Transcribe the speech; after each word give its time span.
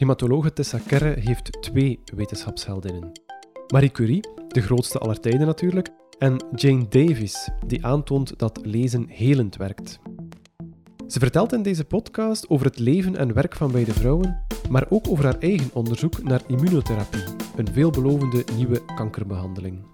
Hematologe 0.00 0.52
Tessa 0.52 0.78
Kerre 0.86 1.20
heeft 1.20 1.62
twee 1.62 2.00
wetenschapsheldinnen. 2.14 3.12
Marie 3.72 3.90
Curie, 3.90 4.20
de 4.48 4.60
grootste 4.60 4.98
aller 4.98 5.20
tijden 5.20 5.46
natuurlijk, 5.46 5.88
en 6.18 6.44
Jane 6.54 6.88
Davis, 6.88 7.48
die 7.66 7.86
aantoont 7.86 8.38
dat 8.38 8.58
lezen 8.62 9.08
helend 9.08 9.56
werkt. 9.56 9.98
Ze 11.06 11.18
vertelt 11.18 11.52
in 11.52 11.62
deze 11.62 11.84
podcast 11.84 12.48
over 12.48 12.66
het 12.66 12.78
leven 12.78 13.16
en 13.16 13.34
werk 13.34 13.56
van 13.56 13.72
beide 13.72 13.92
vrouwen, 13.92 14.44
maar 14.70 14.86
ook 14.88 15.08
over 15.08 15.24
haar 15.24 15.38
eigen 15.38 15.70
onderzoek 15.72 16.22
naar 16.22 16.42
immunotherapie, 16.46 17.24
een 17.56 17.72
veelbelovende 17.72 18.44
nieuwe 18.56 18.84
kankerbehandeling. 18.84 19.86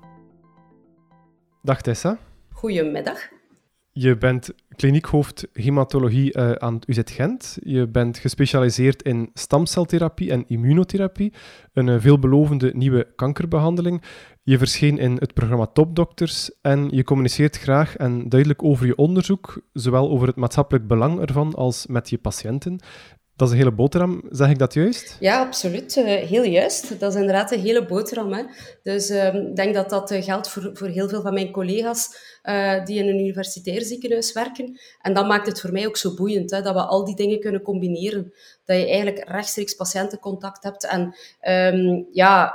Dag 1.63 1.83
Tessa. 1.83 2.19
Goedemiddag. 2.53 3.36
Je 3.99 4.17
bent 4.17 4.51
kliniekhoofd 4.77 5.47
hematologie 5.53 6.39
uh, 6.39 6.53
aan 6.53 6.75
het 6.75 6.89
UZ 6.89 7.01
Gent. 7.05 7.59
Je 7.63 7.87
bent 7.87 8.19
gespecialiseerd 8.19 9.03
in 9.03 9.31
stamceltherapie 9.35 10.31
en 10.31 10.45
immunotherapie, 10.49 11.33
een 11.73 11.87
uh, 11.87 12.01
veelbelovende 12.01 12.73
nieuwe 12.75 13.07
kankerbehandeling. 13.15 14.03
Je 14.43 14.59
verscheen 14.59 14.99
in 14.99 15.17
het 15.19 15.35
programma 15.35 15.67
Topdokters 15.67 16.51
en 16.61 16.89
je 16.91 17.05
communiceert 17.05 17.57
graag 17.57 17.97
en 17.97 18.29
duidelijk 18.29 18.63
over 18.63 18.87
je 18.87 18.97
onderzoek, 18.97 19.63
zowel 19.73 20.11
over 20.11 20.27
het 20.27 20.37
maatschappelijk 20.37 20.87
belang 20.87 21.21
ervan 21.21 21.55
als 21.55 21.87
met 21.87 22.11
je 22.11 22.19
patiënten. 22.19 22.81
Dat 23.37 23.49
is 23.49 23.53
een 23.53 23.61
hele 23.61 23.75
boterham, 23.75 24.23
zeg 24.31 24.51
ik 24.51 24.59
dat 24.59 24.75
juist? 24.75 25.17
Ja, 25.21 25.41
absoluut. 25.41 25.97
Uh, 25.97 26.05
heel 26.05 26.43
juist. 26.43 27.01
Dat 27.01 27.15
is 27.15 27.21
inderdaad 27.21 27.53
een 27.53 27.61
hele 27.61 27.87
boterham. 27.87 28.33
Hè. 28.33 28.43
Dus 28.83 29.11
uh, 29.11 29.35
ik 29.35 29.57
denk 29.57 29.75
dat 29.75 29.91
dat 29.91 30.11
uh, 30.11 30.23
geldt 30.23 30.49
voor, 30.49 30.71
voor 30.73 30.89
heel 30.89 31.09
veel 31.09 31.23
van 31.23 31.35
mijn 31.35 31.51
collega's 31.51 32.17
uh, 32.45 32.85
die 32.85 32.99
in 32.99 33.09
een 33.09 33.19
universitair 33.19 33.83
ziekenhuis 33.83 34.33
werken. 34.33 34.81
En 35.01 35.15
dat 35.15 35.27
maakt 35.27 35.47
het 35.47 35.61
voor 35.61 35.73
mij 35.73 35.87
ook 35.87 35.97
zo 35.97 36.15
boeiend, 36.15 36.51
hè, 36.51 36.63
dat 36.63 36.75
we 36.75 36.83
al 36.83 37.05
die 37.05 37.17
dingen 37.17 37.41
kunnen 37.41 37.63
combineren. 37.63 38.33
Dat 38.65 38.77
je 38.77 38.87
eigenlijk 38.87 39.29
rechtstreeks 39.29 39.75
patiëntencontact 39.75 40.63
hebt. 40.63 40.87
En 40.87 41.17
um, 41.75 42.07
ja, 42.13 42.55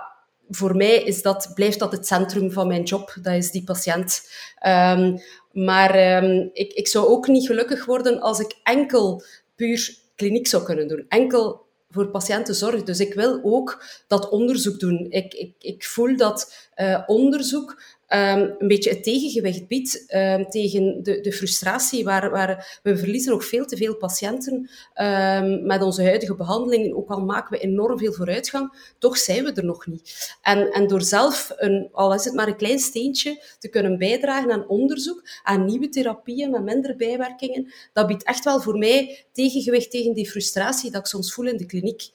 voor 0.50 0.75
mij 0.75 0.95
is 0.95 1.22
dat, 1.22 1.52
blijft 1.53 1.80
dat 1.80 1.91
het 1.91 2.08
centrum 2.08 2.52
van 2.52 2.67
mijn 2.67 2.84
job. 2.84 3.17
Dat 3.22 3.34
is 3.34 3.52
die 3.52 3.63
patiënt. 3.63 4.22
Um, 4.67 5.17
maar 5.52 6.23
ik, 6.53 6.73
ik 6.73 6.88
zou 6.88 7.08
ook 7.08 7.28
niet 7.28 7.45
gelukkig 7.45 7.86
worden 7.86 8.19
als 8.19 8.39
ik 8.39 8.59
enkel 8.63 9.23
puur 9.56 10.00
kliniek 10.22 10.47
zou 10.47 10.64
kunnen 10.64 10.88
doen. 10.88 11.05
Enkel 11.08 11.66
voor 11.89 12.08
patiëntenzorg. 12.08 12.83
Dus 12.83 13.00
ik 13.00 13.14
wil 13.14 13.39
ook 13.44 13.83
dat 14.08 14.30
onderzoek 14.30 14.80
doen. 14.80 15.08
Ik, 15.09 15.33
ik, 15.33 15.53
ik 15.59 15.83
voel 15.83 16.16
dat 16.16 16.69
uh, 16.75 17.03
onderzoek 17.05 17.81
um, 18.14 18.56
een 18.58 18.67
beetje 18.67 18.90
het 18.90 19.04
tegengewicht 19.04 19.67
biedt 19.67 20.14
um, 20.16 20.50
tegen 20.50 21.04
de, 21.04 21.22
de 21.22 21.31
frustratie 21.31 22.04
waar, 22.04 22.30
waar 22.30 22.80
we 22.84 22.98
verliezen 22.98 23.31
nog 23.31 23.45
veel 23.45 23.66
te 23.66 23.78
veel 23.78 23.95
patiënten 23.95 24.70
um, 24.95 25.66
met 25.66 25.81
onze 25.81 26.03
huidige 26.03 26.36
behandelingen. 26.36 26.95
Ook 26.95 27.09
al 27.09 27.20
maken 27.20 27.52
we 27.52 27.64
enorm 27.64 27.98
veel 27.98 28.14
vooruitgang, 28.14 28.94
toch 28.98 29.18
zijn 29.18 29.44
we 29.44 29.53
er 29.53 29.66
nog 29.66 29.86
niet. 29.88 30.36
En, 30.42 30.72
en 30.72 30.88
door 30.88 31.02
zelf, 31.02 31.52
een, 31.56 31.90
al 31.92 32.14
is 32.14 32.26
het 32.26 32.34
maar 32.34 32.48
een 32.48 32.56
klein 32.56 32.80
steentje, 32.80 33.44
te 33.59 33.70
kunnen 33.70 33.98
bijdragen 33.98 34.52
aan 34.52 34.68
onderzoek, 34.68 35.30
aan 35.44 35.66
nieuwe 35.66 35.90
therapieën 35.90 36.52
met 36.52 36.64
minder 36.64 36.96
bijwerkingen, 36.96 37.73
dat 37.94 38.08
biedt 38.08 38.23
echt 38.23 38.44
wel 38.44 38.62
voor 38.62 38.78
mij 38.78 39.25
tegengewicht 39.31 39.92
tegen 39.92 40.14
die 40.14 40.30
frustratie 40.30 40.92
dat 40.92 41.02
ik 41.02 41.08
soms 41.08 41.34
voel 41.34 41.48
in 41.48 41.58
de 41.58 41.66
kliniek. 41.66 42.09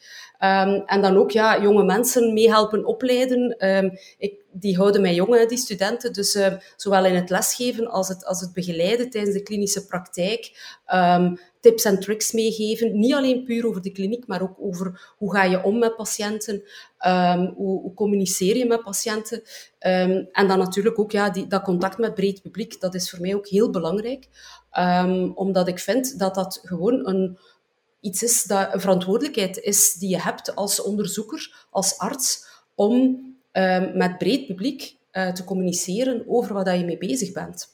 Um, 0.46 0.82
en 0.86 1.00
dan 1.00 1.16
ook 1.16 1.30
ja, 1.30 1.62
jonge 1.62 1.84
mensen 1.84 2.32
meehelpen 2.32 2.84
opleiden. 2.84 3.68
Um, 3.68 3.98
ik, 4.18 4.34
die 4.52 4.76
houden 4.76 5.00
mij 5.00 5.14
jong, 5.14 5.48
die 5.48 5.58
studenten. 5.58 6.12
Dus 6.12 6.34
uh, 6.34 6.46
zowel 6.76 7.04
in 7.04 7.14
het 7.14 7.30
lesgeven 7.30 7.86
als 7.86 8.08
het, 8.08 8.24
als 8.24 8.40
het 8.40 8.52
begeleiden 8.52 9.10
tijdens 9.10 9.34
de 9.34 9.42
klinische 9.42 9.86
praktijk. 9.86 10.74
Tips 11.60 11.84
en 11.84 12.00
tricks 12.00 12.32
meegeven. 12.32 12.98
Niet 12.98 13.14
alleen 13.14 13.44
puur 13.44 13.66
over 13.66 13.82
de 13.82 13.92
kliniek, 13.92 14.26
maar 14.26 14.42
ook 14.42 14.56
over 14.58 15.14
hoe 15.16 15.34
ga 15.34 15.42
je 15.42 15.62
om 15.62 15.78
met 15.78 15.96
patiënten. 15.96 16.62
Hoe, 17.56 17.80
hoe, 17.80 17.94
communiceer 17.94 18.56
je 18.56 18.66
met 18.66 18.82
patiënten. 18.82 19.42
En 19.78 20.48
dan 20.48 20.58
natuurlijk 20.58 20.98
ook 20.98 21.12
ja, 21.12 21.30
die, 21.30 21.46
dat 21.46 21.62
contact 21.62 21.98
met 21.98 22.14
breed 22.14 22.42
publiek. 22.42 22.80
Dat 22.80 22.94
is 22.94 23.10
voor 23.10 23.20
mij 23.20 23.34
ook 23.34 23.48
heel 23.48 23.70
belangrijk. 23.70 24.28
Omdat 25.34 25.68
ik 25.68 25.78
vind 25.78 26.18
dat 26.18 26.34
dat 26.34 26.60
gewoon 26.62 27.06
een 27.08 27.38
iets 28.06 28.22
is 28.22 28.42
dat 28.42 28.74
een 28.74 28.80
verantwoordelijkheid 28.80 29.58
is 29.58 29.92
die 29.92 30.08
je 30.08 30.20
hebt 30.20 30.54
als 30.54 30.82
onderzoeker, 30.82 31.66
als 31.70 31.98
arts, 31.98 32.44
om 32.74 33.24
uh, 33.52 33.94
met 33.94 34.18
breed 34.18 34.46
publiek 34.46 34.96
uh, 35.12 35.32
te 35.32 35.44
communiceren 35.44 36.24
over 36.26 36.54
wat 36.54 36.66
je 36.66 36.84
mee 36.84 36.98
bezig 36.98 37.32
bent. 37.32 37.68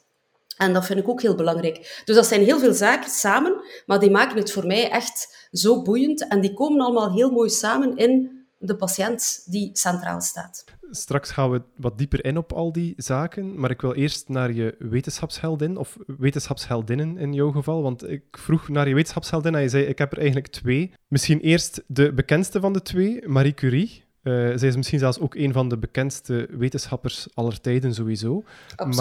En 0.56 0.72
dat 0.72 0.87
vind 0.87 0.98
ik 0.98 1.09
ook 1.09 1.22
heel 1.22 1.34
belangrijk. 1.34 2.03
Dus 2.04 2.16
dat 2.16 2.26
zijn 2.26 2.44
heel 2.44 2.59
veel 2.59 2.72
zaken 2.72 3.10
samen, 3.10 3.65
maar 3.87 4.00
die 4.00 4.10
maken 4.10 4.37
het 4.37 4.53
voor 4.53 4.66
mij 4.66 4.91
echt 4.91 5.48
zo 5.53 5.82
boeiend. 5.82 6.28
En 6.28 6.41
die 6.41 6.54
komen 6.54 6.81
allemaal 6.81 7.12
heel 7.12 7.31
mooi 7.31 7.50
samen 7.50 7.97
in 7.97 8.44
de 8.59 8.76
patiënt 8.76 9.43
die 9.47 9.70
centraal 9.72 10.20
staat. 10.20 10.64
Straks 10.94 11.30
gaan 11.30 11.50
we 11.50 11.62
wat 11.76 11.98
dieper 11.98 12.25
in 12.25 12.36
op 12.36 12.53
al 12.53 12.72
die 12.72 12.94
zaken, 12.97 13.60
maar 13.60 13.70
ik 13.70 13.80
wil 13.80 13.94
eerst 13.94 14.28
naar 14.28 14.53
je 14.53 14.75
wetenschapsheldin, 14.78 15.76
of 15.76 15.97
wetenschapsheldinnen 16.19 17.16
in 17.16 17.32
jouw 17.32 17.50
geval, 17.50 17.82
want 17.82 18.08
ik 18.08 18.22
vroeg 18.30 18.69
naar 18.69 18.88
je 18.88 18.94
wetenschapsheldin 18.94 19.54
en 19.54 19.62
je 19.62 19.69
zei, 19.69 19.84
ik 19.84 19.98
heb 19.98 20.12
er 20.12 20.19
eigenlijk 20.19 20.47
twee. 20.47 20.92
Misschien 21.08 21.41
eerst 21.41 21.82
de 21.86 22.12
bekendste 22.12 22.60
van 22.60 22.72
de 22.72 22.82
twee, 22.82 23.28
Marie 23.28 23.54
Curie. 23.54 24.04
Uh, 24.22 24.52
zij 24.56 24.69
is 24.69 24.76
misschien 24.76 24.98
zelfs 24.98 25.19
ook 25.19 25.34
een 25.34 25.52
van 25.52 25.69
de 25.69 25.78
bekendste 25.78 26.48
wetenschappers 26.50 27.28
aller 27.34 27.60
tijden 27.60 27.94
sowieso. 27.94 28.44
Absoluut. 28.76 28.97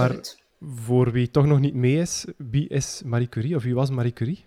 Maar 0.59 0.75
voor 0.75 1.12
wie 1.12 1.31
toch 1.31 1.46
nog 1.46 1.59
niet 1.59 1.74
mee 1.74 1.97
is, 1.97 2.25
wie 2.38 2.68
is 2.68 3.01
Marie 3.06 3.30
Curie, 3.30 3.56
of 3.56 3.63
wie 3.63 3.75
was 3.75 3.90
Marie 3.90 4.13
Curie? 4.13 4.46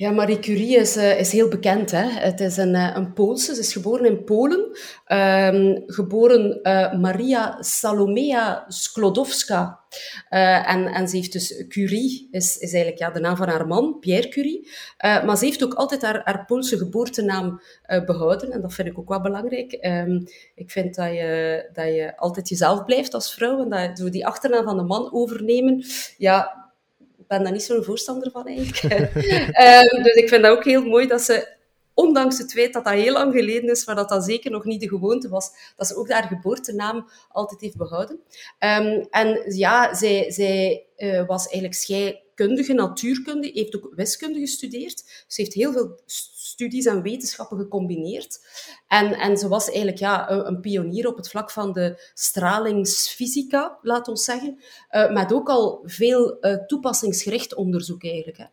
Ja, 0.00 0.10
Marie 0.10 0.38
Curie 0.38 0.76
is, 0.76 0.96
uh, 0.96 1.18
is 1.18 1.32
heel 1.32 1.48
bekend. 1.48 1.90
Hè? 1.90 2.04
Het 2.08 2.40
is 2.40 2.56
een, 2.56 2.74
uh, 2.74 2.90
een 2.94 3.12
Poolse. 3.12 3.54
Ze 3.54 3.60
is 3.60 3.72
geboren 3.72 4.06
in 4.06 4.24
Polen. 4.24 4.58
Um, 5.08 5.82
geboren 5.86 6.58
uh, 6.62 6.92
Maria 6.92 7.62
Salomea 7.62 8.64
Sklodowska. 8.68 9.80
en, 10.28 10.86
en 10.86 11.08
ze 11.08 11.16
heeft 11.16 11.32
dus 11.32 11.64
Curie, 11.68 12.28
is, 12.30 12.56
is 12.56 12.72
eigenlijk 12.72 12.98
ja, 12.98 13.10
de 13.10 13.20
naam 13.20 13.36
van 13.36 13.48
haar 13.48 13.66
man, 13.66 13.98
Pierre 13.98 14.28
Curie. 14.28 14.68
maar 14.98 15.36
ze 15.36 15.44
heeft 15.44 15.64
ook 15.64 15.74
altijd 15.74 16.02
haar, 16.02 16.20
haar 16.24 16.44
Poolse 16.44 16.78
geboortenaam 16.78 17.60
behouden. 18.06 18.50
En 18.50 18.60
dat 18.60 18.72
vind 18.72 18.88
ik 18.88 18.98
ook 18.98 19.08
wel 19.08 19.20
belangrijk. 19.20 19.78
Um, 19.80 20.24
ik 20.54 20.70
vind 20.70 20.94
dat 20.94 21.12
je, 21.12 21.68
dat 21.72 21.86
je 21.86 22.16
altijd 22.16 22.48
jezelf 22.48 22.84
blijft 22.84 23.14
als 23.14 23.34
vrouw. 23.34 23.62
En 23.62 23.88
dat 23.88 23.98
je 23.98 24.10
die 24.10 24.26
achternaam 24.26 24.64
van 24.64 24.76
de 24.76 24.82
man 24.82 25.12
overnemen, 25.12 25.84
ja, 26.16 26.60
ben 27.30 27.42
daar 27.42 27.52
niet 27.52 27.62
zo'n 27.62 27.84
voorstander 27.84 28.30
van 28.30 28.46
eigenlijk. 28.46 28.82
um, 28.82 30.02
dus 30.04 30.14
ik 30.14 30.28
vind 30.28 30.42
dat 30.42 30.56
ook 30.56 30.64
heel 30.64 30.84
mooi 30.84 31.06
dat 31.06 31.22
ze, 31.22 31.48
ondanks 31.94 32.38
het 32.38 32.52
feit 32.52 32.72
dat 32.72 32.84
dat 32.84 32.92
heel 32.92 33.12
lang 33.12 33.32
geleden 33.32 33.70
is, 33.70 33.86
maar 33.86 33.94
dat 33.94 34.08
dat 34.08 34.24
zeker 34.24 34.50
nog 34.50 34.64
niet 34.64 34.80
de 34.80 34.88
gewoonte 34.88 35.28
was, 35.28 35.50
dat 35.76 35.86
ze 35.86 35.96
ook 35.96 36.10
haar 36.10 36.22
geboortenaam 36.22 37.08
altijd 37.28 37.60
heeft 37.60 37.76
behouden. 37.76 38.20
Um, 38.58 39.06
en 39.10 39.42
ja, 39.56 39.94
zij, 39.94 40.30
zij 40.30 40.86
uh, 40.96 41.26
was 41.26 41.42
eigenlijk 41.46 41.74
scheikundige, 41.74 42.72
natuurkunde, 42.72 43.50
heeft 43.54 43.76
ook 43.76 43.92
wiskunde 43.94 44.38
gestudeerd. 44.38 45.24
Ze 45.26 45.40
heeft 45.40 45.54
heel 45.54 45.72
veel 45.72 46.00
studies 46.60 46.86
en 46.86 47.02
wetenschappen 47.02 47.58
gecombineerd. 47.58 48.38
En, 48.88 49.12
en 49.12 49.36
ze 49.36 49.48
was 49.48 49.66
eigenlijk 49.66 49.98
ja, 49.98 50.30
een, 50.30 50.60
pionier 50.60 51.06
op 51.06 51.16
het 51.16 51.28
vlak 51.28 51.50
van 51.50 51.72
de 51.72 52.10
stralingsfysica, 52.14 53.78
laat 53.82 54.08
ons 54.08 54.24
zeggen. 54.24 54.62
Uh, 54.90 55.12
met 55.12 55.32
ook 55.32 55.48
al 55.48 55.82
veel 55.84 56.36
uh, 56.40 56.54
toepassingsgericht 56.66 57.54
onderzoek 57.54 58.04
eigenlijk. 58.04 58.38
Hè. 58.38 58.46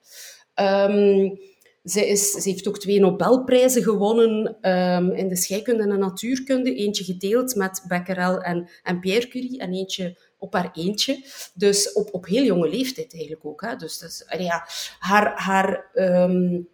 Um, 0.86 1.40
ze, 1.84 2.08
is, 2.08 2.32
ze, 2.32 2.50
heeft 2.50 2.68
ook 2.68 2.80
twee 2.80 3.00
Nobelprijzen 3.00 3.84
gewonnen 3.84 4.58
um, 4.72 5.12
in 5.12 5.28
de 5.28 5.36
scheikunde 5.36 5.84
en 5.84 5.90
de 5.90 5.98
natuurkunde. 5.98 6.76
Eentje 6.76 7.04
gedeeld 7.04 7.56
met 7.56 7.84
Becquerel 7.88 8.42
en, 8.42 8.70
en 8.84 9.00
Pierre 9.00 9.28
Curie 9.28 9.60
en 9.60 9.74
eentje 9.74 10.18
op 10.38 10.54
haar 10.54 10.72
eentje. 10.74 11.24
Dus 11.54 11.94
op, 11.94 12.14
op 12.14 12.26
heel 12.26 12.44
jonge 12.44 12.70
leeftijd 12.70 13.14
eigenlijk 13.14 13.46
ook. 13.46 13.62
Hè. 13.62 13.76
Dus, 13.76 13.98
dus 13.98 14.26
ja, 14.38 14.68
haar, 15.00 15.42
haar 15.42 15.90
um, 15.94 16.68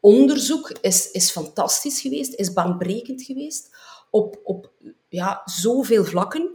onderzoek 0.00 0.72
is, 0.80 1.10
is 1.10 1.30
fantastisch 1.30 2.00
geweest, 2.00 2.34
is 2.34 2.52
baanbrekend 2.52 3.22
geweest 3.22 3.76
op, 4.10 4.40
op 4.44 4.72
ja, 5.08 5.42
zoveel 5.44 6.04
vlakken. 6.04 6.50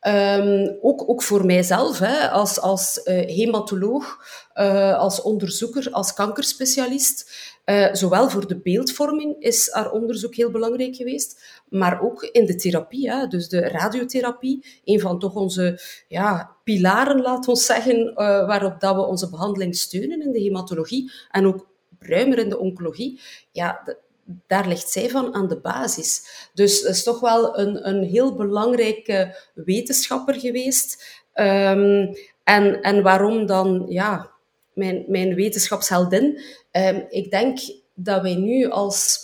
Um, 0.00 0.78
ook, 0.80 1.08
ook 1.08 1.22
voor 1.22 1.46
mijzelf, 1.46 1.98
hè, 1.98 2.30
als, 2.30 2.60
als 2.60 3.00
uh, 3.04 3.26
hematoloog, 3.36 4.18
uh, 4.54 4.98
als 4.98 5.22
onderzoeker, 5.22 5.90
als 5.90 6.14
kankerspecialist. 6.14 7.30
Uh, 7.64 7.94
zowel 7.94 8.30
voor 8.30 8.46
de 8.46 8.60
beeldvorming 8.60 9.36
is 9.38 9.72
haar 9.72 9.90
onderzoek 9.90 10.34
heel 10.34 10.50
belangrijk 10.50 10.96
geweest, 10.96 11.42
maar 11.68 12.02
ook 12.02 12.22
in 12.22 12.46
de 12.46 12.54
therapie, 12.54 13.10
hè, 13.10 13.26
dus 13.26 13.48
de 13.48 13.60
radiotherapie, 13.60 14.80
een 14.84 15.00
van 15.00 15.18
toch 15.18 15.34
onze 15.34 15.80
ja, 16.08 16.56
pilaren, 16.64 17.20
laat 17.20 17.48
ons 17.48 17.64
zeggen, 17.64 18.14
waarop 18.14 18.80
dat 18.80 18.94
we 18.94 19.06
onze 19.06 19.30
behandeling 19.30 19.76
steunen 19.76 20.22
in 20.22 20.32
de 20.32 20.40
hematologie 20.40 21.12
en 21.30 21.46
ook 21.46 21.66
ruimer 22.08 22.38
in 22.38 22.48
de 22.48 22.58
oncologie, 22.58 23.20
ja, 23.52 23.98
daar 24.46 24.68
ligt 24.68 24.90
zij 24.90 25.08
van 25.08 25.34
aan 25.34 25.48
de 25.48 25.58
basis. 25.58 26.22
Dus 26.54 26.80
het 26.80 26.96
is 26.96 27.02
toch 27.02 27.20
wel 27.20 27.58
een, 27.58 27.88
een 27.88 28.02
heel 28.02 28.34
belangrijke 28.34 29.36
wetenschapper 29.54 30.34
geweest. 30.34 31.04
Um, 31.34 32.14
en, 32.44 32.80
en 32.82 33.02
waarom 33.02 33.46
dan, 33.46 33.86
ja, 33.88 34.30
mijn, 34.72 35.04
mijn 35.08 35.34
wetenschapsheldin? 35.34 36.40
Um, 36.72 37.06
ik 37.08 37.30
denk 37.30 37.58
dat 37.94 38.22
wij 38.22 38.34
nu 38.34 38.68
als 38.68 39.20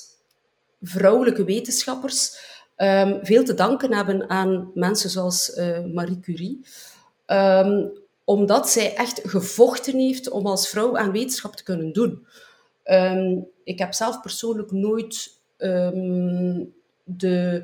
vrouwelijke 0.83 1.45
wetenschappers 1.45 2.39
um, 2.77 3.19
veel 3.23 3.45
te 3.45 3.55
danken 3.55 3.93
hebben 3.95 4.31
aan 4.31 4.71
mensen 4.75 5.11
zoals 5.11 5.57
uh, 5.57 5.85
Marie 5.85 6.21
Curie. 6.21 6.61
Omdat 8.25 8.69
zij 8.69 8.95
echt 8.95 9.21
gevochten 9.25 9.99
heeft 9.99 10.31
om 10.31 10.47
als 10.47 10.69
vrouw 10.69 10.97
aan 10.97 11.13
wetenschap 11.13 11.57
te 11.57 11.63
kunnen 11.63 11.93
doen. 11.93 12.27
Um, 12.85 13.49
ik 13.65 13.79
heb 13.79 13.93
zelf 13.93 14.21
persoonlijk 14.21 14.71
nooit 14.71 15.41
de, 17.05 17.63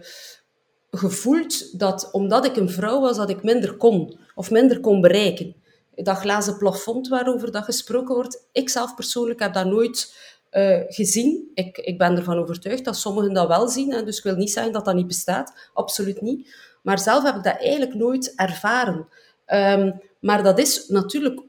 gevoeld 0.91 1.79
dat 1.79 2.09
omdat 2.13 2.45
ik 2.45 2.57
een 2.57 2.71
vrouw 2.71 3.01
was, 3.01 3.17
dat 3.17 3.31
ik 3.31 3.43
minder 3.43 3.77
kon 3.77 4.19
of 4.35 4.51
minder 4.51 4.81
kon 4.81 5.01
bereiken. 5.01 5.55
Dat 5.95 6.17
glazen 6.17 6.57
plafond 6.57 7.09
waarover 7.09 7.53
dat 7.53 7.65
gesproken 7.65 8.15
wordt, 8.15 8.47
ik 8.53 8.69
zelf 8.69 8.95
persoonlijk 8.95 9.41
heb 9.41 9.55
dat 9.55 9.67
nooit 9.67 10.17
uh, 10.53 10.81
gezien. 10.87 11.51
Ik, 11.55 11.79
ik 11.79 11.99
ben 11.99 12.17
ervan 12.17 12.39
overtuigd 12.39 12.85
dat 12.85 12.97
sommigen 12.97 13.33
dat 13.33 13.49
wel 13.49 13.69
zien. 13.69 14.05
Dus 14.05 14.17
ik 14.19 14.23
wil 14.23 14.37
niet 14.37 14.51
zeggen 14.51 14.73
dat 14.73 14.85
dat 14.85 14.95
niet 14.95 15.07
bestaat. 15.07 15.71
Absoluut 15.75 16.21
niet. 16.21 16.57
Maar 16.83 16.99
zelf 16.99 17.25
heb 17.25 17.37
ik 17.37 17.43
dat 17.43 17.59
eigenlijk 17.59 17.95
nooit 17.95 18.33
ervaren. 18.37 19.09
Um, 19.47 20.01
maar 20.21 20.43
dat 20.43 20.59
is 20.59 20.89
natuurlijk 20.89 21.41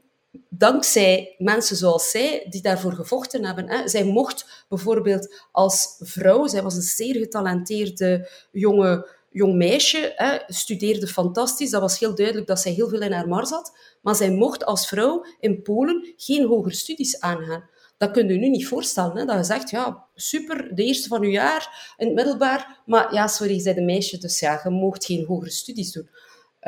dankzij 0.48 1.34
mensen 1.38 1.76
zoals 1.76 2.10
zij, 2.10 2.46
die 2.48 2.62
daarvoor 2.62 2.92
gevochten 2.92 3.44
hebben. 3.44 3.68
Hè. 3.68 3.88
Zij 3.88 4.04
mocht 4.04 4.64
bijvoorbeeld 4.68 5.34
als 5.52 5.96
vrouw, 5.98 6.46
zij 6.46 6.62
was 6.62 6.74
een 6.74 6.82
zeer 6.82 7.14
getalenteerde 7.14 8.30
jonge, 8.52 9.08
jong 9.30 9.54
meisje, 9.54 10.12
hè, 10.16 10.38
studeerde 10.46 11.06
fantastisch. 11.06 11.70
Dat 11.70 11.80
was 11.80 11.98
heel 11.98 12.14
duidelijk 12.14 12.46
dat 12.46 12.60
zij 12.60 12.72
heel 12.72 12.88
veel 12.88 13.00
in 13.00 13.12
haar 13.12 13.28
mars 13.28 13.50
had. 13.50 13.78
Maar 14.02 14.14
zij 14.14 14.30
mocht 14.30 14.64
als 14.64 14.88
vrouw 14.88 15.24
in 15.40 15.62
Polen 15.62 16.14
geen 16.16 16.46
hogere 16.46 16.74
studies 16.74 17.20
aangaan. 17.20 17.68
Dat 17.96 18.10
kun 18.10 18.28
je 18.28 18.38
nu 18.38 18.48
niet 18.48 18.66
voorstellen. 18.66 19.16
Hè? 19.16 19.24
Dat 19.24 19.36
je 19.36 19.44
zegt, 19.44 19.70
ja, 19.70 20.06
super, 20.14 20.74
de 20.74 20.84
eerste 20.84 21.08
van 21.08 21.22
uw 21.22 21.30
jaar 21.30 21.94
in 21.96 22.06
het 22.06 22.14
middelbaar, 22.14 22.82
maar 22.86 23.14
ja, 23.14 23.26
sorry, 23.26 23.62
bent 23.62 23.76
een 23.76 23.84
meisje, 23.84 24.18
dus 24.18 24.40
ja, 24.40 24.60
je 24.64 24.70
moogt 24.70 25.04
geen 25.04 25.24
hogere 25.26 25.50
studies 25.50 25.92
doen. 25.92 26.08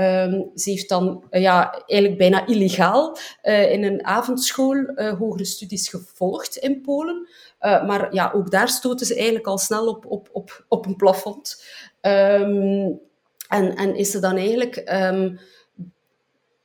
Um, 0.00 0.50
ze 0.55 0.71
heeft 0.71 0.89
dan 0.89 1.25
uh, 1.31 1.41
ja, 1.41 1.83
eigenlijk 1.87 2.19
bijna 2.19 2.47
illegaal 2.47 3.17
uh, 3.43 3.73
in 3.73 3.85
een 3.85 4.05
avondschool 4.05 4.75
uh, 4.75 5.19
hogere 5.19 5.44
studies 5.44 5.89
gevolgd 5.89 6.56
in 6.56 6.81
Polen. 6.81 7.29
maar 7.61 8.15
ja, 8.15 8.33
ook 8.35 8.50
daar 8.50 8.69
stoten 8.69 9.06
ze 9.06 9.15
eigenlijk 9.15 9.47
al 9.47 9.59
snel 9.59 9.87
op, 9.89 10.06
op, 10.06 10.29
op, 10.33 10.65
op 10.69 10.87
een 10.87 10.97
plafond. 10.97 11.65
Um, 12.00 13.00
en, 13.49 13.77
en 13.77 13.94
is 13.94 14.11
ze 14.11 14.19
dan 14.19 14.37
eigenlijk 14.37 14.77
um, 14.77 15.39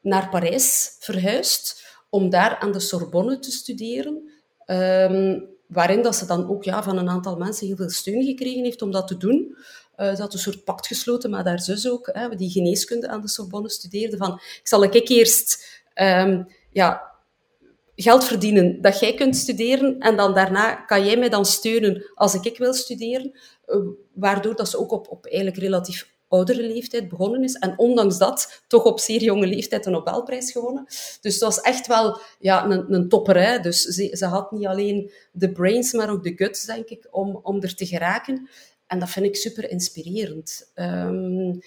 naar 0.01 0.30
Parijs 0.30 0.95
verhuisd 1.00 1.85
om 2.09 2.30
daar 2.30 2.57
aan 2.57 2.71
de 2.71 2.80
Sorbonne 2.80 3.39
te 3.39 3.51
studeren. 3.51 4.31
Waarin 5.68 6.01
dat 6.01 6.15
ze 6.15 6.25
dan 6.25 6.50
ook 6.50 6.63
ja, 6.63 6.83
van 6.83 6.97
een 6.97 7.09
aantal 7.09 7.38
mensen 7.38 7.68
heel 7.68 7.75
veel 7.75 7.89
steun 7.89 8.23
gekregen 8.23 8.63
heeft 8.63 8.81
om 8.81 8.91
dat 8.91 9.07
te 9.07 9.18
doen. 9.18 9.56
Uh, 9.97 10.15
ze 10.15 10.21
had 10.21 10.33
een 10.33 10.39
soort 10.39 10.63
pact 10.63 10.88
gesloten 10.88 11.29
met 11.29 11.45
haar 11.45 11.59
zus 11.59 11.89
ook, 11.89 12.09
hè, 12.13 12.35
die 12.35 12.49
geneeskunde 12.49 13.07
aan 13.07 13.21
de 13.21 13.29
Sorbonne 13.29 13.69
studeerde, 13.69 14.17
van 14.17 14.33
ik 14.33 14.67
zal 14.67 14.83
ik 14.83 15.09
eerst 15.09 15.81
um, 15.95 16.47
ja, 16.71 17.11
geld 17.95 18.23
verdienen 18.23 18.81
dat 18.81 18.99
jij 18.99 19.13
kunt 19.13 19.35
studeren 19.35 19.99
en 19.99 20.15
dan 20.15 20.33
daarna 20.33 20.75
kan 20.75 21.05
jij 21.05 21.17
mij 21.17 21.29
dan 21.29 21.45
steunen 21.45 22.11
als 22.15 22.33
ik, 22.33 22.44
ik 22.44 22.57
wil 22.57 22.73
studeren. 22.73 23.31
Uh, 23.67 23.77
waardoor 24.13 24.55
dat 24.55 24.69
ze 24.69 24.77
ook 24.77 24.91
op, 24.91 25.07
op 25.09 25.25
eigenlijk 25.25 25.57
relatief 25.57 26.15
oudere 26.27 26.61
leeftijd 26.61 27.09
begonnen 27.09 27.44
is. 27.44 27.53
En 27.53 27.73
ondanks 27.77 28.17
dat 28.17 28.63
toch 28.67 28.83
op 28.83 28.99
zeer 28.99 29.21
jonge 29.21 29.47
leeftijd 29.47 29.85
een 29.85 29.91
Nobelprijs 29.91 30.51
gewonnen. 30.51 30.85
Dus 31.21 31.33
het 31.33 31.39
was 31.39 31.61
echt 31.61 31.88
wel 31.88 32.19
ja, 32.39 32.65
een, 32.65 32.94
een 32.94 33.09
topper. 33.09 33.41
Hè? 33.41 33.59
Dus 33.59 33.81
ze, 33.81 34.15
ze 34.17 34.25
had 34.25 34.51
niet 34.51 34.65
alleen 34.65 35.11
de 35.31 35.51
brains, 35.51 35.94
maar 35.94 36.09
ook 36.09 36.23
de 36.23 36.33
guts, 36.35 36.65
denk 36.65 36.88
ik, 36.88 37.07
om, 37.11 37.39
om 37.44 37.61
er 37.61 37.75
te 37.75 37.85
geraken. 37.85 38.49
En 38.87 38.99
dat 38.99 39.09
vind 39.09 39.25
ik 39.25 39.35
super 39.35 39.69
inspirerend. 39.69 40.71
Um, 40.75 41.59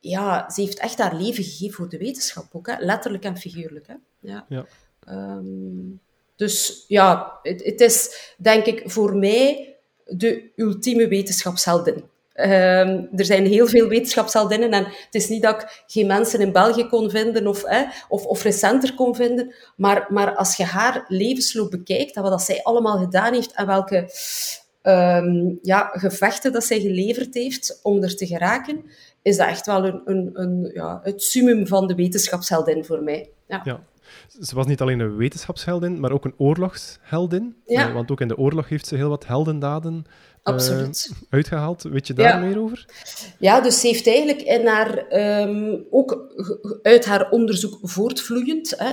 ja, 0.00 0.50
ze 0.50 0.60
heeft 0.60 0.78
echt 0.78 0.98
haar 0.98 1.14
leven 1.14 1.44
gegeven 1.44 1.74
voor 1.74 1.88
de 1.88 1.98
wetenschap 1.98 2.44
ook, 2.52 2.66
hè? 2.66 2.74
letterlijk 2.78 3.24
en 3.24 3.36
figuurlijk. 3.36 3.86
Hè? 3.86 3.94
Ja. 4.20 4.46
ja. 4.48 4.66
Um, 5.08 6.00
dus 6.36 6.84
ja, 6.88 7.38
het, 7.42 7.64
het, 7.64 7.80
is 7.80 8.32
denk 8.38 8.64
ik 8.64 8.82
voor 8.84 9.16
mij 9.16 9.76
de 10.04 10.50
ultieme 10.56 11.08
wetenschapsheldin. 11.08 12.10
Um, 12.34 13.08
er 13.16 13.24
zijn 13.24 13.46
heel 13.46 13.66
veel 13.66 13.88
wetenschapsheldinnen 13.88 14.70
en 14.70 14.84
het 14.84 15.14
is 15.14 15.28
niet 15.28 15.42
dat 15.42 15.62
ik 15.62 15.84
geen 15.86 16.06
mensen 16.06 16.40
in 16.40 16.52
België 16.52 16.86
kon 16.86 17.10
vinden 17.10 17.46
of, 17.46 17.64
eh, 17.64 17.80
of, 18.08 18.24
of 18.24 18.42
recenter 18.42 18.94
kon 18.94 19.14
vinden, 19.14 19.54
maar, 19.76 20.06
maar 20.08 20.34
als 20.34 20.56
je 20.56 20.64
haar 20.64 21.04
levensloop 21.08 21.70
bekijkt 21.70 22.16
en 22.16 22.22
wat 22.22 22.30
dat 22.30 22.42
zij 22.42 22.62
allemaal 22.62 22.98
gedaan 22.98 23.34
heeft 23.34 23.52
en 23.52 23.66
welke 23.66 24.10
um, 24.82 25.58
ja, 25.62 25.90
gevechten 25.92 26.52
dat 26.52 26.64
zij 26.64 26.80
geleverd 26.80 27.34
heeft 27.34 27.80
om 27.82 28.02
er 28.02 28.16
te 28.16 28.26
geraken, 28.26 28.84
is 29.22 29.36
dat 29.36 29.48
echt 29.48 29.66
wel 29.66 29.84
een, 29.84 30.02
een, 30.04 30.30
een, 30.32 30.70
ja, 30.74 31.00
het 31.02 31.22
summum 31.22 31.66
van 31.66 31.86
de 31.86 31.94
wetenschapsheldin 31.94 32.84
voor 32.84 33.02
mij. 33.02 33.30
Ja. 33.46 33.60
ja. 33.64 33.84
Ze 34.40 34.54
was 34.54 34.66
niet 34.66 34.80
alleen 34.80 35.00
een 35.00 35.16
wetenschapsheldin, 35.16 36.00
maar 36.00 36.12
ook 36.12 36.24
een 36.24 36.34
oorlogsheldin. 36.36 37.56
Ja. 37.66 37.88
Uh, 37.88 37.94
want 37.94 38.10
ook 38.10 38.20
in 38.20 38.28
de 38.28 38.36
oorlog 38.36 38.68
heeft 38.68 38.86
ze 38.86 38.96
heel 38.96 39.08
wat 39.08 39.26
heldendaden. 39.26 40.04
Uh, 40.44 40.88
uitgehaald. 41.30 41.82
Weet 41.82 42.06
je 42.06 42.12
daar 42.14 42.40
meer 42.40 42.60
over? 42.60 42.86
Ja, 43.38 43.60
dus 43.60 43.80
ze 43.80 43.86
heeft 43.86 44.06
eigenlijk 44.06 44.42
in 44.42 44.66
haar, 44.66 45.04
um, 45.42 45.86
ook 45.90 46.34
uit 46.82 47.04
haar 47.04 47.30
onderzoek 47.30 47.78
voortvloeiend, 47.82 48.74
hè, 48.76 48.92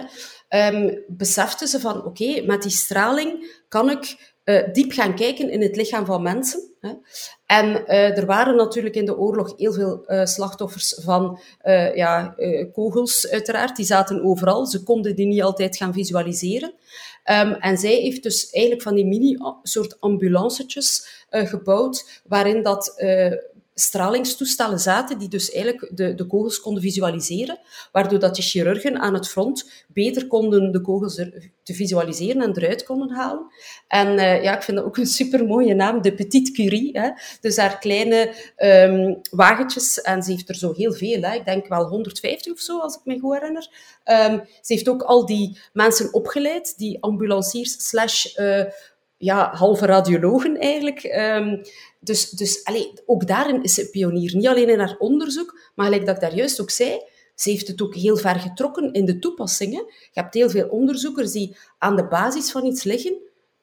um, 0.73 1.03
besefte 1.07 1.67
ze 1.67 1.79
van 1.79 2.05
oké, 2.05 2.41
met 2.45 2.61
die 2.61 2.71
straling 2.71 3.61
kan 3.67 3.89
ik 3.89 4.28
uh, 4.49 4.73
diep 4.73 4.91
gaan 4.91 5.15
kijken 5.15 5.49
in 5.49 5.61
het 5.61 5.75
lichaam 5.75 6.05
van 6.05 6.21
mensen. 6.21 6.73
Hè. 6.79 6.91
En 7.45 7.65
uh, 7.67 8.17
er 8.17 8.25
waren 8.25 8.55
natuurlijk 8.55 8.95
in 8.95 9.05
de 9.05 9.17
oorlog 9.17 9.53
heel 9.57 9.73
veel 9.73 10.03
uh, 10.07 10.25
slachtoffers 10.25 10.99
van 11.01 11.39
ja, 11.93 12.35
kogels, 12.73 13.29
uiteraard. 13.29 13.75
Die 13.75 13.85
zaten 13.85 14.23
overal. 14.23 14.65
Ze 14.65 14.83
konden 14.83 15.15
die 15.15 15.25
niet 15.25 15.41
altijd 15.41 15.77
gaan 15.77 15.93
visualiseren. 15.93 16.73
Um, 17.25 17.53
en 17.53 17.77
zij 17.77 17.93
heeft 17.93 18.23
dus 18.23 18.49
eigenlijk 18.49 18.83
van 18.83 18.95
die 18.95 19.05
mini-soort 19.05 19.97
ambulancetjes 19.99 21.07
gebouwd, 21.29 22.21
waarin 22.27 22.63
dat 22.63 23.03
stralingstoestellen 23.79 24.79
zaten, 24.79 25.17
die 25.17 25.29
dus 25.29 25.51
eigenlijk 25.51 25.91
de, 25.97 26.15
de 26.15 26.27
kogels 26.27 26.59
konden 26.59 26.81
visualiseren, 26.81 27.59
waardoor 27.91 28.19
dat 28.19 28.35
de 28.35 28.41
chirurgen 28.41 28.99
aan 28.99 29.13
het 29.13 29.27
front 29.27 29.85
beter 29.87 30.27
konden 30.27 30.71
de 30.71 30.81
kogels 30.81 31.15
te 31.63 31.73
visualiseren 31.73 32.41
en 32.41 32.57
eruit 32.57 32.83
konden 32.83 33.09
halen. 33.09 33.47
En 33.87 34.07
uh, 34.07 34.43
ja, 34.43 34.55
ik 34.55 34.63
vind 34.63 34.77
dat 34.77 34.85
ook 34.85 34.97
een 34.97 35.05
super 35.05 35.45
mooie 35.45 35.73
naam, 35.73 36.01
de 36.01 36.13
Petite 36.13 36.51
Curie. 36.51 36.99
Hè? 36.99 37.09
Dus 37.41 37.57
haar 37.57 37.79
kleine 37.79 38.33
um, 38.57 39.21
wagentjes, 39.31 40.01
en 40.01 40.23
ze 40.23 40.31
heeft 40.31 40.49
er 40.49 40.55
zo 40.55 40.73
heel 40.73 40.93
veel, 40.93 41.21
hè? 41.21 41.33
ik 41.33 41.45
denk 41.45 41.67
wel 41.67 41.87
150 41.87 42.53
of 42.53 42.59
zo, 42.59 42.79
als 42.79 42.95
ik 42.95 43.01
me 43.03 43.19
goed 43.19 43.33
herinner. 43.33 43.69
Um, 44.05 44.41
ze 44.61 44.73
heeft 44.73 44.89
ook 44.89 45.01
al 45.01 45.25
die 45.25 45.59
mensen 45.73 46.13
opgeleid, 46.13 46.77
die 46.77 47.03
ambulanciers 47.03 47.87
slash 47.87 48.37
uh, 48.37 48.63
ja, 49.17 49.49
halve 49.53 49.85
radiologen 49.85 50.57
eigenlijk. 50.57 51.03
Um, 51.03 51.61
dus 51.99 52.29
dus 52.29 52.63
allee, 52.63 52.93
ook 53.05 53.27
daarin 53.27 53.63
is 53.63 53.73
ze 53.73 53.89
pionier. 53.89 54.35
Niet 54.35 54.47
alleen 54.47 54.69
in 54.69 54.79
haar 54.79 54.95
onderzoek, 54.97 55.59
maar 55.75 55.85
gelijk 55.85 56.05
dat 56.05 56.15
ik 56.15 56.21
daar 56.21 56.35
juist 56.35 56.61
ook 56.61 56.69
zei, 56.69 57.01
ze 57.35 57.49
heeft 57.49 57.67
het 57.67 57.81
ook 57.81 57.95
heel 57.95 58.17
ver 58.17 58.35
getrokken 58.35 58.93
in 58.93 59.05
de 59.05 59.19
toepassingen. 59.19 59.85
Je 59.85 60.19
hebt 60.19 60.33
heel 60.33 60.49
veel 60.49 60.67
onderzoekers 60.67 61.31
die 61.31 61.57
aan 61.77 61.95
de 61.95 62.07
basis 62.07 62.51
van 62.51 62.65
iets 62.65 62.83
liggen, 62.83 63.17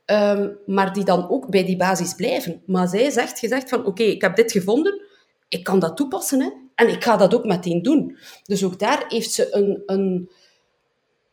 um, 0.07 0.59
maar 0.67 0.93
die 0.93 1.05
dan 1.05 1.31
ook 1.31 1.49
bij 1.49 1.65
die 1.65 1.77
basis 1.77 2.15
blijven. 2.15 2.63
Maar 2.67 2.89
zij 2.89 3.11
zegt, 3.11 3.41
je 3.41 3.49
zegt 3.49 3.69
van, 3.69 3.87
oké, 3.87 4.03
ik 4.03 4.23
heb 4.23 4.37
dit 4.37 4.53
gevonden, 4.53 5.03
ik 5.49 5.65
kan 5.65 5.79
dat 5.79 5.97
toepassen, 5.97 6.41
hè, 6.41 6.51
en 6.75 6.89
ik 6.89 7.05
ga 7.05 7.17
dat 7.17 7.35
ook 7.35 7.45
meteen 7.45 7.83
doen. 7.83 8.17
Dus 8.45 8.65
ook 8.65 8.79
daar 8.79 9.05
heeft 9.09 9.33
ze 9.33 9.55
een, 9.55 9.83
een 9.87 10.31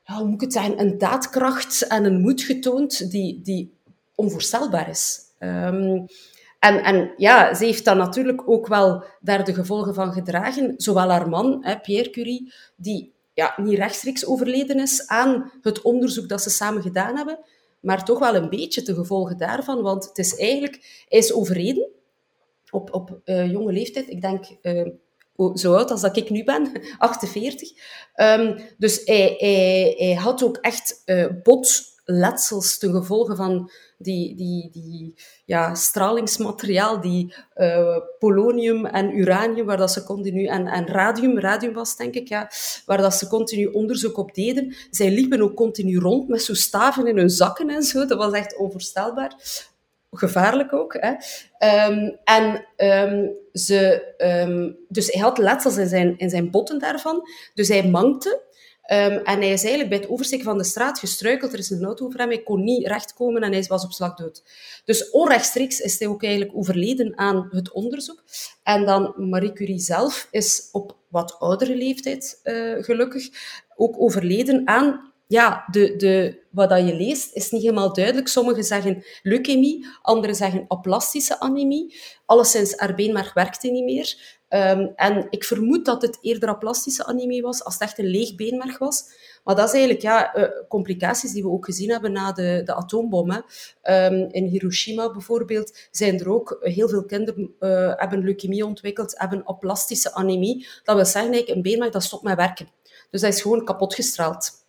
ja, 0.03 0.15
hoe 0.15 0.25
moet 0.25 0.33
ik 0.33 0.41
het 0.41 0.53
zeggen, 0.53 0.79
een 0.79 0.97
daadkracht 0.97 1.87
en 1.87 2.05
een 2.05 2.21
moed 2.21 2.41
getoond 2.41 3.11
die, 3.11 3.41
die 3.41 3.73
onvoorstelbaar 4.15 4.89
is. 4.89 5.19
Um, 5.39 6.05
en, 6.63 6.83
en 6.83 7.13
ja, 7.17 7.53
ze 7.53 7.65
heeft 7.65 7.85
dan 7.85 7.97
natuurlijk 7.97 8.49
ook 8.49 8.67
wel 8.67 9.03
daar 9.19 9.43
de 9.43 9.53
gevolgen 9.53 9.93
van 9.93 10.13
gedragen. 10.13 10.73
Zowel 10.77 11.09
haar 11.09 11.29
man, 11.29 11.57
hè, 11.61 11.79
Pierre 11.79 12.09
Curie, 12.09 12.53
die 12.75 13.13
ja, 13.33 13.53
niet 13.57 13.77
rechtstreeks 13.77 14.25
overleden 14.25 14.79
is 14.79 15.07
aan 15.07 15.51
het 15.61 15.81
onderzoek 15.81 16.29
dat 16.29 16.41
ze 16.41 16.49
samen 16.49 16.81
gedaan 16.81 17.15
hebben, 17.15 17.39
maar 17.79 18.05
toch 18.05 18.19
wel 18.19 18.35
een 18.35 18.49
beetje 18.49 18.81
de 18.81 18.93
gevolgen 18.93 19.37
daarvan. 19.37 19.81
Want 19.81 20.05
het 20.05 20.17
is 20.17 20.35
eigenlijk, 20.35 21.05
hij 21.09 21.19
is 21.19 21.33
overleden 21.33 21.89
op, 22.69 22.93
op 22.93 23.19
uh, 23.25 23.51
jonge 23.51 23.71
leeftijd. 23.71 24.09
Ik 24.09 24.21
denk 24.21 24.45
uh, 24.61 24.87
zo 25.53 25.75
oud 25.75 25.91
als 25.91 26.01
dat 26.01 26.17
ik 26.17 26.29
nu 26.29 26.43
ben, 26.43 26.71
48. 26.97 27.71
Um, 27.71 27.77
ehm, 28.13 28.59
dus 28.77 29.01
hij, 29.05 30.17
had 30.19 30.43
ook 30.43 30.57
echt 30.57 31.01
uh, 31.05 31.25
botletsels 32.05 32.77
ten 32.77 32.91
gevolge 32.91 33.35
van 33.35 33.71
die, 33.97 34.35
die, 34.35 34.69
die 34.71 35.13
ja, 35.45 35.75
stralingsmateriaal, 35.75 37.01
die 37.01 37.33
uh, 37.55 37.97
polonium 38.19 38.85
en 38.85 39.17
uranium, 39.17 39.65
waar 39.65 39.77
dat 39.77 39.91
ze 39.91 40.03
continu, 40.03 40.45
en, 40.45 40.67
en 40.67 40.87
radium, 40.87 41.39
radium 41.39 41.73
was 41.73 41.95
denk 41.95 42.13
ik, 42.13 42.27
ja, 42.27 42.51
waar 42.85 42.97
dat 42.97 43.13
ze 43.13 43.27
continu 43.27 43.65
onderzoek 43.65 44.17
op 44.17 44.33
deden. 44.33 44.75
Zij 44.89 45.11
liepen 45.11 45.41
ook 45.41 45.55
continu 45.55 45.99
rond 45.99 46.27
met 46.27 46.41
zo 46.41 46.53
staven 46.53 47.07
in 47.07 47.17
hun 47.17 47.29
zakken 47.29 47.69
en 47.69 47.83
zo. 47.83 48.05
Dat 48.05 48.17
was 48.17 48.33
echt 48.33 48.57
onvoorstelbaar. 48.57 49.35
gevaarlijk 50.11 50.73
ook. 50.73 50.93
Hè. 50.99 51.13
Ehm, 51.57 52.11
en 52.23 52.65
um, 52.77 53.31
ze, 53.53 54.13
um, 54.47 54.77
dus 54.87 55.11
hij 55.11 55.21
had 55.21 55.37
letsels 55.37 55.77
in 55.77 55.87
zijn, 55.87 56.17
in 56.17 56.29
zijn 56.29 56.51
botten 56.51 56.79
daarvan. 56.79 57.29
Dus 57.53 57.67
hij 57.67 57.89
mankte. 57.89 58.41
En 58.83 59.21
hij 59.23 59.51
is 59.51 59.61
eigenlijk 59.61 59.89
bij 59.89 59.97
het 59.97 60.09
oversteken 60.09 60.45
van 60.45 60.57
de 60.57 60.63
straat 60.63 60.99
gestruikeld. 60.99 61.53
Er 61.53 61.59
is 61.59 61.69
een 61.69 61.85
auto 61.85 62.05
over 62.05 62.19
hem. 62.19 62.29
Hij 62.29 62.43
kon 62.43 62.63
niet 62.63 62.87
rechtkomen 62.87 63.41
en 63.41 63.51
hij 63.51 63.63
was 63.67 63.83
op 63.83 63.91
slag 63.91 64.15
dood. 64.15 64.43
Dus 64.85 65.09
onrechtstreeks 65.09 65.79
is 65.79 65.99
hij 65.99 66.07
ook 66.07 66.23
eigenlijk 66.23 66.57
overleden 66.57 67.17
aan 67.17 67.47
het 67.51 67.71
onderzoek. 67.71 68.23
En 68.63 68.85
dan 68.85 69.13
Marie 69.17 69.53
Curie 69.53 69.79
zelf 69.79 70.27
is 70.31 70.69
op 70.71 70.97
wat 71.07 71.39
oudere 71.39 71.75
leeftijd, 71.75 72.39
uh, 72.43 72.83
gelukkig, 72.83 73.29
ook 73.75 74.01
overleden 74.01 74.67
aan 74.67 75.12
ja, 75.33 75.65
de, 75.71 75.95
de, 75.95 76.39
wat 76.49 76.69
dat 76.69 76.87
je 76.87 76.95
leest 76.95 77.35
is 77.35 77.51
niet 77.51 77.61
helemaal 77.61 77.93
duidelijk. 77.93 78.27
Sommigen 78.27 78.63
zeggen 78.63 79.05
leukemie, 79.21 79.85
anderen 80.01 80.35
zeggen 80.35 80.65
aplastische 80.67 81.39
anemie. 81.39 81.95
Alleszins, 82.25 82.77
haar 82.77 82.95
beenmerg 82.95 83.33
werkte 83.33 83.67
niet 83.67 83.83
meer. 83.83 84.41
Um, 84.49 84.93
en 84.95 85.27
ik 85.29 85.43
vermoed 85.43 85.85
dat 85.85 86.01
het 86.01 86.17
eerder 86.21 86.49
aplastische 86.49 87.05
anemie 87.05 87.41
was, 87.41 87.63
als 87.63 87.73
het 87.73 87.83
echt 87.83 87.99
een 87.99 88.05
leeg 88.05 88.35
beenmerg 88.35 88.77
was. 88.77 89.03
Maar 89.43 89.55
dat 89.55 89.67
is 89.67 89.71
eigenlijk 89.71 90.01
ja, 90.01 90.37
uh, 90.37 90.47
complicaties 90.67 91.31
die 91.31 91.43
we 91.43 91.49
ook 91.49 91.65
gezien 91.65 91.89
hebben 91.89 92.11
na 92.11 92.31
de, 92.31 92.61
de 92.65 92.73
atoombom. 92.73 93.31
Um, 93.31 94.27
in 94.31 94.45
Hiroshima 94.45 95.11
bijvoorbeeld 95.11 95.87
zijn 95.91 96.19
er 96.19 96.29
ook 96.29 96.57
heel 96.61 96.89
veel 96.89 97.05
kinderen 97.05 97.55
uh, 97.59 97.93
hebben 97.95 98.23
leukemie 98.23 98.65
ontwikkeld, 98.65 99.19
hebben 99.19 99.43
aplastische 99.43 100.13
anemie. 100.13 100.67
Dat 100.83 100.95
wil 100.95 101.05
zeggen, 101.05 101.31
eigenlijk, 101.31 101.55
een 101.55 101.61
beenmerg 101.61 101.91
dat 101.91 102.03
stopt 102.03 102.23
met 102.23 102.35
werken. 102.35 102.67
Dus 103.11 103.21
dat 103.21 103.33
is 103.33 103.41
gewoon 103.41 103.65
kapotgestraald. 103.65 104.62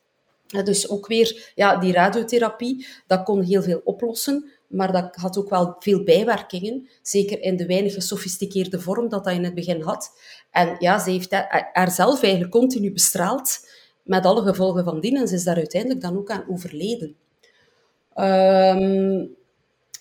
Dus 0.62 0.88
ook 0.88 1.06
weer 1.06 1.52
ja, 1.54 1.76
die 1.76 1.92
radiotherapie, 1.92 2.86
dat 3.06 3.22
kon 3.22 3.42
heel 3.42 3.62
veel 3.62 3.80
oplossen, 3.84 4.50
maar 4.66 4.92
dat 4.92 5.16
had 5.16 5.38
ook 5.38 5.50
wel 5.50 5.76
veel 5.78 6.02
bijwerkingen. 6.02 6.88
Zeker 7.02 7.42
in 7.42 7.56
de 7.56 7.66
weinig 7.66 7.94
gesofisticeerde 7.94 8.80
vorm 8.80 9.08
dat 9.08 9.24
dat 9.24 9.32
in 9.32 9.44
het 9.44 9.54
begin 9.54 9.80
had. 9.80 10.10
En 10.50 10.76
ja, 10.78 10.98
ze 10.98 11.10
heeft 11.10 11.32
haarzelf 11.72 12.22
eigenlijk 12.22 12.52
continu 12.52 12.92
bestraald, 12.92 13.68
met 14.02 14.24
alle 14.24 14.42
gevolgen 14.42 14.84
van 14.84 15.00
dien. 15.00 15.16
En 15.16 15.28
ze 15.28 15.34
is 15.34 15.44
daar 15.44 15.56
uiteindelijk 15.56 16.00
dan 16.00 16.16
ook 16.16 16.30
aan 16.30 16.44
overleden. 16.48 17.16
Um, 18.16 19.36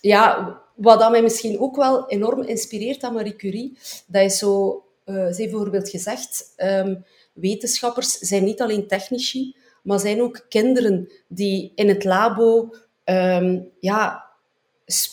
ja, 0.00 0.58
wat 0.74 1.00
dat 1.00 1.10
mij 1.10 1.22
misschien 1.22 1.60
ook 1.60 1.76
wel 1.76 2.08
enorm 2.08 2.42
inspireert 2.42 3.02
aan 3.02 3.14
Marie 3.14 3.36
Curie, 3.36 3.78
dat 4.06 4.22
is 4.22 4.38
zo... 4.38 4.84
Uh, 5.06 5.14
ze 5.14 5.34
heeft 5.36 5.50
bijvoorbeeld 5.50 5.88
gezegd, 5.88 6.52
um, 6.56 7.04
wetenschappers 7.32 8.18
zijn 8.18 8.44
niet 8.44 8.60
alleen 8.60 8.86
technici, 8.86 9.56
maar 9.84 10.00
zijn 10.00 10.22
ook 10.22 10.46
kinderen 10.48 11.12
die 11.28 11.72
in 11.74 11.88
het 11.88 12.04
labo 12.04 12.74
um, 13.04 13.70
ja, 13.80 14.24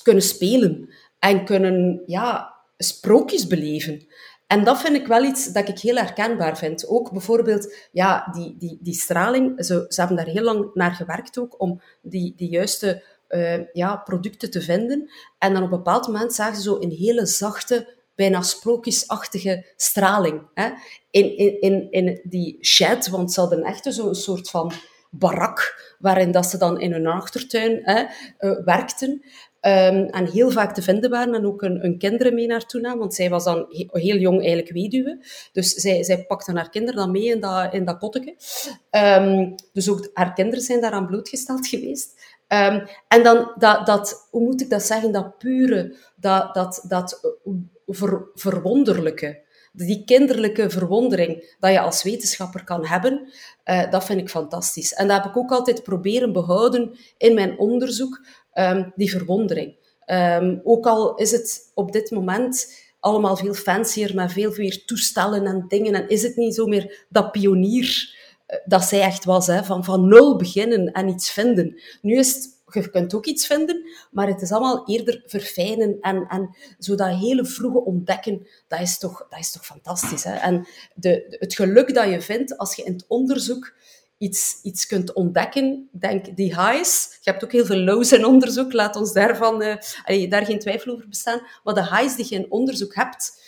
kunnen 0.04 0.24
spelen 0.24 0.90
en 1.20 1.46
kunnen 1.46 2.04
ja, 2.06 2.54
sprookjes 2.78 3.48
beleven. 3.48 4.08
En 4.48 4.64
dat 4.64 4.82
vind 4.82 4.96
ik 4.96 5.08
wel 5.08 5.24
iets 5.24 5.52
dat 5.54 5.68
ik 5.68 5.80
heel 5.80 5.96
herkenbaar 5.96 6.58
vind. 6.58 6.88
Ook 6.88 7.12
bijvoorbeeld 7.12 7.76
ja, 7.92 8.30
die, 8.32 8.56
die, 8.58 8.78
die 8.82 8.94
straling. 8.94 9.66
Ze, 9.66 9.86
ze 9.88 10.00
hebben 10.00 10.18
daar 10.18 10.34
heel 10.34 10.44
lang 10.44 10.70
naar 10.74 10.92
gewerkt 10.92 11.40
ook 11.40 11.62
om 11.62 11.82
die, 12.02 12.34
die 12.36 12.50
juiste 12.50 13.04
uh, 13.30 13.74
ja, 13.74 13.96
producten 13.96 14.52
te 14.52 14.62
vinden. 14.62 15.12
En 15.38 15.54
dan 15.54 15.64
op 15.64 15.72
een 15.72 15.78
bepaald 15.78 16.08
moment 16.08 16.34
zagen 16.34 16.56
ze 16.56 16.62
zo 16.62 16.78
een 16.80 16.92
hele 16.92 17.26
zachte 17.26 17.94
bijna 18.22 18.42
sprookjesachtige 18.42 19.74
straling. 19.76 20.42
Hè? 20.54 20.70
In, 21.12 21.38
in, 21.62 21.92
in, 21.92 22.22
die 22.24 22.58
shed, 22.62 23.10
want 23.10 23.34
ze 23.34 23.40
hadden 23.40 23.64
echt 23.64 23.94
zo'n 23.94 24.16
soort 24.16 24.50
van 24.50 24.72
barak, 25.10 25.60
waarin 26.00 26.32
dat 26.32 26.46
ze 26.46 26.58
dan 26.58 26.80
in 26.80 26.92
hun 26.92 27.08
achtertuin 27.08 27.80
hè, 27.84 28.04
uh, 28.40 28.66
werkten. 28.66 29.12
Um, 29.64 30.06
en 30.06 30.32
heel 30.32 30.52
vaak 30.52 30.74
te 30.74 30.82
vinden 30.82 31.10
waren 31.10 31.34
en 31.34 31.46
ook 31.46 31.62
hun, 31.62 31.98
kinderen 31.98 32.34
mee 32.34 32.48
naartoe 32.48 32.82
namen, 32.82 33.00
want 33.00 33.14
zij 33.14 33.30
was 33.30 33.44
dan 33.44 33.66
heel 33.92 34.18
jong 34.18 34.40
eigenlijk 34.40 34.72
weduwe. 34.72 35.26
Dus 35.54 35.74
zij, 35.74 36.04
zij 36.04 36.26
pakte 36.26 36.52
haar 36.52 36.70
kinderen 36.70 37.00
dan 37.00 37.12
mee 37.12 37.26
in 37.26 37.40
dat, 37.40 37.74
in 37.74 37.86
dat. 37.86 38.22
Um, 38.92 39.56
dus 39.74 39.90
ook 39.90 40.10
haar 40.14 40.34
kinderen 40.34 40.64
zijn 40.64 40.82
daaraan 40.82 41.08
blootgesteld 41.08 41.68
geweest. 41.68 42.20
Um, 42.48 42.88
en 43.08 43.24
dan 43.24 43.52
dat, 43.58 43.86
dat, 43.86 44.28
hoe 44.32 44.42
moet 44.42 44.62
ik 44.62 44.70
dat 44.70 44.84
zeggen, 44.84 45.12
dat 45.12 45.38
pure, 45.38 45.96
dat, 46.16 46.54
dat, 46.54 46.86
dat 46.88 47.38
ver, 47.94 48.30
verwonderlijke, 48.34 49.42
die 49.74 50.04
kinderlijke 50.06 50.70
verwondering 50.70 51.56
dat 51.60 51.72
je 51.72 51.80
als 51.80 52.04
wetenschapper 52.04 52.64
kan 52.64 52.86
hebben, 52.86 53.32
uh, 53.66 53.92
dat 53.92 54.06
vind 54.06 54.20
ik 54.20 54.30
fantastisch. 54.30 54.94
En 54.94 55.08
dat 55.08 55.24
heb 55.24 55.32
ik 55.32 55.38
ook 55.38 55.52
altijd 55.52 55.84
proberen 55.84 56.34
behouden 56.34 56.98
in 57.18 57.34
mijn 57.34 57.60
onderzoek, 57.60 58.26
um, 58.54 58.92
die 58.96 59.10
verwondering. 59.10 59.80
Um, 60.06 60.62
ook 60.64 60.86
al 60.86 61.16
is 61.16 61.32
het 61.32 61.72
op 61.74 61.92
dit 61.92 62.12
moment 62.12 62.74
allemaal 63.00 63.38
veel 63.38 63.54
fancier, 63.54 64.16
met 64.16 64.32
veel 64.32 64.54
meer 64.58 64.86
toestellen 64.86 65.46
en 65.46 65.66
dingen, 65.68 65.94
en 65.94 66.10
is 66.10 66.24
het 66.24 66.36
niet 66.36 66.56
zo 66.56 66.66
meer 66.66 67.06
dat 67.10 67.32
pionier 67.32 68.16
uh, 68.48 68.58
dat 68.66 68.84
zij 68.84 69.02
echt 69.02 69.26
was, 69.26 69.48
hè, 69.48 69.64
van, 69.64 69.84
van 69.84 70.08
nul 70.08 70.36
beginnen 70.36 70.92
en 70.92 71.08
iets 71.08 71.32
vinden. 71.32 71.82
Nu 72.02 72.18
is 72.18 72.36
het 72.36 72.61
je 72.74 72.90
kunt 72.90 73.14
ook 73.14 73.26
iets 73.26 73.46
vinden, 73.46 73.90
maar 74.12 74.28
het 74.28 74.42
is 74.42 74.52
allemaal 74.52 74.88
eerder 74.88 75.24
verfijnen 75.26 75.98
en, 76.02 76.26
en 76.28 76.56
zo 76.80 76.96
dat 76.96 77.16
hele 77.16 77.46
vroege 77.46 77.86
ontdekken, 77.86 78.48
dat 78.68 78.80
is 78.80 78.98
toch, 78.98 79.28
dat 79.30 79.40
is 79.40 79.52
toch 79.52 79.66
fantastisch. 79.66 80.24
Hè? 80.24 80.36
En 80.36 80.68
de, 80.96 81.36
het 81.40 81.54
geluk 81.54 81.94
dat 81.94 82.10
je 82.10 82.22
vindt 82.22 82.58
als 82.58 82.76
je 82.76 82.84
in 82.84 82.94
het 82.94 83.06
onderzoek 83.08 83.74
iets, 84.18 84.60
iets 84.64 84.86
kunt 84.86 85.14
ontdekken, 85.14 85.90
denk 85.92 86.36
die 86.36 86.56
highs. 86.56 87.18
Je 87.22 87.32
hebt 87.32 87.44
ook 87.44 87.52
heel 87.52 87.66
veel 87.66 87.80
lows 87.80 88.12
in 88.12 88.26
onderzoek, 88.26 88.74
laat 88.74 88.96
ons 88.96 89.14
daarvan, 89.14 89.62
uh, 89.62 90.30
daar 90.30 90.46
geen 90.46 90.60
twijfel 90.60 90.94
over 90.94 91.08
bestaan. 91.08 91.42
Maar 91.64 91.74
de 91.74 91.96
highs 91.96 92.16
die 92.16 92.26
je 92.30 92.36
in 92.36 92.52
onderzoek 92.52 92.96
hebt, 92.96 93.40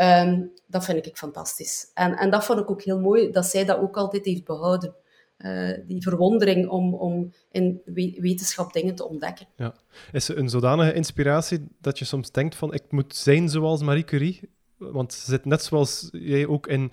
um, 0.00 0.52
dat 0.66 0.84
vind 0.84 1.06
ik 1.06 1.16
fantastisch. 1.16 1.90
En, 1.94 2.16
en 2.16 2.30
dat 2.30 2.44
vond 2.44 2.60
ik 2.60 2.70
ook 2.70 2.82
heel 2.82 3.00
mooi, 3.00 3.30
dat 3.30 3.46
zij 3.46 3.64
dat 3.64 3.78
ook 3.78 3.96
altijd 3.96 4.24
heeft 4.24 4.44
behouden. 4.44 4.94
Uh, 5.38 5.78
die 5.86 6.02
verwondering 6.02 6.68
om, 6.68 6.94
om 6.94 7.32
in 7.50 7.80
wetenschap 8.20 8.72
dingen 8.72 8.94
te 8.94 9.08
ontdekken. 9.08 9.46
Ja. 9.56 9.74
Is 10.12 10.28
er 10.28 10.38
een 10.38 10.48
zodanige 10.48 10.92
inspiratie 10.92 11.66
dat 11.80 11.98
je 11.98 12.04
soms 12.04 12.30
denkt 12.30 12.54
van 12.54 12.74
ik 12.74 12.82
moet 12.88 13.16
zijn 13.16 13.48
zoals 13.48 13.82
Marie 13.82 14.04
Curie? 14.04 14.40
Want 14.76 15.12
ze 15.12 15.24
zit 15.30 15.44
net 15.44 15.62
zoals 15.62 16.08
jij 16.12 16.46
ook 16.46 16.66
in 16.66 16.92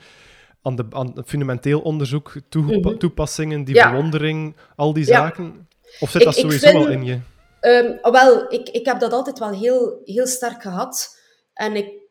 aan, 0.61 0.75
de, 0.75 0.85
aan 0.89 1.13
fundamenteel 1.25 1.81
onderzoek, 1.81 2.35
mhm. 2.49 2.97
toepassingen, 2.97 3.63
die 3.63 3.81
verwondering, 3.81 4.55
al 4.75 4.93
die 4.93 5.05
zaken? 5.05 5.67
Of 5.99 6.09
zit 6.09 6.23
dat 6.23 6.35
sowieso 6.35 6.71
wel 6.71 6.87
in 6.87 7.03
je? 7.03 7.19
Um, 7.61 8.11
wel, 8.11 8.53
ik, 8.53 8.69
ik 8.69 8.85
heb 8.85 8.99
dat 8.99 9.13
altijd 9.13 9.39
wel 9.39 9.51
heel, 9.51 10.01
heel 10.03 10.27
sterk 10.27 10.61
gehad. 10.61 11.19
En 11.53 11.75
ik 11.75 12.04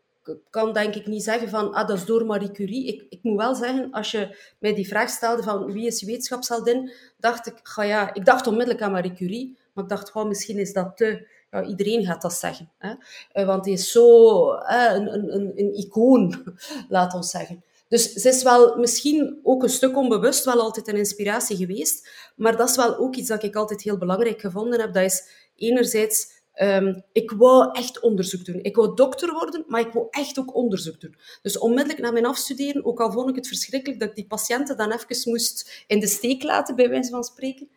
kan 0.50 0.72
denk 0.72 0.94
ik 0.94 1.06
niet 1.06 1.22
zeggen 1.24 1.48
van, 1.48 1.72
ah, 1.72 1.88
dat 1.88 1.96
is 1.96 2.04
door 2.04 2.26
Marie 2.26 2.50
Curie. 2.50 2.86
Ik, 2.86 3.06
ik 3.08 3.18
moet 3.22 3.36
wel 3.36 3.54
zeggen, 3.54 3.90
als 3.90 4.10
je 4.10 4.36
mij 4.58 4.74
die 4.74 4.88
vraag 4.88 5.08
stelde 5.08 5.42
van 5.42 5.72
wie 5.72 5.86
is 5.86 6.02
wetenschapsheldin, 6.02 6.92
dacht 7.16 7.46
ik, 7.46 7.60
ga 7.62 7.82
ja, 7.82 8.14
ik 8.14 8.24
dacht 8.24 8.46
onmiddellijk 8.46 8.82
aan 8.82 8.92
Marie 8.92 9.12
Curie, 9.12 9.58
maar 9.72 9.84
ik 9.84 9.90
dacht, 9.90 10.10
gewoon 10.10 10.28
misschien 10.28 10.58
is 10.58 10.72
dat 10.72 10.96
te... 10.96 11.32
Ja, 11.50 11.64
iedereen 11.64 12.04
gaat 12.04 12.22
dat 12.22 12.32
zeggen. 12.32 12.70
Hè? 12.78 12.94
Eh, 13.32 13.46
want 13.46 13.64
die 13.64 13.72
is 13.72 13.92
zo 13.92 14.50
een, 14.52 15.14
een, 15.14 15.34
een, 15.34 15.52
een 15.56 15.74
icoon, 15.74 16.56
laat 16.88 17.14
ons 17.14 17.30
zeggen. 17.30 17.64
Dus 17.88 18.12
ze 18.12 18.28
is 18.28 18.42
wel 18.42 18.76
misschien 18.76 19.40
ook 19.42 19.62
een 19.62 19.68
stuk 19.68 19.96
onbewust 19.96 20.44
wel 20.44 20.60
altijd 20.60 20.88
een 20.88 20.96
inspiratie 20.96 21.56
geweest. 21.56 22.08
Maar 22.36 22.56
dat 22.56 22.68
is 22.68 22.76
wel 22.76 22.96
ook 22.96 23.16
iets 23.16 23.28
dat 23.28 23.42
ik 23.42 23.56
altijd 23.56 23.82
heel 23.82 23.98
belangrijk 23.98 24.40
gevonden 24.40 24.80
heb. 24.80 24.92
Dat 24.92 25.02
is 25.02 25.28
enerzijds 25.56 26.33
Um, 26.62 27.02
ik 27.12 27.30
wou 27.30 27.70
echt 27.72 28.00
onderzoek 28.00 28.44
doen. 28.44 28.62
Ik 28.62 28.76
wou 28.76 28.94
dokter 28.94 29.32
worden, 29.32 29.64
maar 29.66 29.80
ik 29.80 29.92
wou 29.92 30.06
echt 30.10 30.38
ook 30.38 30.54
onderzoek 30.54 31.00
doen. 31.00 31.16
Dus 31.42 31.58
onmiddellijk 31.58 32.00
na 32.00 32.10
mijn 32.10 32.26
afstuderen, 32.26 32.84
ook 32.84 33.00
al 33.00 33.12
vond 33.12 33.28
ik 33.28 33.36
het 33.36 33.48
verschrikkelijk 33.48 34.00
dat 34.00 34.08
ik 34.08 34.14
die 34.14 34.26
patiënten 34.26 34.76
dan 34.76 34.92
even 34.92 35.30
moest 35.30 35.84
in 35.86 36.00
de 36.00 36.06
steek 36.06 36.42
laten, 36.42 36.76
bij 36.76 36.88
wijze 36.88 37.10
van 37.10 37.24
spreken, 37.24 37.68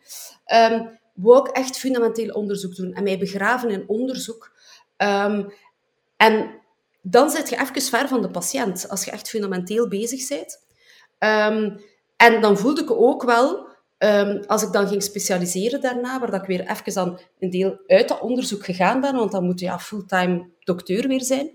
um, 0.72 0.98
wou 1.14 1.48
ik 1.48 1.56
echt 1.56 1.78
fundamenteel 1.78 2.34
onderzoek 2.34 2.76
doen 2.76 2.92
en 2.92 3.02
mij 3.02 3.18
begraven 3.18 3.70
in 3.70 3.88
onderzoek. 3.88 4.52
Um, 4.96 5.52
en 6.16 6.60
dan 7.02 7.30
zit 7.30 7.48
je 7.48 7.60
even 7.60 7.82
ver 7.82 8.08
van 8.08 8.22
de 8.22 8.30
patiënt, 8.30 8.88
als 8.88 9.04
je 9.04 9.10
echt 9.10 9.28
fundamenteel 9.28 9.88
bezig 9.88 10.28
bent. 10.28 10.66
en 12.16 12.40
dan 12.40 12.58
voelde 12.58 12.82
ik 12.82 12.90
ook 12.90 13.22
wel 13.22 13.67
Um, 13.98 14.42
als 14.46 14.62
ik 14.62 14.72
dan 14.72 14.88
ging 14.88 15.02
specialiseren 15.02 15.80
daarna, 15.80 16.18
waar 16.18 16.30
dat 16.30 16.40
ik 16.40 16.46
weer 16.46 16.70
even 16.70 16.94
dan 16.94 17.20
een 17.38 17.50
deel 17.50 17.80
uit 17.86 18.08
dat 18.08 18.20
onderzoek 18.20 18.64
gegaan 18.64 19.00
ben, 19.00 19.14
want 19.14 19.32
dan 19.32 19.44
moet 19.44 19.60
je 19.60 19.66
ja, 19.66 19.78
fulltime 19.78 20.50
dokter 20.60 21.08
weer 21.08 21.22
zijn. 21.22 21.50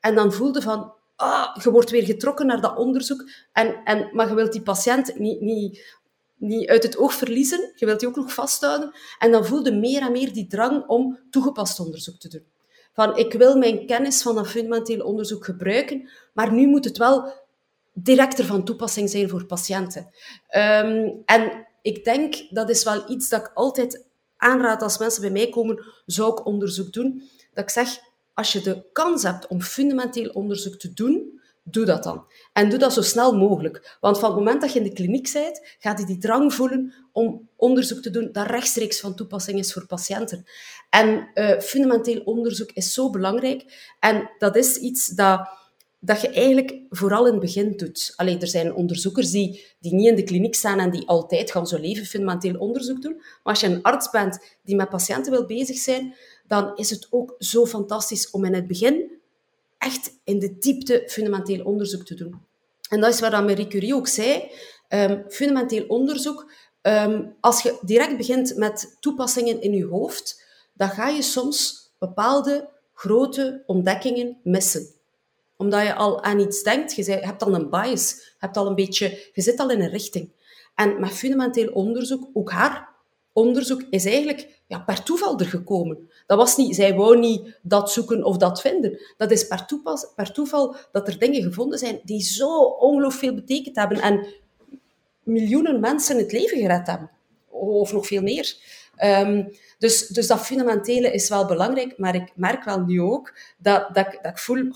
En 0.00 0.14
dan 0.14 0.32
voelde 0.32 0.62
van, 0.62 0.92
ah, 1.16 1.56
je 1.62 1.70
wordt 1.70 1.90
weer 1.90 2.04
getrokken 2.04 2.46
naar 2.46 2.60
dat 2.60 2.76
onderzoek, 2.76 3.30
en, 3.52 3.80
en, 3.84 4.08
maar 4.12 4.28
je 4.28 4.34
wilt 4.34 4.52
die 4.52 4.62
patiënt 4.62 5.18
niet, 5.18 5.40
niet, 5.40 5.96
niet 6.36 6.68
uit 6.68 6.82
het 6.82 6.98
oog 6.98 7.14
verliezen, 7.14 7.72
je 7.74 7.86
wilt 7.86 8.00
die 8.00 8.08
ook 8.08 8.16
nog 8.16 8.34
vasthouden. 8.34 8.94
En 9.18 9.30
dan 9.30 9.46
voelde 9.46 9.72
meer 9.72 10.02
en 10.02 10.12
meer 10.12 10.32
die 10.32 10.46
drang 10.46 10.86
om 10.86 11.18
toegepast 11.30 11.80
onderzoek 11.80 12.18
te 12.18 12.28
doen. 12.28 12.46
Van, 12.92 13.16
ik 13.16 13.32
wil 13.32 13.56
mijn 13.56 13.86
kennis 13.86 14.22
van 14.22 14.34
dat 14.34 14.48
fundamenteel 14.48 15.04
onderzoek 15.04 15.44
gebruiken, 15.44 16.08
maar 16.34 16.52
nu 16.52 16.66
moet 16.66 16.84
het 16.84 16.98
wel 16.98 17.32
directer 17.92 18.44
van 18.44 18.64
toepassing 18.64 19.10
zijn 19.10 19.28
voor 19.28 19.44
patiënten. 19.44 20.10
Um, 20.56 21.22
en 21.24 21.65
ik 21.86 22.04
denk, 22.04 22.34
dat 22.50 22.70
is 22.70 22.84
wel 22.84 23.10
iets 23.10 23.28
dat 23.28 23.40
ik 23.40 23.50
altijd 23.54 24.04
aanraad 24.36 24.82
als 24.82 24.98
mensen 24.98 25.20
bij 25.20 25.30
mij 25.30 25.48
komen, 25.48 25.84
zou 26.06 26.32
ik 26.32 26.46
onderzoek 26.46 26.92
doen. 26.92 27.22
dat 27.54 27.64
ik 27.64 27.70
zeg, 27.70 27.98
als 28.34 28.52
je 28.52 28.60
de 28.60 28.84
kans 28.92 29.22
hebt 29.22 29.46
om 29.46 29.62
fundamenteel 29.62 30.30
onderzoek 30.30 30.76
te 30.76 30.92
doen, 30.92 31.40
doe 31.62 31.84
dat 31.84 32.02
dan. 32.02 32.26
En 32.52 32.68
doe 32.68 32.78
dat 32.78 32.92
zo 32.92 33.02
snel 33.02 33.36
mogelijk. 33.36 33.96
Want 34.00 34.18
van 34.18 34.28
het 34.28 34.38
moment 34.38 34.60
dat 34.60 34.72
je 34.72 34.78
in 34.78 34.84
de 34.84 34.92
kliniek 34.92 35.32
bent, 35.32 35.76
gaat 35.78 35.98
je 35.98 36.06
die 36.06 36.18
drang 36.18 36.54
voelen 36.54 36.94
om 37.12 37.48
onderzoek 37.56 38.02
te 38.02 38.10
doen 38.10 38.28
dat 38.32 38.46
rechtstreeks 38.46 39.00
van 39.00 39.14
toepassing 39.14 39.58
is 39.58 39.72
voor 39.72 39.86
patiënten. 39.86 40.44
En 40.90 41.28
uh, 41.34 41.58
fundamenteel 41.58 42.20
onderzoek 42.20 42.70
is 42.72 42.92
zo 42.92 43.10
belangrijk. 43.10 43.94
En 44.00 44.30
dat 44.38 44.56
is 44.56 44.76
iets 44.76 45.06
dat, 45.06 45.48
dat 46.06 46.20
je 46.20 46.28
eigenlijk 46.28 46.78
vooral 46.90 47.26
in 47.26 47.32
het 47.32 47.40
begin 47.40 47.76
doet. 47.76 48.12
Alleen 48.16 48.40
er 48.40 48.48
zijn 48.48 48.74
onderzoekers 48.74 49.30
die, 49.30 49.64
die 49.80 49.94
niet 49.94 50.08
in 50.08 50.14
de 50.14 50.22
kliniek 50.22 50.54
staan 50.54 50.78
en 50.78 50.90
die 50.90 51.08
altijd 51.08 51.50
gaan 51.50 51.66
zo 51.66 51.78
leven 51.78 52.06
fundamenteel 52.06 52.58
onderzoek 52.58 53.02
doen. 53.02 53.14
Maar 53.16 53.40
als 53.42 53.60
je 53.60 53.66
een 53.66 53.82
arts 53.82 54.10
bent 54.10 54.38
die 54.62 54.76
met 54.76 54.88
patiënten 54.88 55.32
wil 55.32 55.46
bezig 55.46 55.76
zijn, 55.76 56.14
dan 56.46 56.76
is 56.76 56.90
het 56.90 57.06
ook 57.10 57.34
zo 57.38 57.66
fantastisch 57.66 58.30
om 58.30 58.44
in 58.44 58.54
het 58.54 58.66
begin 58.66 59.10
echt 59.78 60.18
in 60.24 60.38
de 60.38 60.58
diepte 60.58 61.02
fundamenteel 61.06 61.64
onderzoek 61.64 62.04
te 62.04 62.14
doen. 62.14 62.40
En 62.88 63.00
dat 63.00 63.14
is 63.14 63.20
wat 63.20 63.30
Marie 63.30 63.66
Curie 63.66 63.94
ook 63.94 64.08
zei. 64.08 64.50
Um, 64.88 65.24
fundamenteel 65.28 65.86
onderzoek, 65.86 66.52
um, 66.82 67.34
als 67.40 67.62
je 67.62 67.78
direct 67.80 68.16
begint 68.16 68.56
met 68.56 68.96
toepassingen 69.00 69.60
in 69.60 69.72
je 69.72 69.86
hoofd, 69.86 70.42
dan 70.74 70.88
ga 70.88 71.08
je 71.08 71.22
soms 71.22 71.90
bepaalde 71.98 72.68
grote 72.94 73.62
ontdekkingen 73.66 74.40
missen. 74.42 74.95
Omdat 75.56 75.82
je 75.82 75.94
al 75.94 76.22
aan 76.22 76.40
iets 76.40 76.62
denkt, 76.62 76.94
je 76.94 77.12
hebt 77.12 77.42
al 77.42 77.54
een 77.54 77.70
bias, 77.70 78.34
hebt 78.38 78.56
al 78.56 78.66
een 78.66 78.74
beetje, 78.74 79.30
je 79.32 79.42
zit 79.42 79.60
al 79.60 79.70
in 79.70 79.80
een 79.80 79.90
richting. 79.90 80.30
En 80.74 81.00
met 81.00 81.10
fundamenteel 81.10 81.72
onderzoek, 81.72 82.28
ook 82.32 82.50
haar 82.50 82.88
onderzoek 83.32 83.82
is 83.90 84.04
eigenlijk 84.04 84.60
ja, 84.66 84.78
per 84.78 85.02
toeval 85.02 85.38
er 85.38 85.46
gekomen. 85.46 86.10
Dat 86.26 86.38
was 86.38 86.56
niet, 86.56 86.74
zij 86.74 86.94
wou 86.94 87.18
niet 87.18 87.58
dat 87.62 87.92
zoeken 87.92 88.24
of 88.24 88.36
dat 88.36 88.60
vinden. 88.60 89.00
Dat 89.16 89.30
is 89.30 89.46
per, 89.46 89.66
toepas, 89.66 90.06
per 90.14 90.32
toeval 90.32 90.76
dat 90.92 91.08
er 91.08 91.18
dingen 91.18 91.42
gevonden 91.42 91.78
zijn 91.78 92.00
die 92.02 92.22
zo 92.22 92.60
ongelooflijk 92.62 93.24
veel 93.24 93.34
betekend 93.34 93.76
hebben 93.76 94.00
en 94.00 94.26
miljoenen 95.22 95.80
mensen 95.80 96.18
het 96.18 96.32
leven 96.32 96.58
gered 96.58 96.86
hebben. 96.86 97.10
Of 97.48 97.92
nog 97.92 98.06
veel 98.06 98.22
meer. 98.22 98.54
Um, 99.04 99.50
dus, 99.78 100.06
dus 100.06 100.26
dat 100.26 100.40
fundamentele 100.40 101.10
is 101.10 101.28
wel 101.28 101.46
belangrijk, 101.46 101.98
maar 101.98 102.14
ik 102.14 102.32
merk 102.34 102.64
wel 102.64 102.80
nu 102.80 103.00
ook 103.00 103.34
dat, 103.58 103.94
dat, 103.94 104.18
dat 104.22 104.32
ik 104.32 104.38
voel, 104.38 104.72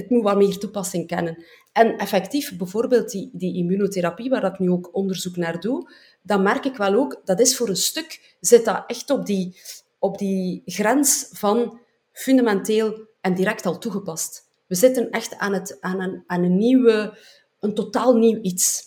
het 0.00 0.10
moet 0.10 0.22
wat 0.22 0.36
meer 0.36 0.58
toepassing 0.58 1.06
kennen. 1.06 1.44
En 1.72 1.96
effectief, 1.96 2.56
bijvoorbeeld 2.56 3.10
die, 3.10 3.30
die 3.32 3.56
immunotherapie, 3.56 4.30
waar 4.30 4.44
ik 4.44 4.58
nu 4.58 4.70
ook 4.70 4.88
onderzoek 4.92 5.36
naar 5.36 5.60
doe, 5.60 5.90
dan 6.22 6.42
merk 6.42 6.64
ik 6.64 6.76
wel 6.76 6.94
ook, 6.94 7.20
dat 7.24 7.40
is 7.40 7.56
voor 7.56 7.68
een 7.68 7.76
stuk, 7.76 8.36
zit 8.40 8.64
dat 8.64 8.84
echt 8.86 9.10
op 9.10 9.26
die, 9.26 9.56
op 9.98 10.18
die 10.18 10.62
grens 10.66 11.28
van 11.32 11.78
fundamenteel 12.12 13.08
en 13.20 13.34
direct 13.34 13.66
al 13.66 13.78
toegepast. 13.78 14.48
We 14.66 14.74
zitten 14.74 15.10
echt 15.10 15.38
aan, 15.38 15.52
het, 15.52 15.76
aan, 15.80 16.00
een, 16.00 16.24
aan 16.26 16.42
een 16.42 16.56
nieuwe, 16.56 17.18
een 17.60 17.74
totaal 17.74 18.16
nieuw 18.16 18.38
iets. 18.42 18.82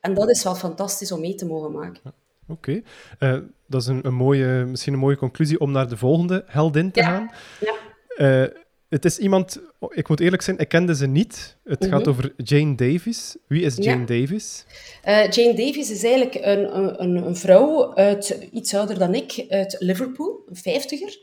En 0.00 0.14
dat 0.14 0.30
is 0.30 0.42
wel 0.42 0.54
fantastisch 0.54 1.12
om 1.12 1.20
mee 1.20 1.34
te 1.34 1.46
mogen 1.46 1.72
maken. 1.72 2.14
Oké, 2.48 2.82
eh, 3.18 3.38
dat 3.66 3.80
is 3.80 3.86
een, 3.86 4.06
een, 4.06 4.14
mooie, 4.14 4.64
misschien 4.64 4.92
een 4.92 4.98
mooie 4.98 5.16
conclusie 5.16 5.60
om 5.60 5.70
naar 5.70 5.88
de 5.88 5.96
volgende 5.96 6.44
heldin 6.46 6.90
te 6.90 7.02
gaan. 7.02 7.30
Ja. 7.60 7.74
Uh, 8.16 8.48
het 8.90 9.04
is 9.04 9.18
iemand, 9.18 9.60
ik 9.88 10.08
moet 10.08 10.20
eerlijk 10.20 10.42
zijn, 10.42 10.58
ik 10.58 10.68
kende 10.68 10.94
ze 10.94 11.06
niet. 11.06 11.56
Het 11.64 11.84
gaat 11.84 12.00
mhm. 12.00 12.08
over 12.08 12.32
Jane 12.36 12.74
Davis. 12.74 13.36
Wie 13.46 13.62
is 13.62 13.76
Jane 13.76 14.04
Davis? 14.04 14.64
Uh, 15.08 15.30
Jane 15.30 15.54
Davis 15.54 15.90
is 15.90 16.04
eigenlijk 16.04 16.34
een, 16.34 16.76
een, 17.02 17.16
een, 17.16 17.36
vrouw 17.36 17.94
uit 17.94 18.48
iets 18.52 18.74
ouder 18.74 18.98
dan 18.98 19.14
ik, 19.14 19.46
uit 19.48 19.76
Liverpool, 19.78 20.42
een 20.48 20.56
vijftiger. 20.56 21.18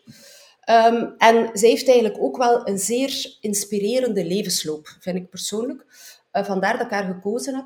Um, 0.70 1.14
en 1.18 1.50
zij 1.54 1.70
heeft 1.70 1.88
eigenlijk 1.88 2.24
ook 2.24 2.38
wel 2.38 2.68
een 2.68 2.80
zeer 2.80 3.38
inspirerende 3.42 4.26
levensloop, 4.26 4.96
vind 5.00 5.18
ik 5.18 5.30
persoonlijk. 5.30 5.86
Uh, 6.34 6.44
vandaar 6.44 6.78
dat 6.78 6.86
ik 6.86 6.92
haar 6.92 7.14
gekozen 7.14 7.56
heb. 7.56 7.66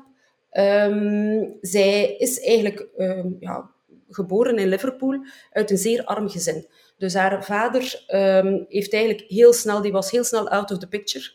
Um, 0.90 1.56
zij 1.60 2.16
is 2.16 2.40
eigenlijk 2.40 2.88
um, 2.96 3.36
ja, 3.40 3.70
geboren 4.10 4.58
in 4.58 4.68
Liverpool 4.68 5.24
uit 5.52 5.70
een 5.70 5.78
zeer 5.78 6.04
arm 6.04 6.28
gezin. 6.28 6.66
Dus 6.98 7.14
haar 7.14 7.44
vader 7.44 8.04
um, 8.14 8.66
heeft 8.68 8.92
eigenlijk 8.92 9.24
heel 9.28 9.52
snel, 9.52 9.82
die 9.82 9.92
was 9.92 10.10
heel 10.10 10.24
snel 10.24 10.48
out 10.48 10.70
of 10.70 10.78
the 10.78 10.88
picture. 10.88 11.30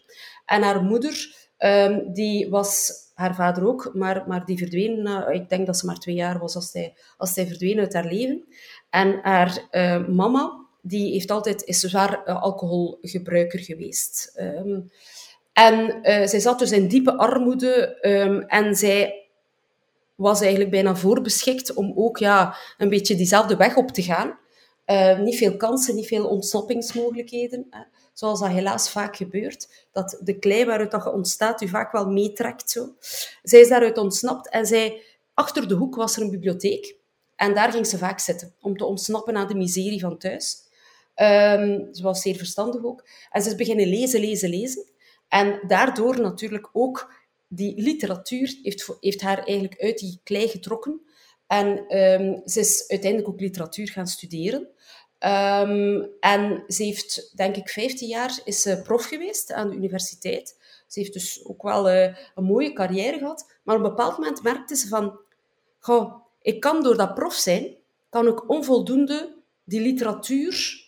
En 0.45 0.61
haar 0.61 0.83
moeder, 0.83 1.35
um, 1.57 2.13
die 2.13 2.49
was 2.49 2.91
haar 3.13 3.35
vader 3.35 3.67
ook, 3.67 3.91
maar, 3.93 4.23
maar 4.27 4.45
die 4.45 4.57
verdween, 4.57 5.07
uh, 5.07 5.35
ik 5.35 5.49
denk 5.49 5.65
dat 5.65 5.77
ze 5.77 5.85
maar 5.85 5.99
twee 5.99 6.15
jaar 6.15 6.39
was 6.39 6.55
als 6.55 6.71
zij, 6.71 6.93
als 7.17 7.33
zij 7.33 7.47
verdween 7.47 7.79
uit 7.79 7.93
haar 7.93 8.05
leven. 8.05 8.43
En 8.89 9.19
haar 9.21 9.67
uh, 9.71 10.07
mama, 10.07 10.65
die 10.81 11.11
heeft 11.11 11.31
altijd, 11.31 11.63
is 11.63 11.79
zwaar 11.79 12.21
uh, 12.25 12.41
alcoholgebruiker 12.41 13.59
geweest. 13.59 14.33
Um, 14.39 14.91
en 15.53 15.99
zij 16.29 16.39
zat 16.39 16.59
dus 16.59 16.71
in 16.71 16.87
diepe 16.87 17.17
armoede 17.17 17.99
en 18.47 18.75
zij 18.75 19.27
was 20.15 20.41
eigenlijk 20.41 20.71
bijna 20.71 20.95
voorbeschikt 20.95 21.73
om 21.73 21.93
ook 21.95 22.17
ja, 22.17 22.55
een 22.77 22.89
beetje 22.89 23.15
diezelfde 23.15 23.55
weg 23.55 23.75
op 23.75 23.91
te 23.91 24.01
gaan. 24.01 24.39
Uh, 24.87 25.19
niet 25.19 25.37
veel 25.37 25.57
kansen, 25.57 25.95
niet 25.95 26.07
veel 26.07 26.27
ontsnappingsmogelijkheden. 26.27 27.67
Hè. 27.69 27.81
Zoals 28.13 28.39
dat 28.39 28.49
helaas 28.49 28.89
vaak 28.89 29.15
gebeurt. 29.15 29.87
Dat 29.91 30.19
de 30.23 30.39
klei 30.39 30.65
waaruit 30.65 30.91
dat 30.91 31.13
ontstaat 31.13 31.61
u 31.61 31.67
vaak 31.67 31.91
wel 31.91 32.09
meetrekt. 32.09 32.69
Zo. 32.69 32.95
Zij 33.43 33.59
is 33.59 33.67
daaruit 33.67 33.97
ontsnapt 33.97 34.49
en 34.49 34.65
zij, 34.65 35.01
achter 35.33 35.67
de 35.67 35.73
hoek 35.73 35.95
was 35.95 36.15
er 36.15 36.21
een 36.21 36.29
bibliotheek. 36.29 36.95
En 37.35 37.53
daar 37.53 37.71
ging 37.71 37.87
ze 37.87 37.97
vaak 37.97 38.19
zitten, 38.19 38.53
om 38.61 38.77
te 38.77 38.85
ontsnappen 38.85 39.35
aan 39.35 39.47
de 39.47 39.55
miserie 39.55 39.99
van 39.99 40.17
thuis. 40.17 40.65
Um, 41.15 41.93
ze 41.93 41.99
was 42.01 42.21
zeer 42.21 42.35
verstandig 42.35 42.83
ook. 42.83 43.07
En 43.31 43.41
ze 43.41 43.49
is 43.49 43.55
beginnen 43.55 43.87
lezen, 43.87 44.19
lezen, 44.19 44.49
lezen. 44.49 44.85
En 45.27 45.59
daardoor 45.67 46.21
natuurlijk 46.21 46.69
ook 46.73 47.13
die 47.47 47.81
literatuur 47.81 48.59
heeft, 48.63 48.97
heeft 48.99 49.21
haar 49.21 49.37
eigenlijk 49.37 49.81
uit 49.81 49.97
die 49.97 50.19
klei 50.23 50.47
getrokken. 50.47 51.01
En 51.47 51.97
um, 51.97 52.41
ze 52.45 52.59
is 52.59 52.87
uiteindelijk 52.87 53.29
ook 53.29 53.39
literatuur 53.39 53.89
gaan 53.89 54.07
studeren. 54.07 54.67
Um, 55.19 56.09
en 56.19 56.63
ze 56.67 56.83
heeft, 56.83 57.31
denk 57.35 57.55
ik, 57.55 57.69
15 57.69 58.07
jaar 58.07 58.39
is 58.43 58.61
ze 58.61 58.81
prof 58.81 59.05
geweest 59.05 59.51
aan 59.51 59.69
de 59.69 59.75
universiteit. 59.75 60.57
Ze 60.87 60.99
heeft 60.99 61.13
dus 61.13 61.45
ook 61.45 61.61
wel 61.61 61.89
uh, 61.89 62.03
een 62.35 62.43
mooie 62.43 62.73
carrière 62.73 63.17
gehad. 63.17 63.51
Maar 63.63 63.75
op 63.75 63.83
een 63.83 63.89
bepaald 63.89 64.17
moment 64.17 64.43
merkte 64.43 64.75
ze 64.75 64.87
van... 64.87 65.19
Goh, 65.79 66.13
ik 66.41 66.59
kan 66.59 66.83
door 66.83 66.97
dat 66.97 67.13
prof 67.13 67.33
zijn, 67.33 67.75
kan 68.09 68.27
ik 68.27 68.49
onvoldoende 68.49 69.35
die 69.63 69.81
literatuur 69.81 70.85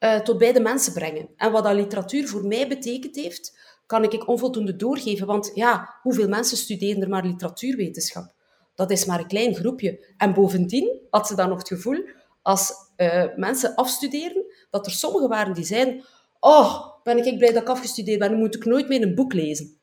uh, 0.00 0.20
tot 0.20 0.38
bij 0.38 0.52
de 0.52 0.60
mensen 0.60 0.92
brengen. 0.92 1.28
En 1.36 1.52
wat 1.52 1.64
dat 1.64 1.74
literatuur 1.74 2.28
voor 2.28 2.46
mij 2.46 2.68
betekend 2.68 3.16
heeft, 3.16 3.58
kan 3.86 4.04
ik 4.04 4.28
onvoldoende 4.28 4.76
doorgeven. 4.76 5.26
Want 5.26 5.50
ja, 5.54 5.94
hoeveel 6.02 6.28
mensen 6.28 6.56
studeren 6.56 7.02
er 7.02 7.08
maar 7.08 7.24
literatuurwetenschap? 7.24 8.34
Dat 8.74 8.90
is 8.90 9.04
maar 9.04 9.18
een 9.18 9.26
klein 9.26 9.54
groepje. 9.54 10.14
En 10.16 10.34
bovendien 10.34 10.98
had 11.10 11.26
ze 11.26 11.34
dan 11.34 11.48
nog 11.48 11.58
het 11.58 11.68
gevoel, 11.68 12.04
als 12.42 12.72
uh, 12.96 13.24
mensen 13.36 13.74
afstuderen, 13.74 14.44
dat 14.70 14.86
er 14.86 14.92
sommigen 14.92 15.28
waren 15.28 15.54
die 15.54 15.64
zeiden 15.64 16.04
oh, 16.44 17.02
ben 17.02 17.26
ik 17.26 17.38
blij 17.38 17.52
dat 17.52 17.62
ik 17.62 17.68
afgestudeerd 17.68 18.18
ben, 18.18 18.30
dan 18.30 18.38
moet 18.38 18.54
ik 18.54 18.64
nooit 18.64 18.88
meer 18.88 19.02
een 19.02 19.14
boek 19.14 19.32
lezen. 19.32 19.80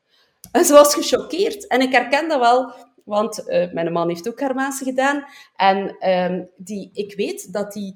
En 0.52 0.65
ze 0.65 0.74
was 0.74 0.93
gechoqueerd. 0.93 1.67
En 1.67 1.82
ik 1.82 1.91
herken 1.91 2.30
dat 2.30 2.39
wel, 2.39 2.74
want 3.04 3.39
uh, 3.48 3.72
mijn 3.74 3.91
man 3.91 4.10
heeft 4.10 4.28
ook 4.28 4.39
Germaanse 4.39 4.84
gedaan. 4.84 5.26
En 5.56 5.95
uh, 6.00 6.45
die, 6.58 6.89
ik 6.93 7.15
weet 7.15 7.54
dat 7.54 7.74
hij 7.74 7.95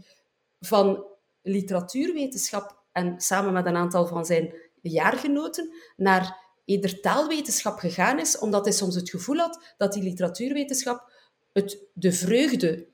van 0.59 1.05
literatuurwetenschap 1.41 2.81
en 2.91 3.21
samen 3.21 3.53
met 3.53 3.65
een 3.65 3.75
aantal 3.75 4.07
van 4.07 4.25
zijn 4.25 4.53
jaargenoten 4.81 5.73
naar 5.95 6.37
eerder 6.65 6.99
taalwetenschap 6.99 7.79
gegaan 7.79 8.19
is, 8.19 8.37
omdat 8.37 8.65
hij 8.65 8.73
soms 8.73 8.95
het 8.95 9.09
gevoel 9.09 9.37
had 9.37 9.73
dat 9.77 9.93
die 9.93 10.03
literatuurwetenschap 10.03 11.11
het, 11.53 11.77
de 11.93 12.11
vreugde 12.11 12.87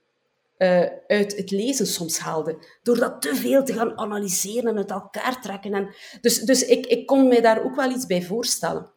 uh, 0.60 0.86
uit 1.08 1.36
het 1.38 1.52
lezen 1.52 1.88
soms 1.88 2.19
haalde. 2.19 2.58
Door 2.84 2.98
dat 2.98 3.22
te 3.22 3.36
veel 3.36 3.63
te 3.63 3.74
gaan 3.74 3.98
analyseren 3.98 4.69
en 4.69 4.78
uit 4.78 4.91
elkaar 4.91 5.41
trekken. 5.41 5.74
En 5.74 5.95
dus 6.22 6.39
dus 6.39 6.65
ik, 6.65 6.86
ik 6.86 7.06
kon 7.06 7.28
mij 7.28 7.41
daar 7.41 7.63
ook 7.63 7.76
wel 7.76 7.91
iets 7.91 8.06
bij 8.06 8.22
voorstellen. 8.22 8.91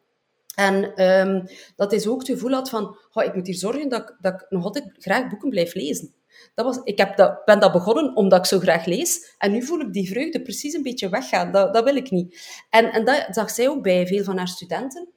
En 0.55 1.05
um, 1.05 1.47
dat 1.77 1.93
is 1.93 2.07
ook 2.07 2.19
het 2.19 2.29
gevoel 2.29 2.53
had 2.53 2.69
van, 2.69 2.97
oh, 3.13 3.25
ik 3.25 3.35
moet 3.35 3.47
hier 3.47 3.57
zorgen 3.57 3.89
dat, 3.89 4.17
dat 4.21 4.33
ik 4.33 4.47
nog 4.49 4.65
altijd 4.65 4.85
graag 4.93 5.29
boeken 5.29 5.51
blijf 5.51 5.75
lezen. 5.75 6.15
Dat 6.55 6.65
was, 6.65 6.81
ik 6.85 6.99
heb 6.99 7.17
dat, 7.17 7.45
ben 7.45 7.61
dat 7.61 7.73
begonnen 7.73 8.17
omdat 8.17 8.39
ik 8.39 8.47
zo 8.47 8.59
graag 8.59 8.85
lees. 8.85 9.35
En 9.39 9.53
nu 9.53 9.63
voel 9.63 9.81
ik 9.81 9.93
die 9.93 10.09
vreugde 10.09 10.43
precies 10.43 10.75
een 10.75 10.83
beetje 10.83 11.09
weggaan. 11.09 11.53
Dat, 11.53 11.75
dat 11.75 11.85
wil 11.85 11.97
ik 11.97 12.11
niet. 12.11 12.41
En, 12.71 12.93
en 12.93 13.05
dat 13.05 13.27
zag 13.31 13.51
zij 13.51 13.69
ook 13.69 13.83
bij 13.83 14.07
veel 14.07 14.25
van 14.25 14.37
haar 14.37 14.49
studenten. 14.49 15.09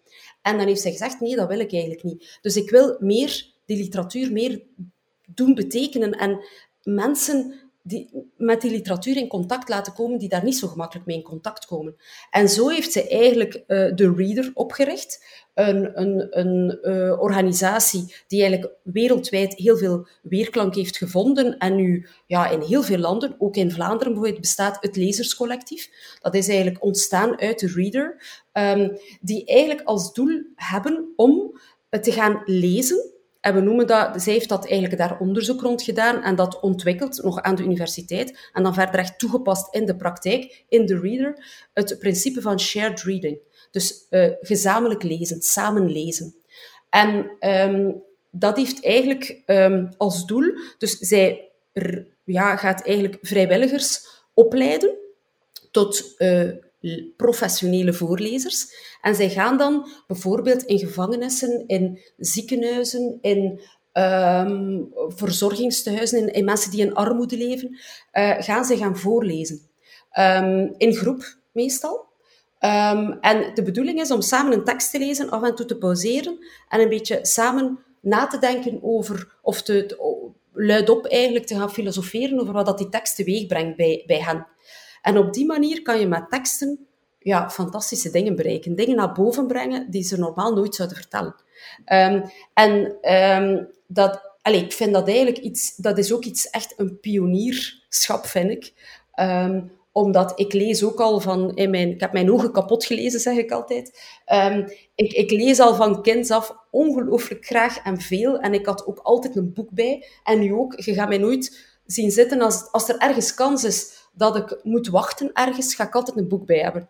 En 0.42 0.58
dan 0.58 0.68
heeft 0.68 0.82
zij 0.82 0.92
gezegd, 0.92 1.20
nee, 1.20 1.36
dat 1.36 1.48
wil 1.48 1.60
ik 1.60 1.72
eigenlijk 1.72 2.04
niet. 2.04 2.40
Dus 2.42 2.56
ik 2.56 2.70
wil 2.70 2.96
meer 3.00 3.54
die 3.66 3.78
literatuur 3.78 4.32
meer 4.32 4.62
doen 5.28 5.54
betekenen 5.54 6.12
en 6.12 6.40
mensen 6.84 7.54
die, 7.88 8.32
met 8.38 8.62
die 8.62 8.72
literatuur 8.72 9.18
in 9.18 9.28
contact 9.28 9.70
laten 9.70 9.94
komen 9.94 10.20
die 10.20 10.30
daar 10.30 10.44
niet 10.44 10.58
zo 10.58 10.68
gemakkelijk 10.68 11.06
mee 11.06 11.16
in 11.16 11.24
contact 11.24 11.66
komen. 11.66 11.96
En 12.30 12.50
zo 12.50 12.70
heeft 12.70 12.92
ze 12.92 13.08
eigenlijk 13.08 13.54
uh, 13.56 13.96
de 13.96 14.14
Reader 14.16 14.52
opgericht, 14.54 15.26
een, 15.54 16.02
een, 16.02 16.40
een 16.40 16.80
uh, 16.82 17.22
organisatie 17.22 18.16
die 18.28 18.42
eigenlijk 18.42 18.74
wereldwijd 18.84 19.54
heel 19.54 19.78
veel 19.78 20.08
weerklank 20.22 20.76
heeft 20.76 20.98
gevonden 20.98 21.58
en 21.58 21.76
nu 21.76 22.08
ja, 22.26 22.50
in 22.50 22.62
heel 22.62 22.84
veel 22.84 22.98
landen, 22.98 23.36
ook 23.38 23.56
in 23.56 23.72
Vlaanderen 23.72 24.14
bijvoorbeeld, 24.14 24.42
bestaat 24.42 24.78
het 24.80 24.96
Lezerscollectief. 24.96 25.90
Dat 26.22 26.36
is 26.36 26.48
eigenlijk 26.48 26.84
ontstaan 26.84 27.40
uit 27.40 27.60
de 27.60 27.68
Reader, 27.68 28.24
um, 28.54 28.98
die 29.22 29.46
eigenlijk 29.46 29.88
als 29.88 30.14
doel 30.14 30.42
hebben 30.56 31.14
om 31.16 31.60
te 31.90 32.12
gaan 32.12 32.42
lezen 32.46 33.15
en 33.46 33.54
we 33.54 33.62
noemen 33.62 33.88
dat, 33.88 34.22
zij 34.22 34.34
heeft 34.34 34.50
dat 34.50 34.68
eigenlijk 34.68 34.98
daar 34.98 35.20
onderzoek 35.20 35.62
rond 35.62 35.82
gedaan 35.82 36.24
en 36.24 36.36
dat 36.36 36.60
ontwikkeld 36.60 37.24
nog 37.24 37.42
aan 37.42 37.56
de 37.56 37.64
universiteit 37.64 38.50
en 38.54 38.64
dan 38.64 38.74
verder 38.74 39.16
toegepast 39.16 39.76
in 39.76 39.86
de 39.86 39.96
praktijk, 39.96 40.64
in 40.70 40.86
de 40.86 41.00
reader, 41.00 41.46
het 41.74 42.00
principe 42.00 42.42
van 42.42 42.60
shared 42.60 43.02
reading. 43.02 43.40
Dus 43.72 44.06
uh, 44.10 44.32
gezamenlijk 44.42 45.04
lezen, 45.04 45.42
samen 45.42 45.92
lezen. 45.92 46.36
En 46.90 47.38
um, 47.40 48.04
dat 48.32 48.58
heeft 48.58 48.84
eigenlijk 48.84 49.42
um, 49.46 49.90
als 49.98 50.26
doel, 50.26 50.54
dus 50.78 50.98
zij 50.98 51.52
ja, 52.24 52.56
gaat 52.56 52.86
eigenlijk 52.86 53.18
vrijwilligers 53.22 54.08
opleiden 54.34 54.98
tot 55.72 56.14
uh, 56.18 56.52
professionele 57.18 57.94
voorlezers. 57.94 58.68
En 59.02 59.16
zij 59.16 59.30
gaan 59.30 59.58
dan 59.58 59.88
bijvoorbeeld 60.08 60.64
in 60.64 60.80
gevangenissen, 60.80 61.64
in 61.68 62.00
ziekenhuizen, 62.18 63.18
in 63.22 63.60
um, 63.94 64.92
verzorgingstehuizen, 65.08 66.34
in, 66.34 66.46
mensen 66.46 66.72
die 66.72 66.82
in 66.82 66.94
armoede 66.94 67.38
leven, 67.38 67.80
uh, 68.14 68.36
gaan 68.38 68.66
ze 68.66 68.78
gaan 68.78 68.98
voorlezen. 68.98 69.60
Um, 70.20 70.74
in 70.78 70.94
groep 70.94 71.38
meestal. 71.52 72.06
Um, 72.60 73.18
en 73.22 73.52
de 73.54 73.64
bedoeling 73.64 74.00
is 74.00 74.12
om 74.12 74.22
samen 74.22 74.54
een 74.54 74.64
tekst 74.64 74.92
te 74.92 75.00
lezen, 75.00 75.30
af 75.30 75.44
en 75.44 75.56
toe 75.56 75.66
te 75.66 75.78
pauzeren 75.78 76.38
en 76.70 76.80
een 76.80 76.90
beetje 76.90 77.20
samen 77.22 77.80
na 78.02 78.28
te 78.28 78.40
denken 78.40 78.80
over, 78.82 79.38
of 79.42 79.62
te 79.62 79.98
luidop 80.54 81.06
eigenlijk 81.06 81.46
te 81.46 81.56
gaan 81.56 81.72
filosoferen 81.72 82.40
over 82.40 82.54
wat 82.54 82.66
dat 82.66 82.78
die 82.78 82.90
tekst 82.90 83.16
teweeg 83.16 83.46
brengt 83.46 83.78
bij, 83.78 84.04
bij 84.06 84.20
hen. 84.20 84.48
En 85.06 85.18
op 85.18 85.34
die 85.34 85.46
manier 85.46 85.82
kan 85.82 86.00
je 86.00 86.08
met 86.08 86.30
teksten 86.30 86.88
ja, 87.20 87.50
fantastische 87.50 88.10
dingen 88.10 88.36
bereiken. 88.36 88.76
Dingen 88.76 88.96
naar 88.96 89.12
boven 89.12 89.48
brengen 89.48 89.92
die 89.92 90.04
ze 90.04 90.20
normaal 90.20 90.54
nooit 90.54 90.76
zouden 90.76 90.98
vertellen. 90.98 91.36
Um, 91.94 92.24
en 92.54 92.98
um, 93.14 93.68
dat, 93.88 94.32
allez, 94.42 94.62
ik 94.62 94.74
vind 94.74 94.94
dat 94.94 95.08
eigenlijk 95.08 95.38
iets, 95.38 95.76
dat 95.76 95.98
is 95.98 96.14
ook 96.14 96.24
iets 96.24 96.50
echt 96.50 96.74
een 96.78 97.00
pionierschap, 97.00 98.26
vind 98.26 98.50
ik. 98.50 98.74
Um, 99.20 99.72
omdat 99.92 100.40
ik 100.40 100.54
lees 100.54 100.84
ook 100.84 101.00
al 101.00 101.20
van, 101.20 101.56
in 101.56 101.70
mijn, 101.70 101.90
ik 101.90 102.00
heb 102.00 102.14
mijn 102.14 102.32
ogen 102.32 102.52
kapot 102.52 102.86
gelezen, 102.86 103.20
zeg 103.20 103.38
ik 103.38 103.52
altijd. 103.52 104.00
Ik, 104.96 105.12
ik, 105.12 105.32
lees 105.32 105.60
al 105.60 105.76
van 105.76 106.02
kind 106.02 106.32
af 106.32 106.56
ongelooflijk 106.72 107.46
graag 107.46 107.78
en 107.78 108.00
veel. 108.00 108.40
En 108.40 108.54
ik 108.54 108.66
had 108.66 108.86
ook 108.86 109.00
altijd 109.00 109.36
een 109.36 109.54
boek 109.54 109.72
bij. 109.72 110.06
En 110.24 110.40
nu 110.40 110.54
ook, 110.54 110.80
je 110.80 110.94
gaat 110.94 111.08
mij 111.08 111.18
nooit 111.18 111.76
zien 111.86 112.12
zitten 112.12 112.42
als, 112.42 112.72
als 112.72 112.90
er 112.90 112.98
ergens 112.98 113.34
kans 113.34 113.64
is 113.64 114.05
dat 114.16 114.36
ik 114.36 114.60
moet 114.64 114.88
wachten 114.88 115.30
ergens, 115.34 115.76
ga 115.76 115.88
ik 115.88 115.96
altijd 115.96 116.18
een 116.18 116.28
boek 116.28 116.46
bij 116.46 116.60
hebben. 116.60 116.90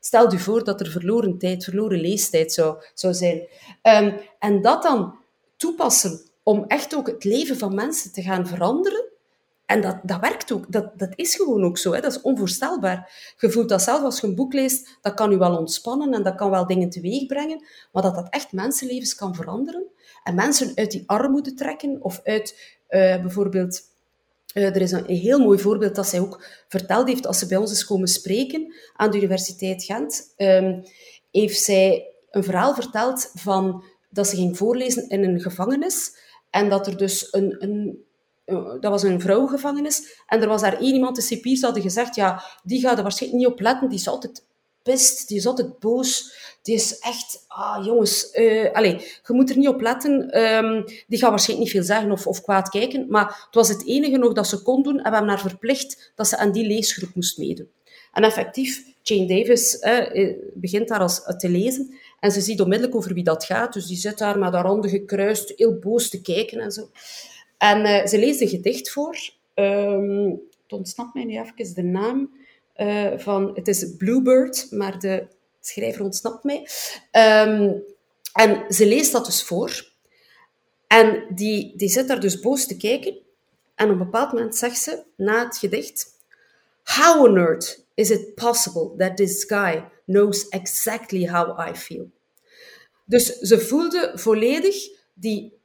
Stel 0.00 0.32
je 0.32 0.38
voor 0.38 0.64
dat 0.64 0.80
er 0.80 0.90
verloren 0.90 1.38
tijd, 1.38 1.64
verloren 1.64 2.00
leestijd 2.00 2.52
zou, 2.52 2.82
zou 2.94 3.14
zijn. 3.14 3.42
Um, 3.82 4.20
en 4.38 4.62
dat 4.62 4.82
dan 4.82 5.14
toepassen 5.56 6.20
om 6.42 6.64
echt 6.68 6.94
ook 6.94 7.06
het 7.06 7.24
leven 7.24 7.58
van 7.58 7.74
mensen 7.74 8.12
te 8.12 8.22
gaan 8.22 8.46
veranderen, 8.46 9.12
en 9.66 9.80
dat, 9.80 9.96
dat 10.02 10.20
werkt 10.20 10.52
ook. 10.52 10.72
Dat, 10.72 10.98
dat 10.98 11.12
is 11.14 11.34
gewoon 11.34 11.64
ook 11.64 11.78
zo. 11.78 11.92
Hè. 11.92 12.00
Dat 12.00 12.12
is 12.12 12.20
onvoorstelbaar. 12.20 13.32
Je 13.38 13.50
voelt 13.50 13.68
dat 13.68 13.82
zelf 13.82 14.02
als 14.02 14.20
je 14.20 14.26
een 14.26 14.34
boek 14.34 14.52
leest, 14.52 14.98
dat 15.00 15.14
kan 15.14 15.30
je 15.30 15.38
wel 15.38 15.56
ontspannen 15.56 16.12
en 16.12 16.22
dat 16.22 16.34
kan 16.34 16.50
wel 16.50 16.66
dingen 16.66 16.90
teweeg 16.90 17.26
brengen, 17.26 17.64
maar 17.92 18.02
dat 18.02 18.14
dat 18.14 18.28
echt 18.30 18.52
mensenlevens 18.52 19.14
kan 19.14 19.34
veranderen 19.34 19.84
en 20.22 20.34
mensen 20.34 20.72
uit 20.74 20.90
die 20.90 21.02
armoede 21.06 21.54
trekken 21.54 22.02
of 22.02 22.20
uit 22.24 22.78
uh, 22.88 23.22
bijvoorbeeld 23.22 23.82
uh, 24.54 24.64
er 24.64 24.80
is 24.80 24.92
een, 24.92 25.06
heel 25.06 25.38
mooi 25.38 25.58
voorbeeld 25.58 25.94
dat 25.94 26.06
zij 26.06 26.20
ook 26.20 26.44
verteld 26.68 27.08
heeft 27.08 27.26
als 27.26 27.38
ze 27.38 27.46
bij 27.46 27.56
ons 27.56 27.72
is 27.72 27.86
komen 27.86 28.08
spreken 28.08 28.74
aan 28.96 29.10
de 29.10 29.16
Universiteit 29.16 29.84
Gent. 29.84 30.34
Um, 30.36 30.82
heeft 31.30 31.60
zij 31.60 32.06
een 32.30 32.44
verhaal 32.44 32.74
verteld 32.74 33.30
van 33.34 33.84
dat 34.10 34.28
ze 34.28 34.36
ging 34.36 34.56
voorlezen 34.56 35.08
in 35.08 35.24
een 35.24 35.40
gevangenis 35.40 36.16
en 36.50 36.68
dat 36.68 36.86
er 36.86 36.96
dus 36.96 37.28
een, 37.30 37.56
een 37.58 38.04
uh, 38.46 38.70
dat 38.80 38.90
was 38.90 39.02
een 39.02 39.20
vrouwengevangenis 39.20 40.22
en 40.26 40.42
er 40.42 40.48
was 40.48 40.60
daar 40.60 40.80
één 40.80 40.94
iemand, 40.94 41.16
de 41.16 41.22
cipiers 41.22 41.62
hadden 41.62 41.82
gezegd, 41.82 42.14
ja, 42.14 42.42
die 42.62 42.80
gaat 42.80 42.96
er 42.96 43.02
waarschijnlijk 43.02 43.42
niet 43.42 43.52
op 43.52 43.60
letten, 43.60 43.88
die 43.88 43.98
is 43.98 44.08
altijd 44.08 44.44
die 44.84 45.36
is 45.36 45.46
altijd 45.46 45.78
boos, 45.78 46.32
die 46.62 46.74
is 46.74 46.98
echt, 46.98 47.44
ah 47.48 47.84
jongens, 47.84 48.28
uh, 48.34 48.72
allez, 48.72 49.20
je 49.26 49.32
moet 49.32 49.50
er 49.50 49.58
niet 49.58 49.68
op 49.68 49.80
letten. 49.80 50.42
Um, 50.42 50.84
die 51.06 51.18
gaat 51.18 51.30
waarschijnlijk 51.30 51.58
niet 51.58 51.70
veel 51.70 51.94
zeggen 51.94 52.10
of, 52.10 52.26
of 52.26 52.42
kwaad 52.42 52.68
kijken, 52.68 53.06
maar 53.08 53.24
het 53.24 53.54
was 53.54 53.68
het 53.68 53.86
enige 53.86 54.16
nog 54.16 54.32
dat 54.32 54.46
ze 54.46 54.62
kon 54.62 54.82
doen 54.82 54.96
en 54.96 55.02
we 55.02 55.16
hebben 55.16 55.28
haar 55.28 55.40
verplicht 55.40 56.12
dat 56.14 56.28
ze 56.28 56.36
aan 56.36 56.52
die 56.52 56.66
leesgroep 56.66 57.14
moest 57.14 57.38
meedoen. 57.38 57.68
En 58.12 58.22
effectief, 58.22 58.82
Jane 59.02 59.26
Davis 59.26 59.82
uh, 59.82 60.32
begint 60.54 60.88
daar 60.88 61.00
als, 61.00 61.22
te 61.36 61.48
lezen 61.48 61.94
en 62.20 62.30
ze 62.30 62.40
ziet 62.40 62.60
onmiddellijk 62.60 62.96
over 62.96 63.14
wie 63.14 63.24
dat 63.24 63.44
gaat, 63.44 63.72
dus 63.72 63.86
die 63.86 63.96
zit 63.96 64.18
daar 64.18 64.38
met 64.38 64.52
haar 64.52 64.66
handen 64.66 64.90
gekruist, 64.90 65.52
heel 65.56 65.78
boos 65.78 66.08
te 66.08 66.20
kijken 66.20 66.60
en 66.60 66.72
zo. 66.72 66.90
En 67.58 67.80
uh, 67.80 68.06
ze 68.06 68.18
leest 68.18 68.40
een 68.40 68.48
gedicht 68.48 68.90
voor, 68.90 69.18
um, 69.54 70.30
het 70.62 70.72
ontsnapt 70.72 71.14
mij 71.14 71.24
nu 71.24 71.38
even 71.38 71.74
de 71.74 71.82
naam, 71.82 72.30
uh, 72.76 73.18
van, 73.18 73.50
het 73.54 73.68
is 73.68 73.96
Bluebird, 73.96 74.66
maar 74.70 74.98
de 74.98 75.26
schrijver 75.60 76.02
ontsnapt 76.02 76.44
mij. 76.44 76.68
Um, 77.46 77.82
en 78.32 78.64
ze 78.74 78.86
leest 78.86 79.12
dat 79.12 79.24
dus 79.24 79.42
voor. 79.42 79.92
En 80.86 81.26
die, 81.34 81.76
die 81.76 81.88
zit 81.88 82.08
daar 82.08 82.20
dus 82.20 82.40
boos 82.40 82.66
te 82.66 82.76
kijken. 82.76 83.18
En 83.74 83.86
op 83.86 83.92
een 83.92 83.98
bepaald 83.98 84.32
moment 84.32 84.56
zegt 84.56 84.78
ze, 84.78 85.02
na 85.16 85.44
het 85.44 85.56
gedicht... 85.56 86.12
How 86.84 87.24
on 87.24 87.36
earth 87.36 87.86
is 87.94 88.10
it 88.10 88.34
possible 88.34 88.94
that 88.96 89.16
this 89.16 89.44
guy 89.44 89.84
knows 90.06 90.48
exactly 90.48 91.28
how 91.28 91.68
I 91.68 91.74
feel? 91.74 92.10
Dus 93.04 93.38
ze 93.38 93.60
voelde 93.60 94.12
volledig 94.14 94.76
die, 95.14 95.58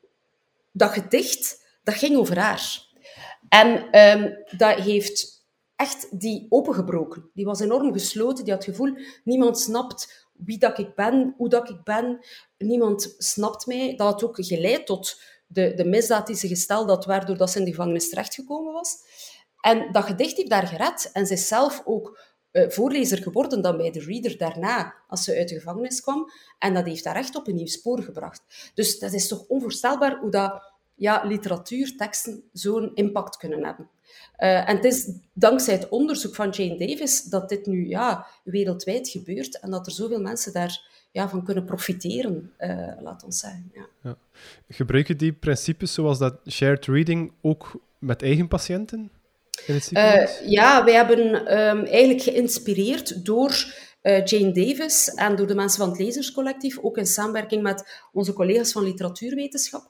dat 0.72 0.92
gedicht, 0.92 1.66
dat 1.84 1.96
ging 1.96 2.18
over 2.18 2.38
haar. 2.38 2.86
En 3.50 4.00
um, 4.00 4.44
dat 4.58 4.80
heeft 4.80 5.39
echt 5.80 6.20
die 6.20 6.46
opengebroken. 6.50 7.30
Die 7.34 7.46
was 7.46 7.60
enorm 7.60 7.94
gesloten. 7.94 8.44
Die 8.44 8.54
had 8.54 8.66
het 8.66 8.76
gevoel, 8.76 8.98
niemand 9.24 9.60
snapt 9.60 10.28
wie 10.34 10.58
dat 10.58 10.78
ik 10.78 10.96
ben, 10.96 11.34
hoe 11.38 11.50
dat 11.50 11.70
ik 11.70 11.84
ben. 11.84 12.26
Niemand 12.58 13.16
snapt 13.18 13.66
mij. 13.66 13.96
Dat 13.96 14.08
had 14.08 14.24
ook 14.24 14.36
geleid 14.46 14.86
tot 14.86 15.22
de, 15.48 15.74
de 15.74 15.86
misdaad 15.86 16.28
die 16.28 16.36
ze 16.36 16.48
gesteld 16.48 16.90
had, 16.90 17.06
waardoor 17.06 17.38
dat 17.38 17.50
ze 17.50 17.60
in 17.60 17.66
de 17.66 17.72
gevangenis 17.72 18.10
terechtgekomen 18.10 18.74
was. 18.74 18.98
En 19.62 19.92
dat 19.92 20.04
gedicht 20.04 20.38
heeft 20.38 20.50
daar 20.50 20.68
gered. 20.68 21.10
En 21.14 21.28
ze 21.28 21.34
is 21.34 21.48
zelf 21.48 21.82
ook 21.86 22.20
uh, 22.52 22.70
voorlezer 22.70 23.18
geworden 23.18 23.62
dan 23.62 23.78
bij 23.78 23.92
de 23.92 24.00
reader 24.00 24.38
daarna, 24.38 24.96
als 25.08 25.24
ze 25.24 25.38
uit 25.38 25.50
de 25.50 25.56
gevangenis 25.56 26.02
kwam. 26.02 26.32
En 26.60 26.74
dat 26.74 26.86
heeft 26.86 27.06
haar 27.06 27.16
echt 27.16 27.36
op 27.36 27.48
een 27.48 27.56
nieuw 27.56 27.66
spoor 27.66 28.02
gebracht. 28.02 28.72
Dus 28.74 29.00
dat 29.00 29.14
is 29.14 29.28
toch 29.28 29.48
onvoorstelbaar 29.48 30.18
hoe 30.20 30.32
dat, 30.32 30.74
ja, 30.96 31.24
literatuurteksten 31.24 32.50
zo'n 32.54 32.92
impact 32.94 33.38
kunnen 33.38 33.66
hebben. 33.66 33.90
Uh, 34.40 34.70
en 34.70 34.76
het 34.76 34.86
is 34.86 35.12
dankzij 35.34 35.74
het 35.74 35.90
onderzoek 35.90 36.36
van 36.36 36.50
Jane 36.50 36.78
Davis 36.78 37.24
dat 37.24 37.50
dit 37.50 37.66
nu 37.66 37.88
ja, 37.88 38.28
wereldwijd 38.44 39.10
gebeurt 39.10 39.60
en 39.60 39.72
dat 39.72 39.86
er 39.86 39.92
zoveel 39.92 40.22
mensen 40.22 40.54
daar 40.54 40.88
ja, 41.12 41.30
van 41.30 41.44
kunnen 41.44 41.66
profiteren, 41.66 42.54
uh, 42.60 42.92
laat 43.00 43.24
ons 43.24 43.40
zeggen. 43.40 43.72
Ja. 43.74 43.88
Ja. 44.04 44.18
Gebruiken 44.70 45.18
die 45.18 45.34
principes 45.34 45.94
zoals 45.94 46.18
dat 46.18 46.40
shared 46.50 46.86
reading 46.86 47.32
ook 47.42 47.82
met 48.00 48.22
eigen 48.22 48.48
patiënten? 48.48 49.12
Uh, 49.68 50.50
ja, 50.50 50.84
wij 50.84 50.94
hebben 50.94 51.20
um, 51.60 51.86
eigenlijk 51.86 52.22
geïnspireerd 52.22 53.26
door 53.26 53.66
uh, 54.04 54.26
Jane 54.26 54.52
Davis 54.52 55.14
en 55.14 55.36
door 55.36 55.48
de 55.48 55.56
mensen 55.56 55.80
van 55.80 55.90
het 55.90 56.00
Lezerscollectief, 56.00 56.80
ook 56.80 56.98
in 56.98 57.06
samenwerking 57.06 57.62
met 57.62 58.08
onze 58.14 58.34
collega's 58.34 58.72
van 58.72 58.84
literatuurwetenschap, 58.84 59.84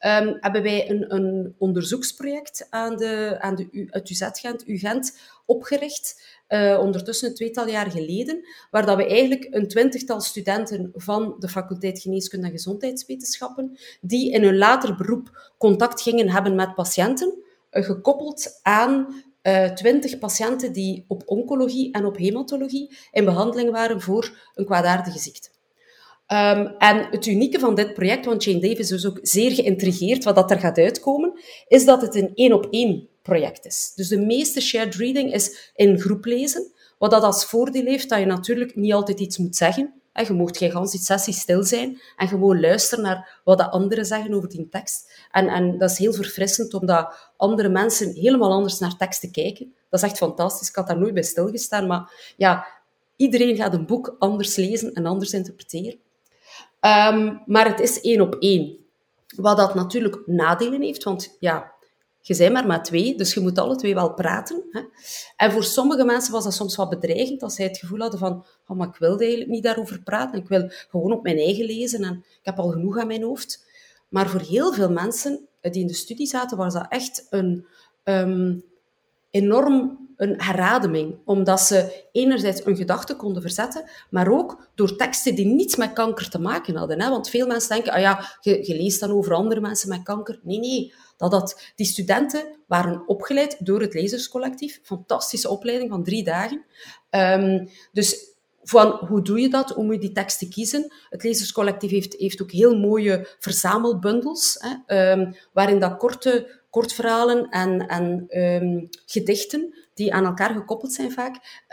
um, 0.00 0.36
hebben 0.40 0.62
wij 0.62 0.90
een, 0.90 1.14
een, 1.14 1.54
onderzoeksproject 1.58 2.66
aan, 2.70 2.96
de, 2.96 3.36
aan 3.40 3.54
de, 3.54 3.86
het 3.90 4.10
UZ 4.10 4.28
Gent, 4.32 4.68
UGent 4.68 5.18
opgericht, 5.46 6.22
uh, 6.48 6.78
ondertussen 6.80 7.28
een 7.28 7.34
tweetal 7.34 7.68
jaar 7.68 7.90
geleden, 7.90 8.40
waar 8.70 8.86
dat 8.86 8.96
we 8.96 9.06
eigenlijk 9.06 9.46
een 9.50 9.68
twintigtal 9.68 10.20
studenten 10.20 10.92
van 10.94 11.36
de 11.38 11.48
faculteit 11.48 12.00
Geneeskunde 12.00 12.46
en 12.46 12.52
Gezondheidswetenschappen, 12.52 13.78
die 14.00 14.32
in 14.32 14.42
hun 14.42 14.56
later 14.56 14.96
beroep 14.96 15.52
contact 15.58 16.02
gingen 16.02 16.30
hebben 16.30 16.54
met 16.54 16.74
patiënten, 16.74 17.34
uh, 17.70 17.84
gekoppeld 17.84 18.60
aan 18.62 19.24
uh, 19.46 19.64
20 19.64 20.18
patiënten 20.18 20.72
die 20.72 21.04
op 21.08 21.22
oncologie 21.26 21.92
en 21.92 22.04
op 22.04 22.16
hematologie 22.16 22.96
in 23.12 23.24
behandeling 23.24 23.70
waren 23.70 24.00
voor 24.00 24.38
een 24.54 24.64
kwaadaardige 24.64 25.18
ziekte. 25.18 25.48
Um, 26.32 26.66
en 26.78 27.06
het 27.10 27.26
unieke 27.26 27.58
van 27.58 27.74
dit 27.74 27.94
project, 27.94 28.24
want 28.24 28.44
Jane 28.44 28.60
Davis 28.60 28.90
is 28.90 29.06
ook 29.06 29.18
zeer 29.22 29.50
geïntrigeerd 29.50 30.24
wat 30.24 30.34
dat 30.34 30.50
er 30.50 30.58
gaat 30.58 30.78
uitkomen, 30.78 31.32
is 31.68 31.84
dat 31.84 32.00
het 32.02 32.14
een 32.14 32.30
één 32.34 32.52
op 32.52 32.66
één 32.70 33.08
project 33.22 33.66
is. 33.66 33.92
Dus 33.94 34.08
de 34.08 34.18
meeste 34.18 34.60
shared 34.60 34.94
reading 34.94 35.32
is 35.32 35.72
in 35.74 36.00
groep 36.00 36.24
lezen, 36.24 36.72
wat 36.98 37.10
dat 37.10 37.22
als 37.22 37.44
voordeel 37.44 37.84
heeft 37.84 38.08
dat 38.08 38.18
je 38.18 38.26
natuurlijk 38.26 38.76
niet 38.76 38.92
altijd 38.92 39.20
iets 39.20 39.38
moet 39.38 39.56
zeggen. 39.56 39.94
Je 40.24 40.32
moet 40.32 40.56
geen 40.56 40.72
die 40.72 41.00
sessie 41.00 41.34
stil 41.34 41.62
zijn 41.62 42.00
en 42.16 42.28
gewoon 42.28 42.60
luisteren 42.60 43.04
naar 43.04 43.40
wat 43.44 43.58
de 43.58 43.70
anderen 43.70 44.04
zeggen 44.04 44.34
over 44.34 44.48
die 44.48 44.68
tekst. 44.68 45.24
En, 45.30 45.48
en 45.48 45.78
dat 45.78 45.90
is 45.90 45.98
heel 45.98 46.12
verfrissend, 46.12 46.74
omdat 46.74 47.30
andere 47.36 47.68
mensen 47.68 48.12
helemaal 48.12 48.52
anders 48.52 48.78
naar 48.78 48.96
teksten 48.96 49.30
kijken. 49.30 49.74
Dat 49.90 50.02
is 50.02 50.08
echt 50.08 50.18
fantastisch. 50.18 50.68
Ik 50.68 50.74
had 50.74 50.86
daar 50.86 50.98
nooit 50.98 51.14
bij 51.14 51.22
stilgestaan. 51.22 51.86
Maar 51.86 52.32
ja, 52.36 52.66
iedereen 53.16 53.56
gaat 53.56 53.74
een 53.74 53.86
boek 53.86 54.16
anders 54.18 54.56
lezen 54.56 54.92
en 54.92 55.06
anders 55.06 55.32
interpreteren. 55.32 55.98
Ehm, 56.80 57.36
maar 57.46 57.66
het 57.66 57.80
is 57.80 58.00
één 58.00 58.20
op 58.20 58.34
één. 58.38 58.76
Wat 59.36 59.56
dat 59.56 59.74
natuurlijk 59.74 60.22
nadelen 60.26 60.82
heeft, 60.82 61.04
want 61.04 61.36
ja, 61.40 61.72
je 62.26 62.36
bent 62.36 62.52
maar 62.52 62.66
met 62.66 62.84
twee, 62.84 63.16
dus 63.16 63.34
je 63.34 63.40
moet 63.40 63.58
alle 63.58 63.76
twee 63.76 63.94
wel 63.94 64.14
praten. 64.14 64.62
Hè. 64.70 64.80
En 65.36 65.52
voor 65.52 65.64
sommige 65.64 66.04
mensen 66.04 66.32
was 66.32 66.44
dat 66.44 66.54
soms 66.54 66.76
wat 66.76 66.88
bedreigend, 66.88 67.42
als 67.42 67.54
zij 67.54 67.64
het 67.64 67.78
gevoel 67.78 67.98
hadden 67.98 68.18
van, 68.18 68.46
oh, 68.66 68.76
maar 68.76 68.88
ik 68.88 68.96
wilde 68.96 69.22
eigenlijk 69.22 69.50
niet 69.50 69.62
daarover 69.62 70.02
praten, 70.02 70.38
ik 70.38 70.48
wil 70.48 70.70
gewoon 70.90 71.12
op 71.12 71.22
mijn 71.22 71.38
eigen 71.38 71.64
lezen 71.64 72.04
en 72.04 72.24
ik 72.28 72.44
heb 72.44 72.58
al 72.58 72.70
genoeg 72.70 72.98
aan 72.98 73.06
mijn 73.06 73.22
hoofd. 73.22 73.64
Maar 74.08 74.28
voor 74.28 74.40
heel 74.40 74.72
veel 74.72 74.90
mensen 74.90 75.40
die 75.60 75.80
in 75.80 75.86
de 75.86 75.94
studie 75.94 76.26
zaten, 76.26 76.56
was 76.56 76.72
dat 76.72 76.86
echt 76.88 77.26
een 77.30 77.66
um, 78.04 78.64
enorm 79.30 80.04
een 80.16 80.42
herademing, 80.42 81.18
omdat 81.24 81.60
ze 81.60 82.04
enerzijds 82.12 82.66
een 82.66 82.76
gedachte 82.76 83.16
konden 83.16 83.42
verzetten, 83.42 83.84
maar 84.10 84.28
ook 84.28 84.68
door 84.74 84.96
teksten 84.96 85.34
die 85.34 85.46
niets 85.46 85.76
met 85.76 85.92
kanker 85.92 86.30
te 86.30 86.40
maken 86.40 86.76
hadden. 86.76 87.00
Hè? 87.00 87.10
Want 87.10 87.30
veel 87.30 87.46
mensen 87.46 87.74
denken, 87.74 87.92
ah 87.92 88.00
ja, 88.00 88.36
je, 88.40 88.66
je 88.66 88.76
leest 88.76 89.00
dan 89.00 89.10
over 89.10 89.34
andere 89.34 89.60
mensen 89.60 89.88
met 89.88 90.02
kanker. 90.02 90.40
Nee, 90.42 90.58
nee. 90.58 90.92
Dat, 91.16 91.30
dat, 91.30 91.72
die 91.74 91.86
studenten 91.86 92.56
waren 92.66 93.08
opgeleid 93.08 93.66
door 93.66 93.80
het 93.80 93.94
Lezerscollectief. 93.94 94.80
Fantastische 94.82 95.48
opleiding 95.48 95.90
van 95.90 96.04
drie 96.04 96.24
dagen. 96.24 96.64
Um, 97.10 97.68
dus 97.92 98.34
van 98.62 98.90
hoe 98.90 99.22
doe 99.22 99.40
je 99.40 99.48
dat? 99.48 99.70
Hoe 99.70 99.84
moet 99.84 99.94
je 99.94 100.00
die 100.00 100.12
teksten 100.12 100.50
kiezen? 100.50 100.92
Het 101.08 101.22
Lezerscollectief 101.22 101.90
heeft, 101.90 102.14
heeft 102.18 102.42
ook 102.42 102.50
heel 102.50 102.78
mooie 102.78 103.28
verzamelbundels, 103.38 104.58
hè, 104.60 105.12
um, 105.12 105.34
waarin 105.52 105.78
dat 105.78 105.96
korte 105.96 106.64
kortverhalen 106.70 107.48
en, 107.48 107.86
en 107.86 108.26
um, 108.42 108.88
gedichten, 109.06 109.74
die 109.94 110.14
aan 110.14 110.24
elkaar 110.24 110.54
gekoppeld 110.54 110.92
zijn 110.92 111.12
vaak, 111.12 111.64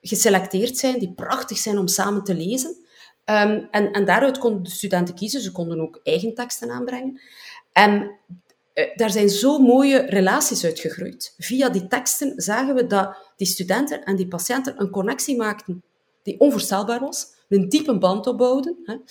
geselecteerd 0.00 0.78
zijn, 0.78 0.98
die 0.98 1.12
prachtig 1.12 1.58
zijn 1.58 1.78
om 1.78 1.88
samen 1.88 2.24
te 2.24 2.34
lezen. 2.34 2.76
En, 3.24 3.70
en 3.70 4.04
daaruit 4.04 4.38
konden 4.38 4.62
de 4.62 4.70
studenten 4.70 5.14
kiezen. 5.14 5.40
Ze 5.40 5.52
konden 5.52 5.80
ook 5.80 6.00
eigen 6.02 6.34
teksten 6.34 6.70
aanbrengen. 6.70 7.20
En 7.72 8.18
daar 8.94 9.10
zijn 9.10 9.28
zo 9.28 9.58
mooie 9.58 9.98
relaties 9.98 10.64
uitgegroeid. 10.64 11.34
Via 11.38 11.68
die 11.68 11.86
teksten 11.86 12.32
zagen 12.36 12.74
we 12.74 12.86
dat 12.86 13.16
die 13.36 13.46
studenten 13.46 14.04
en 14.04 14.16
die 14.16 14.28
patiënten 14.28 14.80
een 14.80 14.90
connectie 14.90 15.36
maakten 15.36 15.82
die 16.22 16.40
onvoorstelbaar 16.40 17.00
was, 17.00 17.26
een 17.48 17.68
diepe 17.68 17.98
band 17.98 18.26
opbouwden. 18.26 19.02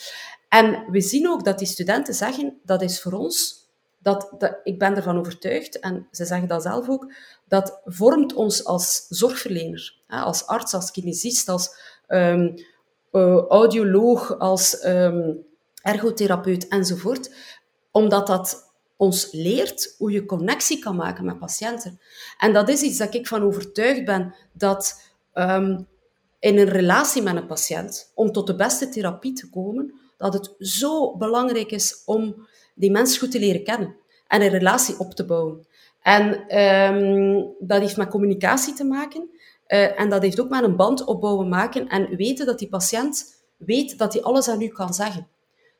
En 0.49 0.85
we 0.91 1.01
zien 1.01 1.29
ook 1.29 1.43
dat 1.43 1.59
die 1.59 1.67
studenten 1.67 2.13
zeggen, 2.13 2.59
dat 2.63 2.81
is 2.81 3.01
voor 3.01 3.11
ons 3.11 3.61
dat, 3.99 4.35
ik 4.63 4.79
ben 4.79 4.95
ervan 4.95 5.17
overtuigd, 5.17 5.79
en 5.79 6.07
ze 6.11 6.25
zeggen 6.25 6.47
dat 6.47 6.61
zelf 6.61 6.89
ook, 6.89 7.13
dat 7.47 7.81
vormt 7.85 8.33
ons 8.33 8.65
als 8.65 9.05
zorgverlener, 9.09 9.95
als 10.07 10.45
arts, 10.45 10.73
als 10.73 10.91
kinesist, 10.91 11.49
als 11.49 11.75
um, 12.07 12.53
uh, 13.11 13.45
audioloog, 13.47 14.39
als 14.39 14.85
um, 14.85 15.45
ergotherapeut 15.81 16.67
enzovoort, 16.67 17.35
omdat 17.91 18.27
dat 18.27 18.72
ons 19.03 19.31
leert 19.31 19.95
hoe 19.97 20.11
je 20.11 20.25
connectie 20.25 20.79
kan 20.79 20.95
maken 20.95 21.25
met 21.25 21.39
patiënten. 21.39 21.99
En 22.37 22.53
dat 22.53 22.69
is 22.69 22.81
iets 22.81 22.97
dat 22.97 23.13
ik 23.13 23.27
van 23.27 23.43
overtuigd 23.43 24.05
ben, 24.05 24.35
dat 24.51 25.11
um, 25.33 25.87
in 26.39 26.57
een 26.57 26.69
relatie 26.69 27.21
met 27.21 27.35
een 27.35 27.45
patiënt, 27.45 28.11
om 28.15 28.31
tot 28.31 28.47
de 28.47 28.55
beste 28.55 28.89
therapie 28.89 29.33
te 29.33 29.49
komen, 29.49 29.93
dat 30.17 30.33
het 30.33 30.55
zo 30.59 31.17
belangrijk 31.17 31.71
is 31.71 32.01
om 32.05 32.47
die 32.75 32.91
mens 32.91 33.17
goed 33.17 33.31
te 33.31 33.39
leren 33.39 33.63
kennen 33.63 33.95
en 34.27 34.41
een 34.41 34.49
relatie 34.49 34.99
op 34.99 35.13
te 35.13 35.25
bouwen. 35.25 35.67
En 36.01 36.57
um, 36.95 37.53
dat 37.59 37.81
heeft 37.81 37.97
met 37.97 38.09
communicatie 38.09 38.73
te 38.73 38.83
maken. 38.83 39.29
Uh, 39.67 39.99
en 39.99 40.09
dat 40.09 40.21
heeft 40.21 40.39
ook 40.39 40.49
met 40.49 40.63
een 40.63 40.75
band 40.75 41.03
opbouwen 41.03 41.49
maken 41.49 41.87
en 41.87 42.15
weten 42.15 42.45
dat 42.45 42.59
die 42.59 42.69
patiënt 42.69 43.43
weet 43.57 43.97
dat 43.97 44.13
hij 44.13 44.21
alles 44.21 44.49
aan 44.49 44.61
u 44.61 44.67
kan 44.67 44.93
zeggen. 44.93 45.27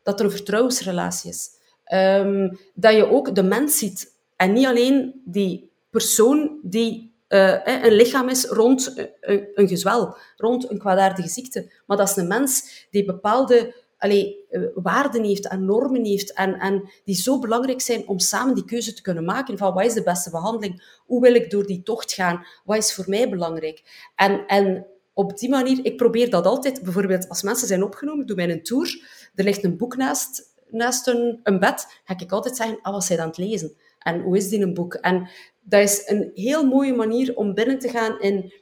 Dat 0.04 0.20
er 0.20 0.26
een 0.26 0.32
vertrouwensrelatie 0.32 1.30
is. 1.30 1.50
Um, 1.94 2.58
dat 2.74 2.96
je 2.96 3.10
ook 3.10 3.36
de 3.36 3.44
mens 3.44 3.78
ziet. 3.78 4.16
En 4.36 4.54
niet 4.54 4.66
alleen 4.66 5.22
die 5.26 5.72
persoon 5.90 6.60
die 6.62 7.14
uh, 7.30 7.60
een 7.64 7.94
lichaam 7.94 8.30
is 8.30 8.46
rond 8.46 8.94
een, 9.22 9.48
een 9.54 9.68
gezwel, 9.68 10.18
rond 10.38 10.70
een 10.70 10.78
kwaadaardige 10.78 11.30
ziekte. 11.30 11.72
Maar 11.86 11.98
dat 11.98 12.10
is 12.10 12.16
een 12.16 12.28
mens 12.28 12.86
die 12.92 13.06
bepaalde 13.06 13.74
allee, 13.98 14.46
eh, 14.50 14.62
waarden 14.76 15.24
heeft 15.24 15.48
en 15.48 15.66
normen 15.66 16.06
heeft 16.06 16.34
en, 16.34 16.60
en 16.60 16.90
die 17.06 17.16
zo 17.16 17.40
belangrijk 17.40 17.82
zijn 17.82 18.08
om 18.08 18.20
samen 18.20 18.56
die 18.56 18.66
keuze 18.66 18.94
te 18.94 19.02
kunnen 19.02 19.26
maken 19.26 19.58
van 19.58 19.74
wat 19.74 19.86
is 19.86 19.94
de 19.94 20.04
beste 20.04 20.30
behandeling, 20.30 21.00
hoe 21.06 21.22
wil 21.22 21.34
ik 21.34 21.52
door 21.52 21.66
die 21.66 21.84
tocht 21.84 22.14
gaan, 22.14 22.46
wat 22.64 22.78
is 22.78 22.94
voor 22.94 23.06
mij 23.08 23.30
belangrijk. 23.30 24.10
En, 24.16 24.46
en 24.48 24.86
op 25.14 25.38
die 25.38 25.50
manier, 25.50 25.80
ik 25.86 25.98
probeer 25.98 26.30
dat 26.30 26.46
altijd, 26.46 26.84
bijvoorbeeld 26.84 27.30
als 27.30 27.44
mensen 27.44 27.68
zijn 27.68 27.84
opgenomen, 27.84 28.26
doe 28.26 28.36
mij 28.36 28.50
een 28.50 28.64
tour, 28.64 29.08
er 29.36 29.44
ligt 29.44 29.64
een 29.64 29.78
boek 29.78 29.96
naast, 29.96 30.53
naast 30.74 31.08
een, 31.08 31.40
bed, 31.44 31.88
ga 32.04 32.18
ik 32.18 32.32
altijd 32.32 32.56
zeggen, 32.56 32.80
ah, 32.82 32.94
wat 32.94 33.04
zij 33.04 33.20
aan 33.20 33.28
het 33.28 33.38
lezen? 33.38 33.78
En 34.00 34.22
hoe 34.22 34.38
is 34.38 34.50
die 34.50 34.62
een 34.62 34.74
boek? 34.74 34.94
En 34.94 35.30
dat 35.62 35.82
is 35.82 36.04
een 36.06 36.32
heel 36.34 36.66
mooie 36.66 36.94
manier 36.94 37.36
om 37.36 37.54
binnen 37.54 37.80
te 37.80 37.90
gaan 37.90 38.20
in 38.20 38.54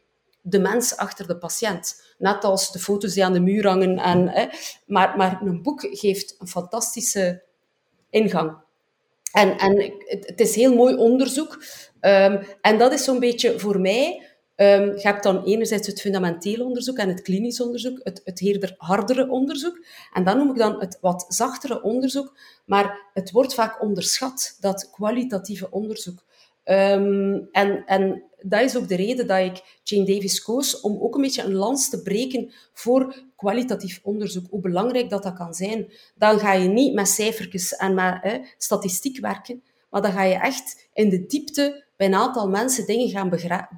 de 0.41 0.59
mens 0.59 0.97
achter 0.97 1.27
de 1.27 1.37
patiënt. 1.37 2.15
Net 2.17 2.43
als 2.43 2.71
de 2.71 2.79
foto's 2.79 3.13
die 3.13 3.25
aan 3.25 3.33
de 3.33 3.39
muur 3.39 3.67
hangen. 3.67 3.97
En, 3.97 4.27
hè, 4.27 4.45
maar, 4.85 5.17
maar 5.17 5.41
een 5.41 5.61
boek 5.61 5.81
geeft 5.81 6.35
een 6.39 6.47
fantastische 6.47 7.43
ingang. 8.09 8.57
En, 9.31 9.57
en 9.57 9.93
het, 10.05 10.39
is 10.39 10.55
heel 10.55 10.75
mooi 10.75 10.95
onderzoek. 10.95 11.63
Um, 12.01 12.39
en 12.61 12.77
dat 12.77 12.91
is 12.91 13.03
zo'n 13.03 13.19
beetje 13.19 13.59
voor 13.59 13.79
mij... 13.79 14.29
Um, 14.61 14.85
je 14.95 15.01
hebt 15.01 15.23
dan 15.23 15.43
enerzijds 15.43 15.87
het 15.87 16.01
fundamentele 16.01 16.63
onderzoek 16.63 16.97
en 16.97 17.09
het 17.09 17.21
klinisch 17.21 17.61
onderzoek, 17.61 17.99
het, 18.03 18.21
het 18.23 18.41
eerder 18.41 18.75
hardere 18.77 19.29
onderzoek. 19.29 19.85
En 20.13 20.23
dan 20.23 20.37
noem 20.37 20.49
ik 20.49 20.57
dan 20.57 20.79
het 20.79 20.97
wat 21.01 21.25
zachtere 21.27 21.81
onderzoek. 21.81 22.37
Maar 22.65 23.09
het 23.13 23.31
wordt 23.31 23.53
vaak 23.53 23.81
onderschat, 23.81 24.57
dat 24.59 24.89
kwalitatieve 24.91 25.71
onderzoek. 25.71 26.23
Um, 26.65 27.47
en, 27.51 27.83
en 27.85 28.23
dat 28.41 28.61
is 28.61 28.77
ook 28.77 28.87
de 28.87 28.95
reden 28.95 29.27
dat 29.27 29.39
ik 29.39 29.79
Jane 29.83 30.05
Davis 30.05 30.41
koos, 30.41 30.79
om 30.79 31.01
ook 31.01 31.15
een 31.15 31.21
beetje 31.21 31.43
een 31.43 31.53
lans 31.53 31.89
te 31.89 32.01
breken 32.01 32.51
voor 32.73 33.15
kwalitatief 33.35 33.99
onderzoek, 34.03 34.45
hoe 34.49 34.61
belangrijk 34.61 35.09
dat, 35.09 35.23
dat 35.23 35.33
kan 35.33 35.53
zijn. 35.53 35.91
Dan 36.15 36.39
ga 36.39 36.53
je 36.53 36.67
niet 36.67 36.93
met 36.93 37.07
cijfertjes 37.07 37.75
en 37.75 37.93
met 37.93 38.53
statistiek 38.57 39.19
werken, 39.19 39.63
maar 39.89 40.01
dan 40.01 40.11
ga 40.11 40.23
je 40.23 40.35
echt 40.35 40.89
in 40.93 41.09
de 41.09 41.25
diepte 41.25 41.83
bij 42.01 42.09
een 42.09 42.15
aantal 42.15 42.49
mensen 42.49 42.85
dingen 42.85 43.09
gaan 43.09 43.29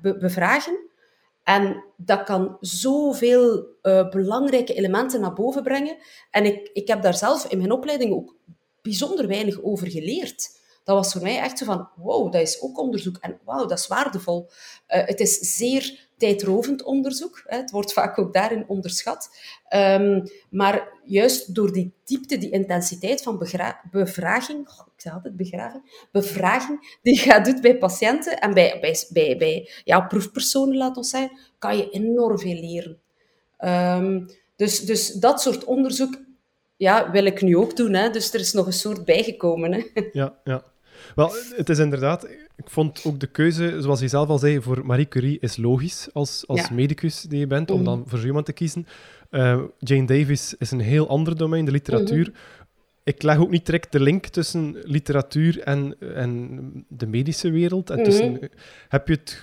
be 0.02 0.18
bevragen. 0.18 0.90
En 1.44 1.84
dat 1.98 2.24
kan 2.24 2.58
zoveel 2.60 3.68
uh, 3.82 4.10
belangrijke 4.10 4.74
elementen 4.74 5.22
naar 5.22 5.34
boven 5.34 5.64
brengen. 5.64 5.98
En 6.32 6.46
ik, 6.46 6.70
ik 6.74 6.88
heb 6.88 7.02
daar 7.02 7.16
zelf 7.16 7.46
in 7.46 7.58
mijn 7.58 7.72
opleiding 7.72 8.14
ook 8.14 8.36
bijzonder 8.82 9.28
weinig 9.28 9.62
over 9.62 9.92
geleerd 9.92 10.62
dat 10.84 10.96
was 10.96 11.12
voor 11.12 11.22
mij 11.22 11.40
echt 11.40 11.58
zo 11.58 11.66
van, 11.66 11.90
wow, 11.96 12.32
dat 12.32 12.42
is 12.42 12.62
ook 12.62 12.80
onderzoek. 12.80 13.18
En 13.18 13.40
wauw, 13.44 13.66
dat 13.66 13.80
is 13.80 13.88
waardevol. 13.88 14.50
Uh, 14.50 15.06
het 15.06 15.20
is 15.20 15.56
zeer 15.56 16.10
tijdrovend 16.24 16.84
onderzoek. 16.84 17.44
Het 17.46 17.72
wordt 17.72 17.94
vaak 17.94 18.20
ook 18.20 18.34
daarin 18.34 18.68
onderschat. 18.68 19.30
Um, 19.76 20.24
maar 20.50 20.92
juist 21.04 21.56
door 21.56 21.72
die 21.72 21.94
diepte, 22.04 22.38
die 22.38 22.50
intensiteit 22.50 23.22
van 23.22 23.38
bevraging, 23.92 24.68
ik 24.68 25.02
zei 25.02 25.16
altijd 25.16 25.36
begraven, 25.36 25.84
bevraging, 26.12 26.98
die 27.02 27.20
je 27.20 27.42
doet 27.44 27.62
bij 27.62 27.78
patiënten 27.78 28.40
en 28.40 28.54
bij, 28.54 28.78
bij, 29.10 29.38
bij, 29.38 29.70
ja, 29.84 30.02
proefpersonen, 30.02 30.78
laat 30.78 30.98
ons 30.98 31.10
zeggen, 31.10 31.40
kan 31.60 31.78
je 31.78 31.90
enorm 31.90 32.40
veel 32.40 32.60
leren. 32.60 33.00
Um, 34.00 34.30
dus, 34.56 34.80
dus 34.80 35.12
dat 35.12 35.42
soort 35.42 35.64
onderzoek 35.64 36.22
ja, 36.76 37.12
wil 37.12 37.26
ik 37.26 37.42
nu 37.42 37.58
ook 37.58 37.76
doen. 37.76 37.94
Hè. 37.94 38.10
Dus 38.10 38.34
er 38.34 38.40
is 38.40 38.54
nog 38.54 38.66
een 38.66 38.74
soort 38.74 39.06
bijgekomen. 39.06 39.74
Hè. 39.74 39.84
Ja, 40.12 40.40
ja. 40.44 40.64
Wel, 41.16 41.32
het 41.56 41.70
is 41.70 41.80
inderdaad... 41.80 42.28
Ik 42.56 42.70
vond 42.70 43.06
ook 43.06 43.20
de 43.20 43.28
keuze, 43.28 43.82
zoals 43.82 44.00
je 44.00 44.08
zelf 44.08 44.30
al 44.30 44.38
zei, 44.38 44.62
voor 44.62 44.86
Marie 44.86 45.08
Curie 45.08 45.38
is 45.40 45.58
logisch 45.58 46.10
als, 46.14 46.48
als 46.48 46.70
medicus 46.70 47.22
die 47.22 47.40
je 47.40 47.48
bent, 47.48 47.72
om 47.72 47.76
mhm. 47.76 47.86
dan 47.86 48.04
voor 48.08 48.20
zo 48.20 48.26
iemand 48.26 48.46
te 48.46 48.54
kiezen. 48.54 48.88
Uh, 49.32 49.62
Jane 49.80 50.06
Davis 50.06 50.56
is 50.58 50.72
een 50.72 50.80
heel 50.80 51.08
ander 51.08 51.38
domein, 51.38 51.66
de 51.66 51.72
literatuur. 51.72 52.30
Mhm. 52.30 52.38
Ik 53.04 53.22
leg 53.22 53.38
ook 53.38 53.50
niet 53.50 53.66
direct 53.66 53.92
de 53.92 54.00
link 54.00 54.26
tussen 54.26 54.76
literatuur 54.84 55.60
en, 55.60 55.96
en 56.00 56.86
de 56.88 57.08
medische 57.08 57.52
wereld. 57.52 57.90
En 57.90 58.04
tussen, 58.04 58.32
mhm. 58.32 58.46
Heb 58.90 59.08
je 59.08 59.14
het, 59.14 59.42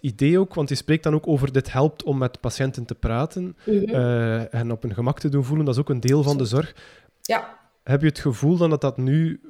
idee 0.00 0.38
ook, 0.38 0.54
want 0.54 0.68
je 0.68 0.74
spreekt 0.74 1.02
dan 1.02 1.14
ook 1.14 1.26
over 1.26 1.52
dit 1.52 1.72
helpt 1.72 2.02
om 2.02 2.18
met 2.18 2.40
patiënten 2.40 2.84
te 2.84 2.94
praten 2.94 3.56
uh, 3.66 4.54
en 4.54 4.72
op 4.72 4.82
hun 4.82 4.94
gemak 4.94 5.18
te 5.18 5.28
doen 5.28 5.44
voelen. 5.44 5.64
Dat 5.64 5.74
is 5.74 5.80
ook 5.80 5.88
een 5.88 6.00
deel 6.00 6.22
van 6.22 6.38
de 6.38 6.44
zorg. 6.44 6.74
Ja. 7.20 7.58
Heb 7.82 8.00
je 8.00 8.06
het 8.06 8.18
gevoel 8.18 8.56
dan 8.56 8.70
dat 8.70 8.80
dat 8.80 8.96
nu 8.96 9.40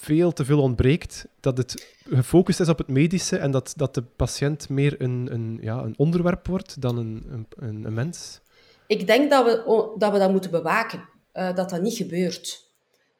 veel 0.00 0.32
te 0.32 0.44
veel 0.44 0.60
ontbreekt. 0.60 1.26
Dat 1.40 1.56
het 1.56 1.94
gefocust 2.08 2.60
is 2.60 2.68
op 2.68 2.78
het 2.78 2.88
medische 2.88 3.36
en 3.36 3.50
dat, 3.50 3.72
dat 3.76 3.94
de 3.94 4.02
patiënt 4.02 4.68
meer 4.68 5.00
een, 5.00 5.28
een, 5.32 5.58
ja, 5.60 5.78
een 5.78 5.94
onderwerp 5.96 6.46
wordt 6.46 6.80
dan 6.82 6.98
een, 6.98 7.46
een, 7.56 7.84
een 7.84 7.94
mens. 7.94 8.40
Ik 8.86 9.06
denk 9.06 9.30
dat 9.30 9.44
we 9.44 9.94
dat, 9.98 10.12
we 10.12 10.18
dat 10.18 10.30
moeten 10.30 10.50
bewaken, 10.50 11.08
uh, 11.34 11.54
dat 11.54 11.70
dat 11.70 11.82
niet 11.82 11.96
gebeurt. 11.96 12.68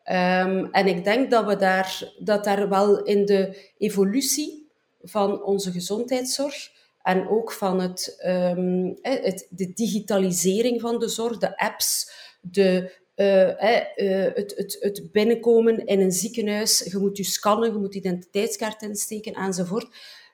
Um, 0.05 0.69
en 0.73 0.87
ik 0.87 1.05
denk 1.05 1.31
dat 1.31 1.47
we 1.47 1.57
daar, 1.57 2.13
dat 2.19 2.45
daar 2.45 2.69
wel 2.69 3.03
in 3.03 3.27
de 3.27 3.71
evolutie 3.79 4.71
van 5.03 5.43
onze 5.43 5.71
gezondheidszorg 5.71 6.71
en 7.03 7.29
ook 7.29 7.53
van 7.53 7.81
het, 7.81 8.23
um, 8.27 8.99
het, 9.03 9.47
de 9.51 9.73
digitalisering 9.73 10.81
van 10.81 10.99
de 10.99 11.09
zorg, 11.09 11.39
de 11.39 11.59
apps, 11.59 12.11
de, 12.41 12.93
uh, 13.21 13.49
uh, 13.49 14.35
het, 14.35 14.53
het, 14.57 14.77
het, 14.81 15.13
binnenkomen 15.13 15.87
in 15.87 16.01
een 16.01 16.13
ziekenhuis, 16.13 16.89
je 16.91 16.99
moet 16.99 17.17
je 17.17 17.25
scannen, 17.25 17.73
je 17.73 17.79
moet 17.79 17.95
identiteitskaart 17.95 18.83
insteken 18.83 19.33
enzovoort. 19.33 19.89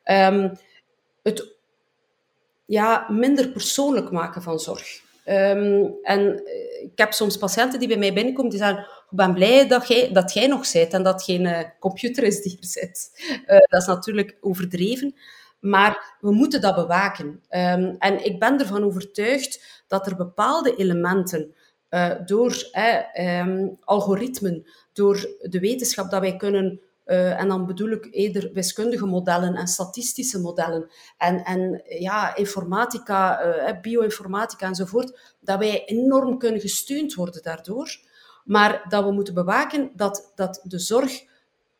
Um, 0.05 0.53
het 1.23 1.55
ja, 2.65 3.07
minder 3.11 3.49
persoonlijk 3.49 4.11
maken 4.11 4.43
van 4.43 4.59
zorg. 4.59 5.05
Um, 5.29 5.95
en 6.03 6.45
eh, 6.45 6.83
ik 6.83 6.93
heb 6.95 7.13
soms 7.13 7.37
patiënten 7.37 7.79
die 7.79 7.89
bij 7.89 7.97
mij 7.97 8.13
binnenkomen 8.13 8.51
die 8.51 8.61
zeggen 8.61 8.79
ik 9.11 9.17
ben 9.17 9.35
blij 9.35 9.69
dat 9.69 9.89
jij, 9.89 10.13
dat 10.13 10.33
jij 10.33 10.47
nog 10.47 10.67
zit 10.67 10.93
en 10.93 11.03
dat 11.03 11.23
geen 11.23 11.45
uh, 11.45 11.61
computer 11.79 12.25
is 12.25 12.43
die 12.43 12.59
er 12.61 12.67
zit. 12.67 13.11
Dat 13.47 13.81
is 13.81 13.87
natuurlijk 13.87 14.37
overdreven, 14.41 15.15
maar 15.61 16.17
we 16.21 16.33
moeten 16.33 16.61
dat 16.61 16.75
bewaken. 16.75 17.27
Um, 17.27 17.97
en 17.99 18.25
ik 18.25 18.39
ben 18.39 18.59
ervan 18.61 18.85
overtuigd 18.85 19.83
dat 19.87 20.07
er 20.07 20.17
bepaalde 20.17 20.77
elementen 20.77 21.55
uh, 21.91 22.13
door 22.25 22.71
um, 23.19 23.77
algoritmen, 23.81 24.67
door 24.93 25.17
de 25.41 25.59
wetenschap 25.61 26.11
dat 26.11 26.21
wij 26.21 26.37
kunnen 26.37 26.81
uh, 27.07 27.41
en 27.41 27.49
dan 27.49 27.67
bedoel 27.67 27.91
ik 27.91 28.09
eerder 28.11 28.51
wiskundige 28.53 29.07
modellen 29.07 29.55
en 29.55 29.67
statistische 29.67 30.41
modellen 30.41 30.91
en, 31.19 31.45
en 31.45 31.83
ja, 31.85 32.37
informatica, 32.37 33.45
uh, 33.45 33.81
bioinformatica 33.81 34.67
enzovoort, 34.67 35.37
dat 35.41 35.59
wij 35.59 35.85
enorm 35.85 36.39
kunnen 36.39 36.61
gesteund 36.61 37.15
worden 37.15 37.43
daardoor. 37.43 37.97
Maar 38.45 38.85
dat 38.89 39.05
we 39.05 39.11
moeten 39.13 39.35
bewaken 39.35 39.91
dat, 39.95 40.33
dat 40.35 40.61
de 40.65 40.79
zorg 40.79 41.25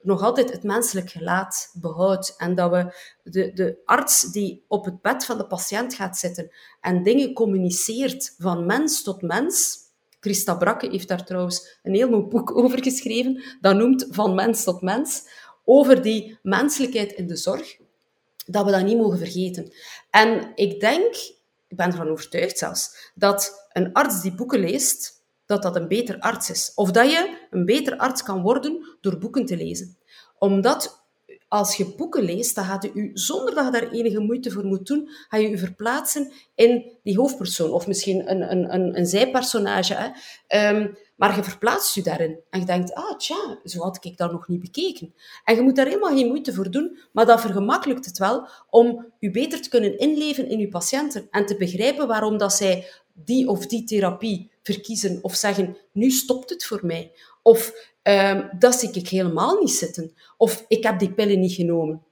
nog 0.03 0.23
altijd 0.23 0.53
het 0.53 0.63
menselijk 0.63 1.11
gelaat 1.11 1.71
behoudt. 1.73 2.35
En 2.37 2.55
dat 2.55 2.71
we 2.71 2.95
de, 3.23 3.53
de 3.53 3.79
arts 3.85 4.33
die 4.33 4.65
op 4.69 4.85
het 4.85 5.03
bed 5.03 5.25
van 5.25 5.39
de 5.39 5.47
patiënt 5.47 5.95
gaat 5.95 6.19
zitten 6.19 6.51
en 6.81 7.03
dingen 7.03 7.33
communiceert 7.33 8.35
van 8.39 8.67
mens 8.67 9.03
tot 9.03 9.23
mens. 9.23 9.85
Christa 10.27 10.55
Brakke 10.55 10.89
heeft 10.91 11.09
daar 11.09 11.25
trouwens 11.25 11.79
een 11.83 11.95
heel 11.95 12.09
mooi 12.09 12.23
boek 12.23 12.57
over 12.59 12.83
geschreven. 12.83 13.43
Dat 13.61 13.77
noemt 13.77 14.07
Van 14.11 14.35
mens 14.35 14.65
tot 14.65 14.81
mens. 14.81 15.29
Over 15.65 16.03
die 16.03 16.39
menselijkheid 16.43 17.13
in 17.13 17.27
de 17.27 17.37
zorg. 17.37 17.77
Dat 18.47 18.65
we 18.65 18.71
dat 18.71 18.85
niet 18.85 18.99
mogen 18.99 19.19
vergeten. 19.19 19.73
En 20.11 20.53
ik 20.55 20.81
denk, 20.81 21.15
ik 21.69 21.77
ben 21.77 21.87
ervan 21.87 22.09
overtuigd 22.09 22.59
zelfs, 22.59 23.13
dat 23.15 23.69
een 23.73 23.93
arts 23.93 24.23
die 24.23 24.35
boeken 24.35 24.61
leest, 24.61 25.25
dat 25.47 25.63
dat 25.63 25.77
een 25.77 25.89
beter 25.89 26.19
arts 26.19 26.51
is. 26.51 26.73
Of 26.75 26.91
dat 26.91 27.11
je 27.11 27.47
een 27.51 27.65
beter 27.65 27.97
arts 27.97 28.23
kan 28.23 28.43
worden 28.43 28.97
door 29.01 29.19
boeken 29.19 29.45
te 29.45 29.57
lezen. 29.57 29.99
Omdat 30.39 31.06
als 31.49 31.77
je 31.77 31.95
boeken 31.97 32.23
leest, 32.23 32.55
dan 32.55 32.65
gaat 32.65 32.83
je, 32.83 33.11
zonder 33.15 33.55
dat 33.55 33.65
je 33.65 33.71
daar 33.71 33.91
enige 33.91 34.21
moeite 34.21 34.51
voor 34.51 34.65
moet 34.65 34.87
doen, 34.87 35.09
ga 35.29 35.37
je 35.37 35.49
je 35.49 35.59
verplaatsen 35.59 36.33
in 36.55 36.93
die 37.03 37.17
hoofdpersoon. 37.17 37.71
Of 37.71 37.87
misschien 37.87 38.31
een, 38.31 38.51
een, 38.51 38.75
een, 38.75 38.99
een 38.99 39.07
zijpersonage. 39.07 39.95
Hè. 39.95 40.77
Um, 40.77 40.97
maar 41.17 41.37
je 41.37 41.45
verplaatst 41.45 41.95
je 41.95 42.03
daarin. 42.03 42.41
En 42.51 42.61
je 42.61 42.67
denkt, 42.67 42.95
ah 42.95 43.17
tja, 43.17 43.59
zo 43.65 43.81
had 43.81 44.05
ik 44.05 44.17
dat 44.17 44.33
nog 44.33 44.49
niet 44.49 44.61
bekeken. 44.61 45.15
En 45.45 45.55
je 45.55 45.63
moet 45.63 45.77
daar 45.77 45.87
helemaal 45.87 46.17
geen 46.17 46.27
moeite 46.27 46.55
voor 46.55 46.71
doen, 46.71 46.99
maar 47.13 47.27
dat 47.27 47.41
vergemakkelijkt 47.41 48.07
het 48.07 48.19
wel 48.19 48.49
om 48.71 49.13
je 49.19 49.31
beter 49.31 49.63
te 49.63 49.69
kunnen 49.69 49.99
inleven 49.99 50.49
in 50.49 50.59
je 50.59 50.69
patiënten. 50.69 51.27
En 51.31 51.47
te 51.47 51.57
begrijpen 51.57 52.07
waarom 52.07 52.39
dat 52.39 52.53
zij 52.53 52.87
die 53.13 53.49
of 53.49 53.67
die 53.67 53.85
therapie 53.85 54.51
verkiezen 54.63 55.19
of 55.23 55.35
zeggen, 55.35 55.77
nu 55.93 56.11
stopt 56.11 56.51
het 56.51 56.65
voor 56.65 56.81
mij. 56.83 57.13
Of 57.47 57.91
um, 58.03 58.51
dat 58.59 58.75
zie 58.75 58.91
ik 58.93 59.09
helemaal 59.09 59.59
niet 59.61 59.71
zitten. 59.71 60.13
Of 60.37 60.65
ik 60.69 60.83
heb 60.83 60.99
die 60.99 61.13
pillen 61.13 61.41
niet 61.41 61.53
genomen. 61.53 62.03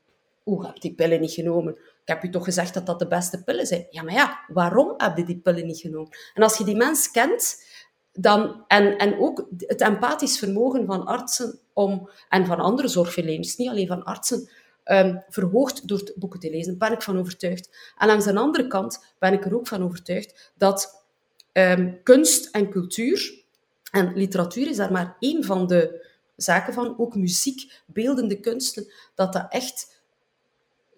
Hoe 0.42 0.66
heb 0.66 0.74
ik 0.74 0.82
die 0.82 0.94
pillen 0.94 1.20
niet 1.20 1.32
genomen? 1.32 1.72
Ik 1.72 2.08
heb 2.08 2.22
je 2.22 2.28
toch 2.28 2.44
gezegd 2.44 2.74
dat 2.74 2.86
dat 2.86 2.98
de 2.98 3.06
beste 3.06 3.42
pillen 3.44 3.66
zijn? 3.66 3.86
Ja, 3.90 4.02
maar 4.02 4.14
ja, 4.14 4.44
waarom 4.48 4.94
heb 4.96 5.16
je 5.16 5.24
die 5.24 5.38
pillen 5.38 5.66
niet 5.66 5.80
genomen? 5.80 6.16
En 6.34 6.42
als 6.42 6.58
je 6.58 6.64
die 6.64 6.76
mens 6.76 7.10
kent, 7.10 7.64
dan, 8.12 8.64
en, 8.66 8.98
en 8.98 9.18
ook 9.18 9.48
het 9.58 9.80
empathisch 9.80 10.38
vermogen 10.38 10.86
van 10.86 11.06
artsen 11.06 11.58
om, 11.72 12.10
en 12.28 12.46
van 12.46 12.60
andere 12.60 12.88
zorgverleners, 12.88 13.56
niet 13.56 13.68
alleen 13.68 13.86
van 13.86 14.04
artsen, 14.04 14.48
um, 14.84 15.24
verhoogd 15.28 15.88
door 15.88 16.12
boeken 16.16 16.40
te 16.40 16.50
lezen, 16.50 16.78
ben 16.78 16.92
ik 16.92 17.02
van 17.02 17.18
overtuigd. 17.18 17.92
En 17.98 18.06
langs 18.06 18.24
de 18.24 18.34
andere 18.34 18.66
kant 18.66 19.14
ben 19.18 19.32
ik 19.32 19.44
er 19.44 19.56
ook 19.56 19.66
van 19.66 19.82
overtuigd 19.82 20.52
dat 20.56 21.06
um, 21.52 22.02
kunst 22.02 22.54
en 22.54 22.70
cultuur, 22.70 23.43
en 23.94 24.12
literatuur 24.14 24.68
is 24.68 24.76
daar 24.76 24.92
maar 24.92 25.16
één 25.18 25.44
van 25.44 25.66
de 25.66 26.06
zaken 26.36 26.72
van, 26.72 26.98
ook 26.98 27.14
muziek, 27.14 27.82
beeldende 27.86 28.40
kunsten, 28.40 28.92
dat 29.14 29.32
dat 29.32 29.46
echt 29.48 30.02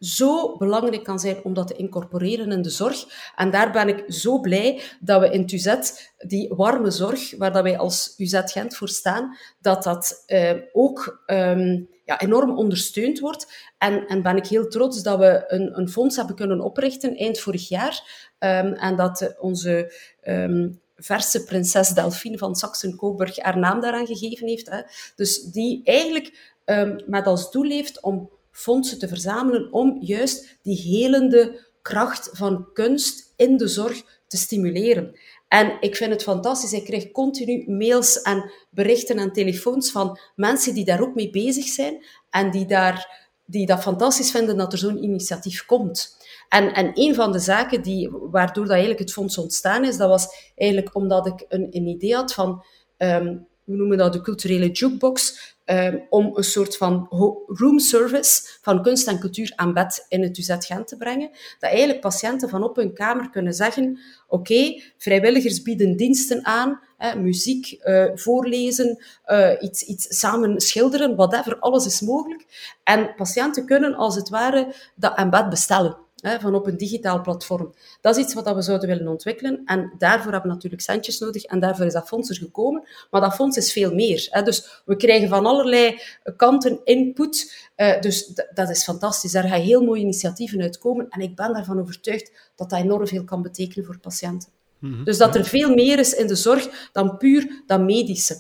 zo 0.01 0.57
belangrijk 0.57 1.05
kan 1.05 1.19
zijn 1.19 1.45
om 1.45 1.55
dat 1.55 1.67
te 1.67 1.77
incorporeren 1.77 2.53
in 2.53 2.63
de 2.63 2.71
zorg. 2.71 3.31
En 3.37 3.51
daar 3.51 3.73
ben 3.73 3.89
ik 3.89 4.05
zo 4.09 4.41
blij 4.41 4.83
dat 5.01 5.21
we 5.21 5.31
in 5.31 5.47
Tuzet, 5.47 6.15
die 6.19 6.49
warme 6.49 6.91
zorg, 6.91 7.37
waar 7.37 7.53
dat 7.53 7.63
wij 7.63 7.79
als 7.79 8.15
UZ 8.17 8.41
Gent 8.45 8.77
voor 8.77 8.89
staan, 8.89 9.37
dat 9.61 9.83
dat 9.83 10.25
uh, 10.27 10.53
ook 10.73 11.25
um, 11.27 11.89
ja, 12.05 12.21
enorm 12.21 12.57
ondersteund 12.57 13.19
wordt. 13.19 13.71
En, 13.79 14.07
en 14.07 14.23
ben 14.23 14.37
ik 14.37 14.47
heel 14.47 14.69
trots 14.69 15.03
dat 15.03 15.19
we 15.19 15.45
een, 15.47 15.79
een 15.79 15.89
fonds 15.89 16.17
hebben 16.17 16.37
kunnen 16.37 16.61
oprichten 16.61 17.17
eind 17.17 17.41
vorig 17.41 17.69
jaar. 17.69 18.25
Um, 18.39 18.73
en 18.73 18.97
dat 18.97 19.35
onze 19.39 19.93
um, 20.25 20.81
verse 20.97 21.45
prinses 21.45 21.89
Delphine 21.89 22.39
van 22.39 22.57
Saxen-Coburg 22.57 23.39
haar 23.39 23.59
naam 23.59 23.81
daaraan 23.81 24.07
gegeven 24.07 24.49
heeft. 24.49 24.71
Hè. 24.71 24.81
Dus 25.17 25.43
die 25.43 25.81
eigenlijk 25.85 26.55
um, 26.65 27.03
met 27.07 27.27
als 27.27 27.51
doel 27.51 27.71
heeft 27.71 28.01
om 28.01 28.31
fondsen 28.51 28.99
te 28.99 29.09
verzamelen 29.09 29.73
om 29.73 29.99
juist 30.01 30.59
die 30.63 30.77
helende 30.77 31.65
kracht 31.83 32.31
van 32.33 32.69
kunst 32.73 33.33
in 33.37 33.57
de 33.57 33.69
zorg 33.69 34.03
te 34.27 34.37
stimuleren. 34.37 35.19
En 35.49 35.77
ik 35.81 35.97
vind 35.97 36.11
het 36.11 36.23
fantastisch. 36.23 36.73
Ik 36.73 36.85
krijg 36.85 37.11
continu 37.11 37.65
mails 37.71 38.23
en 38.23 38.51
berichten 38.71 39.19
en 39.19 39.33
telefoons 39.33 39.91
van 39.91 40.19
mensen 40.37 40.75
die 40.75 40.85
daar 40.85 41.01
ook 41.01 41.15
mee 41.15 41.31
bezig 41.31 41.65
zijn 41.65 42.05
en 42.31 42.51
die, 42.51 42.67
daar, 42.67 43.29
die 43.45 43.67
dat 43.67 43.83
fantastisch 43.83 44.31
vinden 44.31 44.57
dat 44.57 44.73
er 44.73 44.79
zo'n 44.79 45.03
initiatief 45.03 45.67
komt. 45.67 46.16
En, 46.49 46.75
en 46.75 46.91
een 46.95 47.15
van 47.15 47.33
de 47.33 47.39
zaken 47.39 47.83
die, 47.83 48.11
waardoor 48.11 48.65
dat 48.65 48.73
eigenlijk 48.73 49.01
het 49.01 49.13
fonds 49.13 49.39
ontstaan 49.39 49.85
is, 49.85 49.97
dat 49.97 50.09
was 50.09 50.53
eigenlijk 50.55 50.95
omdat 50.95 51.27
ik 51.27 51.45
een, 51.49 51.87
idee 51.89 52.15
had 52.15 52.35
van, 52.35 52.65
um, 52.99 53.47
we 53.65 53.77
noemen 53.77 53.99
dat 53.99 54.13
de 54.13 54.21
culturele 54.21 54.71
jukebox, 54.71 55.55
um, 55.65 56.07
om 56.09 56.31
een 56.35 56.45
soort 56.45 56.77
van 56.77 57.07
room 57.47 57.79
service 57.79 58.59
van 58.61 58.83
kunst 58.83 59.09
en 59.09 59.19
cultuur 59.19 59.53
aan 59.57 59.73
bed 59.73 60.07
in 60.09 60.23
het 60.23 60.39
UZ 60.39 60.55
Gent 60.59 60.89
te 60.89 60.97
brengen. 60.97 61.31
Dat 61.59 61.71
eigenlijk 61.71 62.01
patiënten 62.01 62.49
van 62.49 62.63
op 62.63 62.77
hun 62.77 62.95
kamer 62.95 63.31
kunnen 63.31 63.53
zeggen, 63.53 63.99
oké, 64.29 64.83
vrijwilligers 64.97 65.63
bieden 65.63 65.97
diensten 65.97 66.45
aan, 66.45 66.81
hè, 66.97 67.21
muziek, 67.21 67.81
uh, 67.85 68.05
voorlezen, 68.15 69.05
uh, 69.27 69.51
iets, 69.61 69.83
iets 69.83 70.19
samen 70.19 70.61
schilderen, 70.61 71.17
whatever, 71.17 71.59
alles 71.59 71.87
is 71.87 72.01
mogelijk. 72.01 72.75
En 72.85 73.15
patiënten 73.15 73.67
kunnen 73.67 73.95
als 73.95 74.15
het 74.15 74.29
ware 74.29 74.75
dat 74.95 75.15
aan 75.15 75.31
bed 75.31 75.49
bestellen 75.49 76.05
hè, 76.21 76.41
van 76.41 76.55
op 76.55 76.67
een 76.67 76.77
digitaal 76.77 77.21
platform. 77.21 77.75
Dat 78.01 78.17
is 78.17 78.25
iets 78.25 78.35
wat 78.35 78.55
we 78.55 78.63
zouden 78.63 78.89
willen 78.89 79.09
ontwikkelen. 79.09 79.63
En 79.65 79.93
daarvoor 79.99 80.33
hebben 80.33 80.51
we 80.51 80.55
natuurlijk 80.55 80.83
centjes 80.83 81.19
nodig. 81.19 81.43
En 81.45 81.61
daarvoor 81.61 81.87
is 81.87 81.93
dat 81.93 82.09
fonds 82.09 82.31
er 82.31 82.37
gekomen. 82.37 82.89
Maar 83.11 83.21
dat 83.21 83.35
fonds 83.35 83.57
is 83.57 83.73
veel 83.73 83.95
meer. 83.95 84.27
Hè. 84.31 84.43
Dus 84.43 84.83
we 84.85 84.97
krijgen 84.97 85.29
van 85.29 85.47
allerlei 85.47 86.01
kanten 86.37 86.81
input. 86.85 87.69
Uh, 87.77 88.01
dus 88.01 88.41
dat 88.55 88.71
is 88.71 88.85
fantastisch. 88.85 89.33
Daar 89.33 89.49
gaan 89.49 89.61
heel 89.61 89.83
mooie 89.83 90.01
initiatieven 90.01 90.61
uitkomen. 90.63 91.09
En 91.09 91.21
ik 91.21 91.37
ben 91.37 91.53
daarvan 91.53 91.81
overtuigd 91.81 92.33
dat 92.57 92.71
dat 92.71 92.79
enorm 92.79 93.07
veel 93.07 93.25
kan 93.25 93.43
betekenen 93.43 93.85
voor 93.85 93.99
patiënten. 93.99 94.49
Mhm. 94.79 95.05
Dus 95.05 95.19
dat 95.19 95.35
er 95.35 95.45
veel 95.45 95.75
meer 95.75 95.99
is 95.99 96.15
in 96.15 96.27
de 96.27 96.35
zorg 96.35 96.89
dan 96.93 97.17
puur 97.17 97.63
dat 97.67 97.81
medische. 97.81 98.37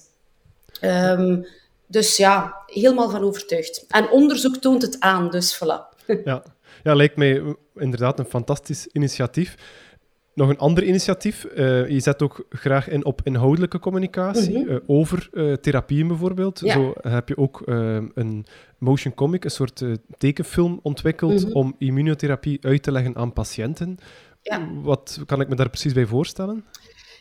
Um, 0.81 1.47
dus 1.87 2.17
ja, 2.17 2.63
helemaal 2.67 3.11
van 3.11 3.23
overtuigd. 3.23 3.85
En 3.89 4.11
onderzoek 4.11 4.57
toont 4.57 4.83
het 4.83 5.01
aan, 5.01 5.31
dus 5.31 5.57
voilà. 5.57 5.97
Ja, 6.25 6.43
ja, 6.87 6.95
lijkt 6.95 7.17
mij 7.17 7.57
inderdaad 7.75 8.19
een 8.19 8.25
fantastisch 8.25 8.87
initiatief. 8.93 9.55
Nog 10.35 10.49
een 10.49 10.59
ander 10.59 10.85
initiatief. 10.85 11.47
Uh, 11.55 11.89
je 11.89 12.01
zet 12.01 12.23
ook 12.23 12.47
graag 12.51 12.89
in 12.89 13.05
op 13.05 13.21
inhoudelijke 13.25 13.79
communicatie, 13.79 14.59
mm 14.59 14.65
-hmm. 14.65 14.73
uh, 14.73 14.79
over 14.87 15.29
uh, 15.33 15.53
therapieën 15.53 16.09
bijvoorbeeld. 16.09 16.61
Ja. 16.61 16.73
Zo 16.73 16.93
heb 17.01 17.29
je 17.29 17.37
ook 17.37 17.63
een 18.15 18.47
motion 18.79 19.15
comic, 19.15 19.45
een 19.45 19.51
soort 19.51 19.85
tekenfilm 20.19 20.81
ontwikkeld 20.83 21.41
mm 21.41 21.45
-hmm. 21.45 21.53
om 21.53 21.75
immunotherapie 21.79 22.59
uit 22.61 22.83
te 22.83 22.93
leggen 22.93 23.17
aan 23.17 23.33
patiënten. 23.33 23.99
Ja. 24.43 24.69
Wat 24.83 25.21
kan 25.27 25.41
ik 25.41 25.49
me 25.49 25.55
daar 25.55 25.71
precies 25.71 25.93
bij 25.93 26.07
voorstellen? 26.07 26.65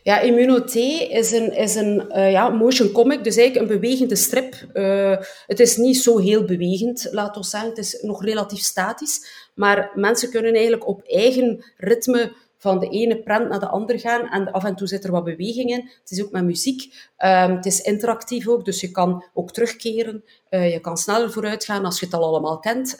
Ja, 0.05 0.20
Immunoté 0.20 1.07
is 1.09 1.32
een, 1.32 1.55
is 1.55 1.76
een 1.76 2.05
uh, 2.09 2.32
ja, 2.32 2.49
motion 2.49 2.91
comic, 2.91 3.24
dus 3.24 3.38
eigenlijk 3.38 3.72
een 3.72 3.80
bewegende 3.80 4.16
strip. 4.16 4.55
Uh, 4.74 5.18
het 5.47 5.59
is 5.59 5.78
niet 5.78 5.97
zo 5.97 6.18
heel 6.18 6.45
bewegend, 6.45 7.07
laat 7.11 7.38
ons 7.38 7.49
zeggen. 7.49 7.70
Het 7.70 7.78
is 7.78 7.99
nog 8.01 8.24
relatief 8.24 8.59
statisch. 8.59 9.45
Maar 9.56 9.91
mensen 9.95 10.30
kunnen 10.30 10.53
eigenlijk 10.53 10.88
op 10.88 11.01
eigen 11.01 11.66
ritme 11.78 12.34
van 12.58 12.80
de 12.80 12.89
ene 12.89 13.24
prent 13.24 13.49
naar 13.49 13.60
de 13.60 13.68
andere 13.68 13.99
gaan. 13.99 14.28
En 14.30 14.51
af 14.51 14.64
en 14.64 14.76
toe 14.76 14.88
zit 14.88 15.03
er 15.03 15.12
wat 15.12 15.24
beweging 15.24 15.70
in. 15.70 15.89
Het 16.01 16.12
is 16.12 16.24
ook 16.24 16.32
met 16.32 16.43
muziek. 16.43 16.82
Um, 17.18 17.56
het 17.56 17.66
is 17.66 17.82
interactief 17.82 18.47
ook, 18.47 18.66
dus 18.66 18.82
je 18.82 18.91
kan 18.91 19.26
ook 19.34 19.51
terugkeren. 19.51 20.24
Uh, 20.49 20.72
je 20.72 20.80
kan 20.80 20.97
sneller 20.97 21.32
vooruit 21.32 21.66
gaan 21.66 21.86
als 21.86 21.99
je 21.99 22.06
het 22.06 22.16
al 22.16 22.24
allemaal 22.24 22.60
kent. 22.60 22.97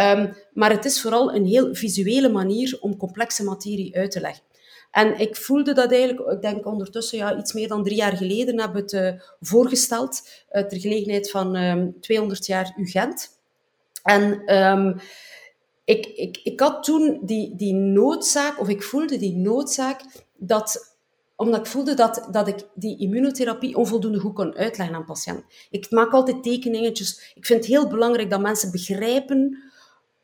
Um, 0.00 0.36
maar 0.52 0.70
het 0.70 0.84
is 0.84 1.00
vooral 1.00 1.34
een 1.34 1.46
heel 1.46 1.74
visuele 1.74 2.28
manier 2.28 2.78
om 2.80 2.96
complexe 2.96 3.44
materie 3.44 3.96
uit 3.96 4.10
te 4.10 4.20
leggen. 4.20 4.42
En 4.90 5.18
ik 5.18 5.36
voelde 5.36 5.72
dat 5.72 5.92
eigenlijk, 5.92 6.30
ik 6.30 6.42
denk 6.42 6.66
ondertussen 6.66 7.18
ja, 7.18 7.36
iets 7.38 7.52
meer 7.52 7.68
dan 7.68 7.84
drie 7.84 7.96
jaar 7.96 8.16
geleden, 8.16 8.60
heb 8.60 8.74
het 8.74 8.92
uh, 8.92 9.12
voorgesteld 9.40 10.28
uh, 10.52 10.62
ter 10.62 10.80
gelegenheid 10.80 11.30
van 11.30 11.56
um, 11.56 11.62
ehm, 11.62 11.88
200 12.00 12.46
jaar 12.46 12.74
UGent. 12.76 13.40
En 14.02 14.42
ik, 15.84 16.06
ik, 16.06 16.40
ik 16.42 16.60
had 16.60 16.84
toen 16.84 17.20
die, 17.22 17.56
die 17.56 17.74
noodzaak, 17.74 18.60
of 18.60 18.68
ik 18.68 18.82
voelde 18.82 19.16
die 19.18 19.36
noodzaak, 19.36 20.00
dat, 20.36 20.96
omdat 21.36 21.60
ik 21.60 21.66
voelde 21.66 21.94
dat, 21.94 22.28
dat 22.30 22.48
ik 22.48 22.66
die 22.74 22.98
immunotherapie 22.98 23.76
onvoldoende 23.76 24.18
goed 24.18 24.34
kon 24.34 24.56
uitleggen 24.56 24.96
aan 24.96 25.04
patiënten. 25.04 25.44
Ik 25.70 25.90
maak 25.90 26.12
altijd 26.12 26.42
tekeningetjes. 26.42 27.32
Ik 27.34 27.46
vind 27.46 27.58
het 27.58 27.68
heel 27.68 27.88
belangrijk 27.88 28.30
dat 28.30 28.40
mensen 28.40 28.70
begrijpen 28.70 29.62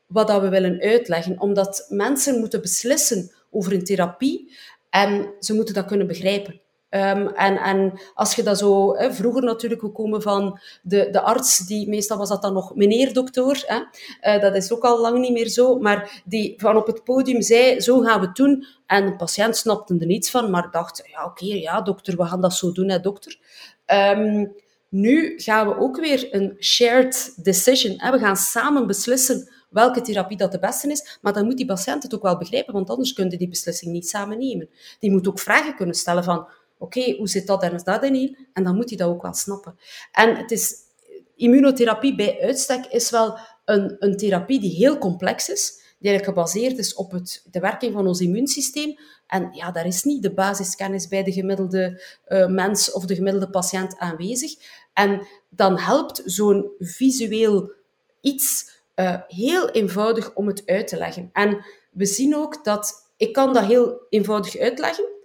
wat 0.07 0.27
dat 0.27 0.41
we 0.41 0.49
willen 0.49 0.81
uitleggen, 0.81 1.41
omdat 1.41 1.85
mensen 1.89 2.39
moeten 2.39 2.61
beslissen 2.61 3.31
over 3.49 3.73
een 3.73 3.83
therapie 3.83 4.57
en 4.89 5.33
ze 5.39 5.53
moeten 5.53 5.73
dat 5.73 5.85
kunnen 5.85 6.07
begrijpen. 6.07 6.58
Um, 6.91 7.27
en, 7.27 7.99
als 8.13 8.35
je 8.35 8.43
dat 8.43 8.57
zo, 8.57 8.95
hè, 8.95 9.13
vroeger 9.13 9.43
natuurlijk, 9.43 9.81
we 9.81 9.91
komen 9.91 10.21
van 10.21 10.59
de, 10.81 11.09
de 11.11 11.21
arts, 11.21 11.57
die 11.57 11.89
meestal 11.89 12.17
was 12.17 12.29
dat 12.29 12.41
dan 12.41 12.53
nog 12.53 12.75
meneer 12.75 13.13
dokter, 13.13 13.63
hè, 13.65 14.35
uh, 14.35 14.41
dat 14.41 14.55
is 14.55 14.71
ook 14.71 14.83
al 14.83 14.99
lang 14.99 15.19
niet 15.19 15.31
meer 15.31 15.47
zo, 15.47 15.79
maar 15.79 16.21
die 16.25 16.53
van 16.57 16.77
op 16.77 16.87
het 16.87 17.03
podium 17.03 17.41
zei, 17.41 17.79
zo 17.79 17.99
gaan 17.99 18.19
we 18.19 18.25
het 18.25 18.35
doen. 18.35 18.65
En 18.85 19.05
de 19.05 19.15
patiënt 19.15 19.57
snapte 19.57 19.97
er 19.99 20.05
niets 20.05 20.29
van, 20.29 20.49
maar 20.49 20.71
dacht, 20.71 21.01
ja 21.11 21.25
oké, 21.25 21.45
ja 21.45 21.81
dokter, 21.81 22.17
we 22.17 22.25
gaan 22.25 22.41
dat 22.41 22.53
zo 22.53 22.71
doen, 22.71 22.89
hè 22.89 22.99
dokter. 22.99 23.37
Um, 23.85 24.55
nu 24.89 25.33
gaan 25.39 25.67
we 25.67 25.77
ook 25.77 25.99
weer 25.99 26.27
een 26.31 26.55
shared 26.59 27.33
decision, 27.43 27.93
hè, 27.97 28.11
we 28.11 28.19
gaan 28.19 28.37
samen 28.37 28.87
beslissen 28.87 29.49
welke 29.69 30.01
therapie 30.01 30.37
dat 30.37 30.51
de 30.51 30.59
beste 30.59 30.91
is, 30.91 31.17
maar 31.21 31.33
dan 31.33 31.45
moet 31.45 31.57
die 31.57 31.65
patiënt 31.65 32.03
het 32.03 32.15
ook 32.15 32.21
wel 32.21 32.37
begrijpen, 32.37 32.73
want 32.73 32.89
anders 32.89 33.13
kunnen 33.13 33.37
die 33.37 33.49
beslissing 33.49 33.91
niet 33.91 34.09
samen 34.09 34.37
nemen. 34.37 34.69
Die 34.99 35.11
moet 35.11 35.27
ook 35.27 35.39
vragen 35.39 35.75
kunnen 35.75 35.95
stellen 35.95 36.23
van, 36.23 36.47
oké, 36.79 37.15
hoe 37.17 37.27
zit 37.27 37.47
dat 37.47 37.63
en 37.63 37.81
dat 37.83 38.03
in? 38.03 38.37
En 38.53 38.63
dan 38.63 38.75
moet 38.75 38.89
hij 38.89 38.97
dat 38.97 39.09
ook 39.09 39.21
wel 39.21 39.33
snappen. 39.33 39.79
En 40.11 40.35
het 40.35 40.51
is, 40.51 40.75
immunotherapie 41.35 42.15
bij 42.15 42.41
uitstek 42.41 42.85
is 42.85 43.09
wel 43.09 43.37
een, 43.65 43.95
een 43.99 44.17
therapie 44.17 44.59
die 44.59 44.75
heel 44.75 44.97
complex 44.97 45.49
is, 45.49 45.71
die 45.99 46.09
eigenlijk 46.09 46.37
gebaseerd 46.37 46.77
is 46.77 46.93
op 46.93 47.11
het, 47.11 47.45
de 47.51 47.59
werking 47.59 47.93
van 47.93 48.07
ons 48.07 48.19
immuunsysteem. 48.19 48.97
En 49.27 49.49
ja, 49.51 49.71
daar 49.71 49.85
is 49.85 50.03
niet 50.03 50.23
de 50.23 50.33
basiskennis 50.33 51.07
bij 51.07 51.23
de 51.23 51.31
gemiddelde 51.31 52.03
uh, 52.27 52.47
mens 52.47 52.91
of 52.91 53.05
de 53.05 53.15
gemiddelde 53.15 53.49
patiënt 53.49 53.97
aanwezig. 53.97 54.51
En 54.93 55.27
dan 55.49 55.79
helpt 55.79 56.21
zo'n 56.25 56.71
visueel 56.79 57.71
iets 58.21 58.77
uh, 58.95 59.21
heel 59.27 59.69
eenvoudig 59.69 60.33
om 60.33 60.47
het 60.47 60.63
uit 60.65 60.87
te 60.87 60.97
leggen. 60.97 61.29
En 61.33 61.65
we 61.91 62.05
zien 62.05 62.35
ook 62.35 62.63
dat 62.63 63.11
ik 63.17 63.33
kan 63.33 63.53
dat 63.53 63.65
heel 63.65 64.05
eenvoudig 64.09 64.57
uitleggen. 64.57 65.18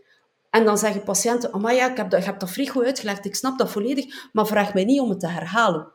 En 0.55 0.65
dan 0.65 0.79
zeggen 0.79 1.03
patiënten, 1.03 1.55
oh 1.55 1.73
ja, 1.73 1.91
ik 1.91 1.97
heb 1.97 2.11
dat, 2.11 2.21
ik 2.21 2.27
heb 2.27 2.39
dat 2.39 2.51
vrij 2.51 2.67
goed 2.67 2.85
uitgelegd, 2.85 3.25
ik 3.25 3.35
snap 3.35 3.59
dat 3.59 3.71
volledig, 3.71 4.29
maar 4.33 4.47
vraag 4.47 4.75
mij 4.75 4.85
niet 4.85 5.01
om 5.01 5.11
het 5.11 5.21
te 5.21 5.29
herhalen. 5.29 5.93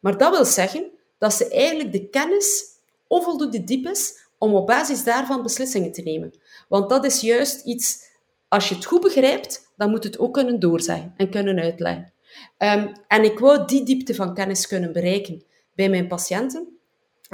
Maar 0.00 0.18
dat 0.18 0.30
wil 0.30 0.44
zeggen 0.44 0.90
dat 1.18 1.32
ze 1.32 1.48
eigenlijk 1.48 1.92
de 1.92 2.08
kennis 2.08 2.64
onvoldoende 3.06 3.64
diep 3.64 3.86
is 3.86 4.28
om 4.38 4.54
op 4.54 4.66
basis 4.66 5.04
daarvan 5.04 5.42
beslissingen 5.42 5.92
te 5.92 6.02
nemen. 6.02 6.38
Want 6.68 6.88
dat 6.88 7.04
is 7.04 7.20
juist 7.20 7.64
iets, 7.64 8.04
als 8.48 8.68
je 8.68 8.74
het 8.74 8.84
goed 8.84 9.00
begrijpt, 9.00 9.72
dan 9.76 9.90
moet 9.90 10.04
het 10.04 10.18
ook 10.18 10.34
kunnen 10.34 10.60
doorzeggen 10.60 11.14
en 11.16 11.30
kunnen 11.30 11.58
uitleggen. 11.58 12.12
Um, 12.58 12.92
en 13.08 13.24
ik 13.24 13.38
wou 13.38 13.66
die 13.66 13.84
diepte 13.84 14.14
van 14.14 14.34
kennis 14.34 14.66
kunnen 14.66 14.92
bereiken 14.92 15.44
bij 15.74 15.88
mijn 15.88 16.08
patiënten. 16.08 16.75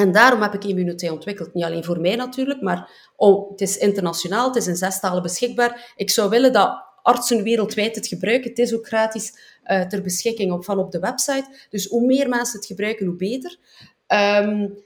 En 0.03 0.13
daarom 0.13 0.43
heb 0.43 0.55
ik 0.55 0.65
Immunité 0.65 1.11
ontwikkeld. 1.11 1.55
Niet 1.55 1.65
alleen 1.65 1.85
voor 1.85 2.01
mij 2.01 2.17
natuurlijk, 2.17 2.61
maar 2.61 2.91
oh, 3.17 3.51
het 3.51 3.61
is 3.61 3.77
internationaal, 3.77 4.47
het 4.47 4.57
is 4.57 4.67
in 4.67 4.77
zes 4.77 5.01
talen 5.01 5.23
beschikbaar. 5.23 5.93
Ik 5.97 6.11
zou 6.11 6.31
willen 6.31 6.53
dat 6.53 6.85
artsen 7.03 7.43
wereldwijd 7.43 7.97
het 7.97 8.07
gebruiken. 8.07 8.51
Het 8.51 8.59
is 8.59 8.75
ook 8.75 8.87
gratis 8.87 9.39
uh, 9.67 9.81
ter 9.81 10.03
beschikking 10.03 10.53
op, 10.53 10.65
van 10.65 10.79
op 10.79 10.91
de 10.91 10.99
website. 10.99 11.45
Dus 11.71 11.87
hoe 11.87 12.07
meer 12.07 12.29
mensen 12.29 12.59
het 12.59 12.67
gebruiken, 12.67 13.07
hoe 13.07 13.17
beter. 13.17 13.57
Um, 14.09 14.79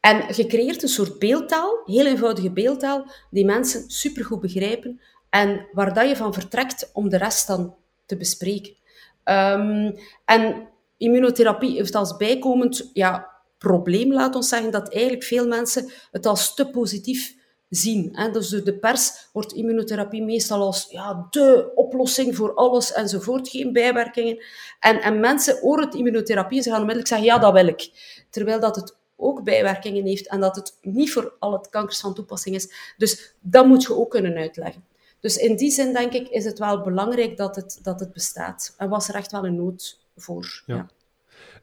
en 0.00 0.24
je 0.36 0.46
creëert 0.46 0.82
een 0.82 0.88
soort 0.88 1.18
beeldtaal, 1.18 1.82
heel 1.84 2.06
eenvoudige 2.06 2.50
beeldtaal, 2.50 3.10
die 3.30 3.44
mensen 3.44 3.90
supergoed 3.90 4.40
begrijpen 4.40 5.00
en 5.30 5.66
waar 5.72 5.94
dat 5.94 6.08
je 6.08 6.16
van 6.16 6.34
vertrekt 6.34 6.90
om 6.92 7.08
de 7.08 7.16
rest 7.16 7.46
dan 7.46 7.74
te 8.06 8.16
bespreken. 8.16 8.76
Um, 9.24 9.94
en 10.24 10.68
immunotherapie 10.96 11.76
heeft 11.76 11.94
als 11.94 12.16
bijkomend 12.16 12.90
ja, 12.92 13.39
probleem, 13.60 14.12
laat 14.12 14.34
ons 14.34 14.48
zeggen, 14.48 14.70
dat 14.70 14.92
eigenlijk 14.92 15.24
veel 15.24 15.46
mensen 15.46 15.90
het 16.10 16.26
als 16.26 16.54
te 16.54 16.70
positief 16.70 17.34
zien. 17.68 18.08
Hè. 18.12 18.30
Dus 18.30 18.48
door 18.48 18.64
de 18.64 18.78
pers 18.78 19.28
wordt 19.32 19.52
immunotherapie 19.52 20.22
meestal 20.22 20.62
als 20.62 20.86
ja, 20.90 21.26
de 21.30 21.72
oplossing 21.74 22.36
voor 22.36 22.54
alles 22.54 22.92
enzovoort, 22.92 23.48
geen 23.48 23.72
bijwerkingen. 23.72 24.44
En, 24.80 25.00
en 25.02 25.20
mensen 25.20 25.58
horen 25.58 25.84
het 25.84 25.94
immunotherapie 25.94 26.56
en 26.56 26.62
ze 26.62 26.70
gaan 26.70 26.80
onmiddellijk 26.80 27.08
zeggen, 27.08 27.26
ja, 27.26 27.38
dat 27.38 27.52
wil 27.52 27.66
ik. 27.66 27.90
Terwijl 28.30 28.60
dat 28.60 28.76
het 28.76 28.96
ook 29.16 29.44
bijwerkingen 29.44 30.04
heeft 30.06 30.28
en 30.28 30.40
dat 30.40 30.56
het 30.56 30.76
niet 30.82 31.12
voor 31.12 31.32
al 31.38 31.52
het 31.52 31.68
kankers 31.68 32.00
van 32.00 32.14
toepassing 32.14 32.54
is. 32.54 32.94
Dus 32.96 33.34
dat 33.40 33.66
moet 33.66 33.82
je 33.82 33.94
ook 33.94 34.10
kunnen 34.10 34.36
uitleggen. 34.36 34.84
Dus 35.20 35.36
in 35.36 35.56
die 35.56 35.70
zin 35.70 35.92
denk 35.92 36.12
ik 36.12 36.28
is 36.28 36.44
het 36.44 36.58
wel 36.58 36.80
belangrijk 36.80 37.36
dat 37.36 37.56
het, 37.56 37.78
dat 37.82 38.00
het 38.00 38.12
bestaat. 38.12 38.74
En 38.78 38.88
was 38.88 39.08
er 39.08 39.14
echt 39.14 39.32
wel 39.32 39.46
een 39.46 39.56
nood 39.56 39.98
voor. 40.16 40.62
ja. 40.66 40.88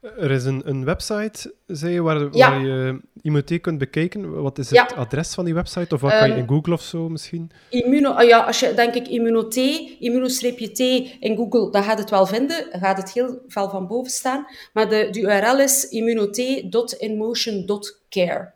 Er 0.02 0.32
is 0.32 0.46
een, 0.46 0.62
een 0.66 0.86
website, 0.86 1.54
zei 1.68 1.94
je, 1.94 2.02
waar, 2.02 2.30
waar 2.30 2.62
je 2.62 3.00
Immunothee 3.22 3.60
kunt 3.60 3.78
bekijken. 3.78 4.42
Wat 4.42 4.58
is 4.58 4.70
het 4.70 4.96
adres 4.96 5.34
van 5.34 5.46
die 5.46 5.54
website? 5.54 5.96
Of 5.96 6.02
wat 6.02 6.12
kan 6.12 6.28
je 6.28 6.34
ehm, 6.34 6.42
in 6.42 6.48
Google 6.48 6.74
of 6.74 6.82
zo 6.82 7.10
misschien? 7.10 7.52
Immuno, 7.70 8.12
ah 8.12 8.28
ja, 8.28 8.40
als 8.40 8.60
je 8.60 8.74
denk 8.74 8.94
ik 8.94 9.08
Immunothee, 9.08 9.98
immuno-t 10.00 10.80
in 11.20 11.36
Google, 11.36 11.72
dan 11.72 11.84
gaat 11.84 11.98
het 11.98 12.10
wel 12.10 12.26
vinden. 12.26 12.68
Dan 12.72 12.80
gaat 12.80 12.98
het 12.98 13.12
heel 13.12 13.42
veel 13.48 13.70
van 13.70 13.88
boven 13.88 14.12
staan. 14.12 14.46
Maar 14.74 14.90
de, 14.90 15.08
de 15.12 15.20
URL 15.20 15.60
is 15.60 15.90
immunothee.inmotion.care. 15.90 18.52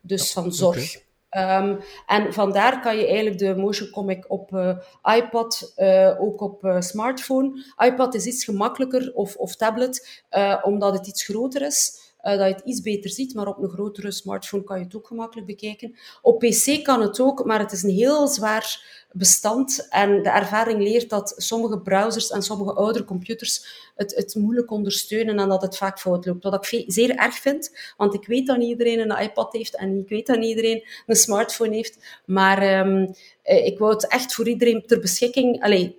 Dus 0.00 0.32
van 0.32 0.52
zorg. 0.52 1.04
Um, 1.36 1.78
en 2.06 2.32
vandaar 2.32 2.80
kan 2.80 2.96
je 2.96 3.06
eigenlijk 3.06 3.38
de 3.38 3.56
motion 3.56 3.90
comic 3.90 4.24
op 4.28 4.50
uh, 4.52 4.76
iPad, 5.16 5.72
uh, 5.76 6.20
ook 6.20 6.40
op 6.40 6.64
uh, 6.64 6.80
smartphone. 6.80 7.64
iPad 7.84 8.14
is 8.14 8.26
iets 8.26 8.44
gemakkelijker, 8.44 9.12
of, 9.14 9.36
of 9.36 9.56
tablet, 9.56 10.24
omdat 10.62 10.92
het 10.92 11.06
iets 11.06 11.24
groter 11.24 11.62
is. 11.62 12.05
Dat 12.34 12.48
je 12.48 12.54
het 12.54 12.64
iets 12.64 12.80
beter 12.80 13.10
ziet, 13.10 13.34
maar 13.34 13.46
op 13.46 13.62
een 13.62 13.68
grotere 13.68 14.10
smartphone 14.10 14.64
kan 14.64 14.78
je 14.78 14.84
het 14.84 14.96
ook 14.96 15.06
gemakkelijk 15.06 15.46
bekijken. 15.46 15.96
Op 16.22 16.38
PC 16.38 16.84
kan 16.84 17.00
het 17.00 17.20
ook, 17.20 17.44
maar 17.44 17.58
het 17.58 17.72
is 17.72 17.82
een 17.82 17.90
heel 17.90 18.28
zwaar 18.28 18.94
bestand. 19.12 19.86
En 19.90 20.22
de 20.22 20.30
ervaring 20.30 20.82
leert 20.82 21.10
dat 21.10 21.34
sommige 21.36 21.80
browsers 21.80 22.30
en 22.30 22.42
sommige 22.42 22.72
oudere 22.72 23.04
computers 23.04 23.66
het, 23.94 24.14
het 24.14 24.34
moeilijk 24.34 24.70
ondersteunen 24.70 25.38
en 25.38 25.48
dat 25.48 25.62
het 25.62 25.76
vaak 25.76 26.00
fout 26.00 26.26
loopt. 26.26 26.44
Wat 26.44 26.66
ik 26.72 26.84
zeer 26.86 27.14
erg 27.14 27.34
vind, 27.34 27.78
want 27.96 28.14
ik 28.14 28.26
weet 28.26 28.46
dat 28.46 28.56
niet 28.56 28.68
iedereen 28.68 29.10
een 29.10 29.22
iPad 29.22 29.52
heeft 29.52 29.76
en 29.76 29.98
ik 29.98 30.08
weet 30.08 30.26
dat 30.26 30.38
niet 30.38 30.48
iedereen 30.48 30.84
een 31.06 31.16
smartphone 31.16 31.74
heeft. 31.74 32.22
Maar 32.24 32.86
um, 32.86 33.14
ik 33.42 33.78
wou 33.78 33.92
het 33.92 34.08
echt 34.08 34.34
voor 34.34 34.48
iedereen 34.48 34.82
ter 34.86 35.00
beschikking... 35.00 35.62
Allez, 35.62 35.90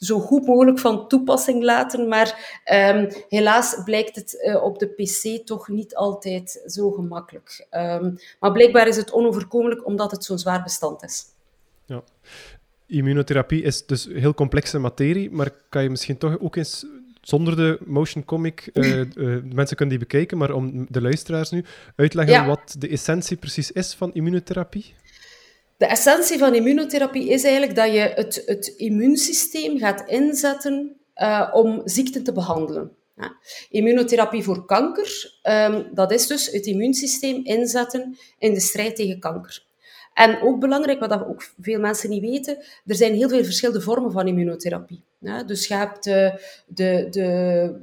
zo 0.00 0.18
goed 0.18 0.46
mogelijk 0.46 0.78
van 0.78 1.08
toepassing 1.08 1.62
laten, 1.62 2.08
maar 2.08 2.60
um, 2.94 3.08
helaas 3.28 3.80
blijkt 3.84 4.16
het 4.16 4.42
uh, 4.46 4.62
op 4.62 4.78
de 4.78 4.86
PC 4.86 5.46
toch 5.46 5.68
niet 5.68 5.94
altijd 5.94 6.62
zo 6.66 6.90
gemakkelijk. 6.90 7.66
Um, 7.70 8.18
maar 8.40 8.52
blijkbaar 8.52 8.88
is 8.88 8.96
het 8.96 9.12
onoverkomelijk 9.12 9.86
omdat 9.86 10.10
het 10.10 10.24
zo'n 10.24 10.38
zwaar 10.38 10.62
bestand 10.62 11.02
is. 11.02 11.24
Ja. 11.84 12.02
Immunotherapie 12.86 13.62
is 13.62 13.86
dus 13.86 14.08
heel 14.12 14.34
complexe 14.34 14.78
materie, 14.78 15.30
maar 15.30 15.50
kan 15.68 15.82
je 15.82 15.90
misschien 15.90 16.18
toch 16.18 16.38
ook 16.40 16.56
eens 16.56 16.86
zonder 17.20 17.56
de 17.56 17.78
motion 17.84 18.24
comic, 18.24 18.70
uh, 18.72 18.98
uh, 18.98 19.04
mensen 19.42 19.76
kunnen 19.76 19.98
die 19.98 20.06
bekijken, 20.06 20.38
maar 20.38 20.52
om 20.52 20.86
de 20.88 21.02
luisteraars 21.02 21.50
nu 21.50 21.64
uitleggen 21.96 22.46
wat 22.46 22.74
de 22.78 22.88
essentie 22.88 23.36
precies 23.36 23.72
is 23.72 23.94
van 23.94 24.14
immunotherapie? 24.14 24.94
De 25.80 25.86
essentie 25.86 26.38
van 26.38 26.54
immunotherapie 26.54 27.28
is 27.28 27.44
eigenlijk 27.44 27.74
dat 27.74 27.92
je 27.92 27.98
het, 27.98 28.42
het 28.46 28.66
immuunsysteem 28.66 29.78
gaat 29.78 30.08
inzetten 30.08 30.96
uh, 31.16 31.50
om 31.52 31.82
ziekten 31.84 32.22
te 32.22 32.32
behandelen. 32.32 32.96
Immunotherapie 33.70 34.42
voor 34.42 34.66
kanker, 34.66 35.40
um, 35.42 35.88
dat 35.94 36.12
is 36.12 36.26
dus 36.26 36.46
het 36.46 36.66
immuunsysteem 36.66 37.44
inzetten 37.44 38.18
in 38.38 38.54
de 38.54 38.60
strijd 38.60 38.96
tegen 38.96 39.20
kanker. 39.20 39.64
En 40.14 40.42
ook 40.42 40.60
belangrijk, 40.60 41.00
wat 41.00 41.26
ook 41.26 41.50
veel 41.60 41.80
mensen 41.80 42.10
niet 42.10 42.22
weten, 42.22 42.56
er 42.86 42.94
zijn 42.94 43.14
heel 43.14 43.28
veel 43.28 43.44
verschillende 43.44 43.80
vormen 43.80 44.12
van 44.12 44.28
immunotherapie. 44.28 45.02
Dus 45.46 45.66
je 45.66 45.74
hebt 45.74 46.04
de, 46.04 46.40
de 47.10 47.80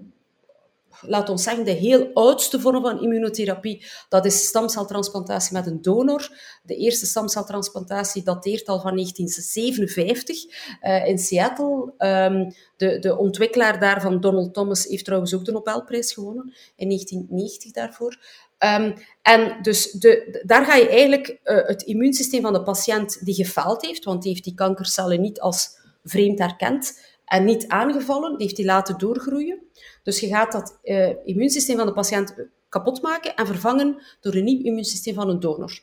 laat 1.01 1.29
ons 1.29 1.43
zeggen, 1.43 1.65
de 1.65 1.71
heel 1.71 2.09
oudste 2.13 2.59
vorm 2.59 2.81
van 2.81 3.01
immunotherapie, 3.01 3.85
dat 4.09 4.25
is 4.25 4.45
stamceltransplantatie 4.45 5.53
met 5.53 5.67
een 5.67 5.81
donor. 5.81 6.29
De 6.63 6.75
eerste 6.75 7.05
stamceltransplantatie 7.05 8.23
dateert 8.23 8.67
al 8.67 8.79
van 8.81 8.95
1957 8.95 10.37
uh, 10.81 11.07
in 11.07 11.17
Seattle. 11.17 11.93
Um, 11.97 12.53
de, 12.77 12.99
de 12.99 13.17
ontwikkelaar 13.17 13.79
daarvan, 13.79 14.19
Donald 14.19 14.53
Thomas, 14.53 14.85
heeft 14.85 15.05
trouwens 15.05 15.35
ook 15.35 15.45
de 15.45 15.51
Nobelprijs 15.51 16.13
gewonnen 16.13 16.53
in 16.75 16.87
1990 16.87 17.71
daarvoor. 17.71 18.17
Um, 18.59 18.93
en 19.21 19.61
dus 19.61 19.91
de, 19.91 20.41
daar 20.45 20.65
ga 20.65 20.75
je 20.75 20.89
eigenlijk 20.89 21.39
uh, 21.43 21.67
het 21.67 21.81
immuunsysteem 21.81 22.41
van 22.41 22.53
de 22.53 22.63
patiënt 22.63 23.25
die 23.25 23.35
gefaald 23.35 23.85
heeft, 23.85 24.03
want 24.03 24.21
die 24.21 24.31
heeft 24.31 24.43
die 24.43 24.53
kankercellen 24.53 25.21
niet 25.21 25.39
als 25.39 25.69
vreemd 26.03 26.39
herkend 26.39 27.15
en 27.27 27.45
niet 27.45 27.67
aangevallen, 27.67 28.31
die 28.31 28.41
heeft 28.41 28.55
die 28.55 28.65
laten 28.65 28.97
doorgroeien. 28.97 29.61
Dus 30.03 30.19
je 30.19 30.27
gaat 30.27 30.51
dat 30.51 30.79
uh, 30.83 31.09
immuunsysteem 31.25 31.77
van 31.77 31.85
de 31.85 31.93
patiënt 31.93 32.35
kapot 32.69 33.01
maken 33.01 33.35
en 33.35 33.45
vervangen 33.45 34.01
door 34.21 34.33
een 34.33 34.43
nieuw 34.43 34.63
immuunsysteem 34.63 35.13
van 35.13 35.29
een 35.29 35.39
donor. 35.39 35.79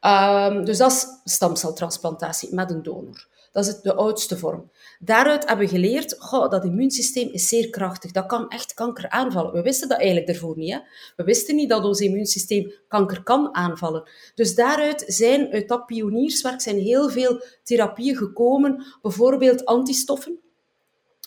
Um, 0.00 0.64
dus 0.64 0.78
dat 0.78 0.92
is 0.92 1.06
stamceltransplantatie 1.32 2.54
met 2.54 2.70
een 2.70 2.82
donor. 2.82 3.28
Dat 3.58 3.66
is 3.66 3.80
de 3.80 3.94
oudste 3.94 4.38
vorm. 4.38 4.70
Daaruit 4.98 5.46
hebben 5.46 5.66
we 5.66 5.72
geleerd, 5.72 6.16
goh, 6.18 6.50
dat 6.50 6.64
immuunsysteem 6.64 7.28
is 7.32 7.48
zeer 7.48 7.70
krachtig. 7.70 8.10
Dat 8.10 8.26
kan 8.26 8.48
echt 8.48 8.74
kanker 8.74 9.08
aanvallen. 9.08 9.52
We 9.52 9.62
wisten 9.62 9.88
dat 9.88 9.98
eigenlijk 9.98 10.26
daarvoor 10.26 10.56
niet. 10.56 10.72
Hè? 10.72 10.78
We 11.16 11.24
wisten 11.24 11.56
niet 11.56 11.68
dat 11.68 11.84
ons 11.84 12.00
immuunsysteem 12.00 12.72
kanker 12.88 13.22
kan 13.22 13.54
aanvallen. 13.54 14.08
Dus 14.34 14.54
daaruit 14.54 15.04
zijn, 15.06 15.52
uit 15.52 15.68
dat 15.68 15.86
pionierswerk, 15.86 16.60
zijn 16.60 16.78
heel 16.78 17.08
veel 17.08 17.42
therapieën 17.62 18.16
gekomen. 18.16 18.84
Bijvoorbeeld 19.02 19.64
antistoffen, 19.64 20.38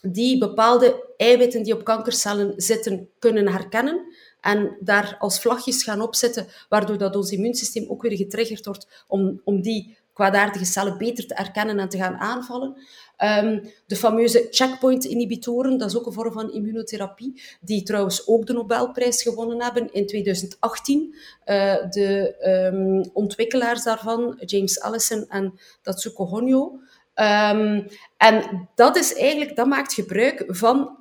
die 0.01 0.37
bepaalde 0.37 1.13
eiwitten 1.17 1.63
die 1.63 1.73
op 1.73 1.83
kankercellen 1.83 2.53
zitten 2.55 3.09
kunnen 3.19 3.47
herkennen 3.47 4.05
en 4.41 4.77
daar 4.79 5.15
als 5.19 5.41
vlagjes 5.41 5.83
gaan 5.83 6.01
opzetten, 6.01 6.47
waardoor 6.69 6.97
dat 6.97 7.15
ons 7.15 7.31
immuunsysteem 7.31 7.89
ook 7.89 8.01
weer 8.01 8.17
getriggerd 8.17 8.65
wordt 8.65 9.05
om, 9.07 9.41
om 9.43 9.61
die 9.61 9.97
kwaadaardige 10.21 10.65
cellen 10.65 10.97
beter 10.97 11.27
te 11.27 11.33
herkennen 11.33 11.79
en 11.79 11.89
te 11.89 11.97
gaan 11.97 12.17
aanvallen. 12.17 12.75
Um, 13.17 13.71
de 13.85 13.95
fameuze 13.95 14.47
checkpoint-inhibitoren, 14.49 15.77
dat 15.77 15.89
is 15.89 15.97
ook 15.97 16.05
een 16.05 16.13
vorm 16.13 16.31
van 16.31 16.51
immunotherapie, 16.51 17.41
die 17.61 17.83
trouwens 17.83 18.27
ook 18.27 18.45
de 18.45 18.53
Nobelprijs 18.53 19.21
gewonnen 19.21 19.61
hebben 19.61 19.93
in 19.93 20.07
2018. 20.07 21.15
Uh, 21.45 21.73
eh, 21.73 21.89
de 21.89 22.35
um, 22.73 23.09
ontwikkelaars 23.13 23.83
daarvan, 23.83 24.41
James 24.45 24.79
Allison 24.79 25.25
en 25.29 25.53
Tatsuko 25.81 26.25
Honyo, 26.25 26.79
Um, 27.15 27.87
en 28.17 28.67
dat 28.75 28.95
is 28.97 29.13
eigenlijk, 29.13 29.55
dat 29.55 29.67
maakt 29.67 29.93
gebruik 29.93 30.43
van 30.47 30.97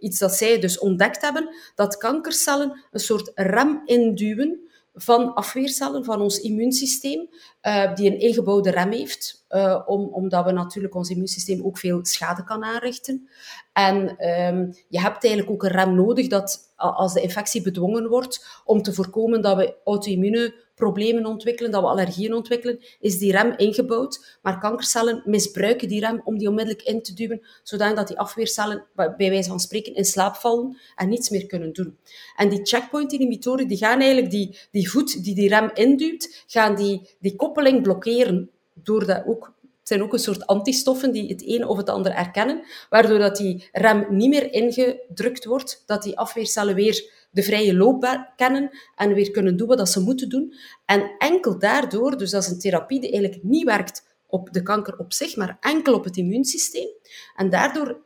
iets 0.00 0.18
dat 0.18 0.32
zij 0.32 0.60
dus 0.60 0.78
ontdekt 0.78 1.22
hebben, 1.22 1.48
dat 1.74 1.96
kankercellen 1.96 2.84
een 2.90 3.00
soort 3.00 3.30
rem 3.34 3.82
induwen 3.84 4.65
van 4.98 5.34
afweercellen 5.34 6.04
van 6.04 6.20
ons 6.20 6.40
immuunsysteem, 6.40 7.28
uh, 7.62 7.94
die 7.94 8.10
een 8.10 8.20
ingebouwde 8.20 8.70
rem 8.70 8.90
heeft, 8.90 9.44
uh, 9.48 9.82
om, 9.86 10.08
omdat 10.08 10.44
we 10.44 10.52
natuurlijk 10.52 10.94
ons 10.94 11.10
immuunsysteem 11.10 11.64
ook 11.64 11.78
veel 11.78 12.04
schade 12.04 12.44
kan 12.44 12.64
aanrichten. 12.64 13.28
En 13.72 13.96
um, 14.28 14.74
je 14.88 15.00
hebt 15.00 15.24
eigenlijk 15.24 15.50
ook 15.50 15.62
een 15.62 15.70
rem 15.70 15.94
nodig 15.94 16.28
dat 16.28 16.65
als 16.76 17.12
de 17.12 17.20
infectie 17.20 17.62
bedwongen 17.62 18.08
wordt, 18.08 18.62
om 18.64 18.82
te 18.82 18.92
voorkomen 18.92 19.40
dat 19.42 19.56
we 19.56 19.74
auto-immune 19.84 20.54
problemen 20.74 21.26
ontwikkelen, 21.26 21.70
dat 21.70 21.82
we 21.82 21.88
allergieën 21.88 22.34
ontwikkelen, 22.34 22.80
is 23.00 23.18
die 23.18 23.32
rem 23.32 23.54
ingebouwd. 23.56 24.38
Maar 24.42 24.58
kankercellen 24.58 25.22
misbruiken 25.24 25.88
die 25.88 26.00
rem 26.00 26.20
om 26.24 26.38
die 26.38 26.48
onmiddellijk 26.48 26.82
in 26.82 27.02
te 27.02 27.14
duwen, 27.14 27.40
zodat 27.62 28.08
die 28.08 28.18
afweercellen, 28.18 28.84
bij 28.94 29.30
wijze 29.30 29.48
van 29.48 29.60
spreken, 29.60 29.94
in 29.94 30.04
slaap 30.04 30.34
vallen 30.34 30.76
en 30.94 31.08
niets 31.08 31.30
meer 31.30 31.46
kunnen 31.46 31.72
doen. 31.72 31.98
En 32.36 32.48
die 32.48 32.60
checkpoint-inhibitoren, 32.62 33.68
die 33.68 33.78
gaan 33.78 34.00
eigenlijk 34.00 34.30
die, 34.30 34.58
die 34.70 34.90
voet 34.90 35.24
die 35.24 35.34
die 35.34 35.48
rem 35.48 35.70
induwt, 35.74 36.44
gaan 36.46 36.76
die, 36.76 37.16
die 37.18 37.36
koppeling 37.36 37.82
blokkeren, 37.82 38.50
doordat 38.82 39.26
ook 39.26 39.44
het 39.46 39.55
zijn 39.88 40.02
ook 40.02 40.12
een 40.12 40.18
soort 40.18 40.46
antistoffen 40.46 41.12
die 41.12 41.28
het 41.28 41.42
ene 41.42 41.66
of 41.66 41.76
het 41.76 41.88
andere 41.88 42.14
erkennen, 42.14 42.62
waardoor 42.90 43.18
dat 43.18 43.36
die 43.36 43.68
rem 43.72 44.06
niet 44.10 44.28
meer 44.28 44.52
ingedrukt 44.52 45.44
wordt, 45.44 45.82
dat 45.86 46.02
die 46.02 46.18
afweercellen 46.18 46.74
weer 46.74 47.12
de 47.30 47.42
vrije 47.42 47.74
loop 47.74 48.26
kennen 48.36 48.70
en 48.96 49.14
weer 49.14 49.30
kunnen 49.30 49.56
doen 49.56 49.68
wat 49.68 49.88
ze 49.88 50.00
moeten 50.00 50.28
doen. 50.28 50.54
En 50.84 51.10
enkel 51.18 51.58
daardoor, 51.58 52.18
dus 52.18 52.30
dat 52.30 52.42
is 52.42 52.48
een 52.48 52.58
therapie 52.58 53.00
die 53.00 53.10
eigenlijk 53.12 53.42
niet 53.42 53.64
werkt 53.64 54.06
op 54.26 54.52
de 54.52 54.62
kanker 54.62 54.98
op 54.98 55.12
zich, 55.12 55.36
maar 55.36 55.56
enkel 55.60 55.94
op 55.94 56.04
het 56.04 56.16
immuunsysteem. 56.16 56.88
En 57.36 57.50
daardoor 57.50 58.00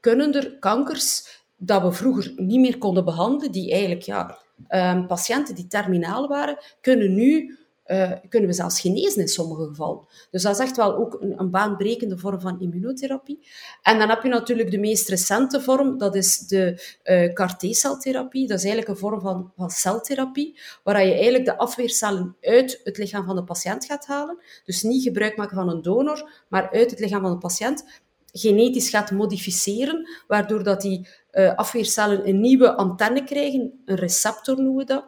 kunnen 0.00 0.32
er 0.34 0.58
kankers 0.58 1.40
dat 1.56 1.82
we 1.82 1.92
vroeger 1.92 2.32
niet 2.36 2.60
meer 2.60 2.78
konden 2.78 3.04
behandelen, 3.04 3.52
die 3.52 3.70
eigenlijk 3.70 4.02
ja, 4.02 4.38
um, 4.68 5.06
patiënten 5.06 5.54
die 5.54 5.66
terminaal 5.66 6.28
waren, 6.28 6.58
kunnen 6.80 7.14
nu 7.14 7.56
uh, 7.92 8.12
kunnen 8.28 8.48
we 8.48 8.54
zelfs 8.54 8.80
genezen 8.80 9.20
in 9.20 9.28
sommige 9.28 9.66
gevallen. 9.66 10.04
Dus 10.30 10.42
dat 10.42 10.54
is 10.54 10.60
echt 10.60 10.76
wel 10.76 10.96
ook 10.96 11.16
een, 11.20 11.50
baanbrekende 11.50 12.18
vorm 12.18 12.40
van 12.40 12.60
immunotherapie. 12.60 13.46
En 13.82 13.98
dan 13.98 14.08
heb 14.08 14.22
je 14.22 14.28
natuurlijk 14.28 14.70
de 14.70 14.78
meest 14.78 15.08
recente 15.08 15.60
vorm, 15.60 15.98
dat 15.98 16.14
is 16.14 16.38
de 16.38 16.94
uh, 17.04 17.32
CAR 17.32 17.58
T-celtherapie. 17.58 18.46
Dat 18.46 18.58
is 18.58 18.64
eigenlijk 18.64 18.92
een 18.92 19.08
vorm 19.08 19.20
van, 19.20 19.52
van 19.56 19.70
celtherapie, 19.70 20.58
waar 20.82 21.06
je 21.06 21.12
eigenlijk 21.12 21.44
de 21.44 21.58
afweercellen 21.58 22.36
uit 22.40 22.80
het 22.84 22.98
lichaam 22.98 23.24
van 23.24 23.36
de 23.36 23.44
patiënt 23.44 23.84
gaat 23.84 24.06
halen. 24.06 24.38
Dus 24.64 24.82
niet 24.82 25.02
gebruik 25.02 25.36
maken 25.36 25.56
van 25.56 25.68
een 25.68 25.82
donor, 25.82 26.44
maar 26.48 26.70
uit 26.70 26.90
het 26.90 27.00
lichaam 27.00 27.20
van 27.20 27.30
de 27.30 27.38
patiënt 27.38 27.84
genetisch 28.32 28.88
gaat 28.88 29.10
modificeren, 29.10 30.08
waardoor 30.26 30.62
dat 30.62 30.80
die 30.80 31.08
uh, 31.32 31.54
afweercellen 31.54 32.28
een 32.28 32.40
nieuwe 32.40 32.74
antenne 32.74 33.24
krijgen, 33.24 33.82
een 33.84 33.96
receptor 33.96 34.56
noemen 34.56 34.76
we 34.76 34.84
dat, 34.84 35.04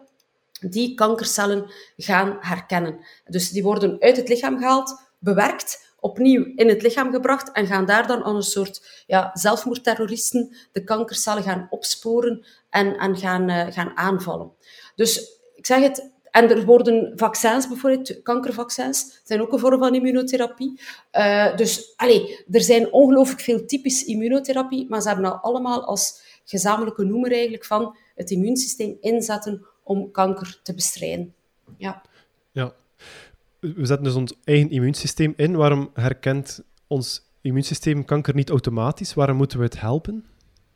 die 0.70 0.94
kankercellen 0.94 1.72
gaan 1.96 2.36
herkennen. 2.40 2.98
Dus 3.24 3.50
die 3.50 3.62
worden 3.62 3.96
uit 4.00 4.16
het 4.16 4.28
lichaam 4.28 4.58
gehaald, 4.58 5.00
bewerkt, 5.18 5.92
opnieuw 6.00 6.52
in 6.54 6.68
het 6.68 6.82
lichaam 6.82 7.10
gebracht 7.10 7.52
en 7.52 7.66
gaan 7.66 7.86
daar 7.86 8.06
dan 8.06 8.22
aan 8.22 8.36
een 8.36 8.42
soort 8.42 9.04
ja, 9.06 9.30
zelfmoordterroristen 9.34 10.56
de 10.72 10.84
kankercellen 10.84 11.42
gaan 11.42 11.66
opsporen 11.70 12.46
en, 12.70 12.96
en 12.96 13.16
gaan, 13.16 13.50
uh, 13.50 13.66
gaan 13.70 13.96
aanvallen. 13.96 14.52
Dus 14.94 15.40
ik 15.54 15.66
zeg 15.66 15.80
het, 15.80 16.12
en 16.30 16.50
er 16.50 16.64
worden 16.64 17.12
vaccins, 17.16 17.68
bijvoorbeeld 17.68 18.22
kankervaccins, 18.22 19.20
zijn 19.24 19.40
ook 19.40 19.52
een 19.52 19.58
vorm 19.58 19.78
van 19.78 19.94
immunotherapie. 19.94 20.80
Uh, 21.12 21.56
dus 21.56 21.92
allez, 21.96 22.42
er 22.50 22.60
zijn 22.60 22.92
ongelooflijk 22.92 23.40
veel 23.40 23.64
typisch 23.66 24.04
immunotherapie, 24.04 24.86
maar 24.88 25.00
ze 25.00 25.08
hebben 25.08 25.24
al 25.24 25.38
allemaal 25.38 25.84
als 25.84 26.20
gezamenlijke 26.44 27.04
noemer 27.04 27.32
eigenlijk 27.32 27.64
van 27.64 27.96
het 28.14 28.30
immuunsysteem 28.30 28.96
inzetten 29.00 29.66
om 29.84 30.10
kanker 30.10 30.58
te 30.62 30.74
bestrijden. 30.74 31.34
Ja. 31.76 32.02
ja. 32.52 32.72
We 33.60 33.86
zetten 33.86 34.04
dus 34.04 34.14
ons 34.14 34.34
eigen 34.44 34.70
immuunsysteem 34.70 35.32
in. 35.36 35.56
Waarom 35.56 35.90
herkent 35.94 36.62
ons 36.86 37.22
immuunsysteem 37.40 38.04
kanker 38.04 38.34
niet 38.34 38.50
automatisch? 38.50 39.14
Waarom 39.14 39.36
moeten 39.36 39.58
we 39.58 39.64
het 39.64 39.80
helpen? 39.80 40.26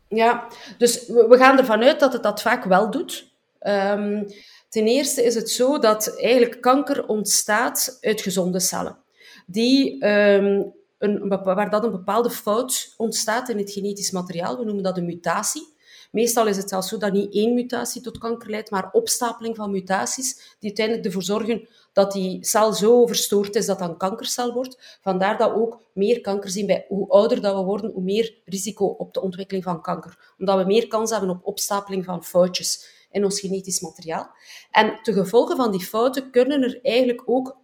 Ja, 0.08 0.48
dus 0.78 1.06
we 1.06 1.36
gaan 1.38 1.58
ervan 1.58 1.82
uit 1.82 2.00
dat 2.00 2.12
het 2.12 2.22
dat 2.22 2.42
vaak 2.42 2.64
wel 2.64 2.90
doet. 2.90 3.32
Um, 3.60 4.26
ten 4.68 4.86
eerste 4.86 5.24
is 5.24 5.34
het 5.34 5.50
zo 5.50 5.78
dat 5.78 6.20
eigenlijk 6.20 6.60
kanker 6.60 7.06
ontstaat 7.06 7.98
uit 8.00 8.20
gezonde 8.20 8.60
cellen. 8.60 8.98
Die, 9.46 10.06
um, 10.06 10.72
een, 10.98 11.28
waar 11.28 11.70
dat 11.70 11.84
een 11.84 11.90
bepaalde 11.90 12.30
fout 12.30 12.94
ontstaat 12.96 13.48
in 13.48 13.58
het 13.58 13.70
genetisch 13.70 14.10
materiaal. 14.10 14.58
We 14.58 14.64
noemen 14.64 14.82
dat 14.82 14.96
een 14.96 15.06
mutatie. 15.06 15.76
Meestal 16.10 16.46
is 16.46 16.56
het 16.56 16.68
zelfs 16.68 16.88
zo 16.88 16.96
dat 16.96 17.12
niet 17.12 17.34
één 17.34 17.54
mutatie 17.54 18.02
tot 18.02 18.18
kanker 18.18 18.50
leidt, 18.50 18.70
maar 18.70 18.88
opstapeling 18.92 19.56
van 19.56 19.70
mutaties 19.70 20.34
die 20.34 20.68
uiteindelijk 20.68 21.06
ervoor 21.06 21.22
zorgen 21.22 21.68
dat 21.92 22.12
die 22.12 22.44
cel 22.44 22.72
zo 22.72 23.06
verstoord 23.06 23.54
is 23.54 23.66
dat 23.66 23.78
dat 23.78 23.88
een 23.88 23.96
kankercel 23.96 24.52
wordt. 24.52 24.98
Vandaar 25.02 25.38
dat 25.38 25.50
we 25.50 25.56
ook 25.56 25.80
meer 25.92 26.20
kanker 26.20 26.50
zien 26.50 26.66
bij 26.66 26.84
hoe 26.88 27.08
ouder 27.08 27.40
dat 27.40 27.54
we 27.54 27.62
worden, 27.62 27.90
hoe 27.90 28.02
meer 28.02 28.34
risico 28.44 28.86
op 28.86 29.14
de 29.14 29.20
ontwikkeling 29.20 29.64
van 29.64 29.82
kanker. 29.82 30.34
Omdat 30.38 30.58
we 30.58 30.64
meer 30.64 30.86
kans 30.86 31.10
hebben 31.10 31.30
op 31.30 31.46
opstapeling 31.46 32.04
van 32.04 32.24
foutjes 32.24 32.96
in 33.10 33.24
ons 33.24 33.40
genetisch 33.40 33.80
materiaal. 33.80 34.30
En 34.70 34.98
te 35.02 35.12
gevolge 35.12 35.56
van 35.56 35.70
die 35.70 35.84
fouten 35.84 36.30
kunnen 36.30 36.62
er 36.62 36.78
eigenlijk 36.82 37.22
ook 37.24 37.56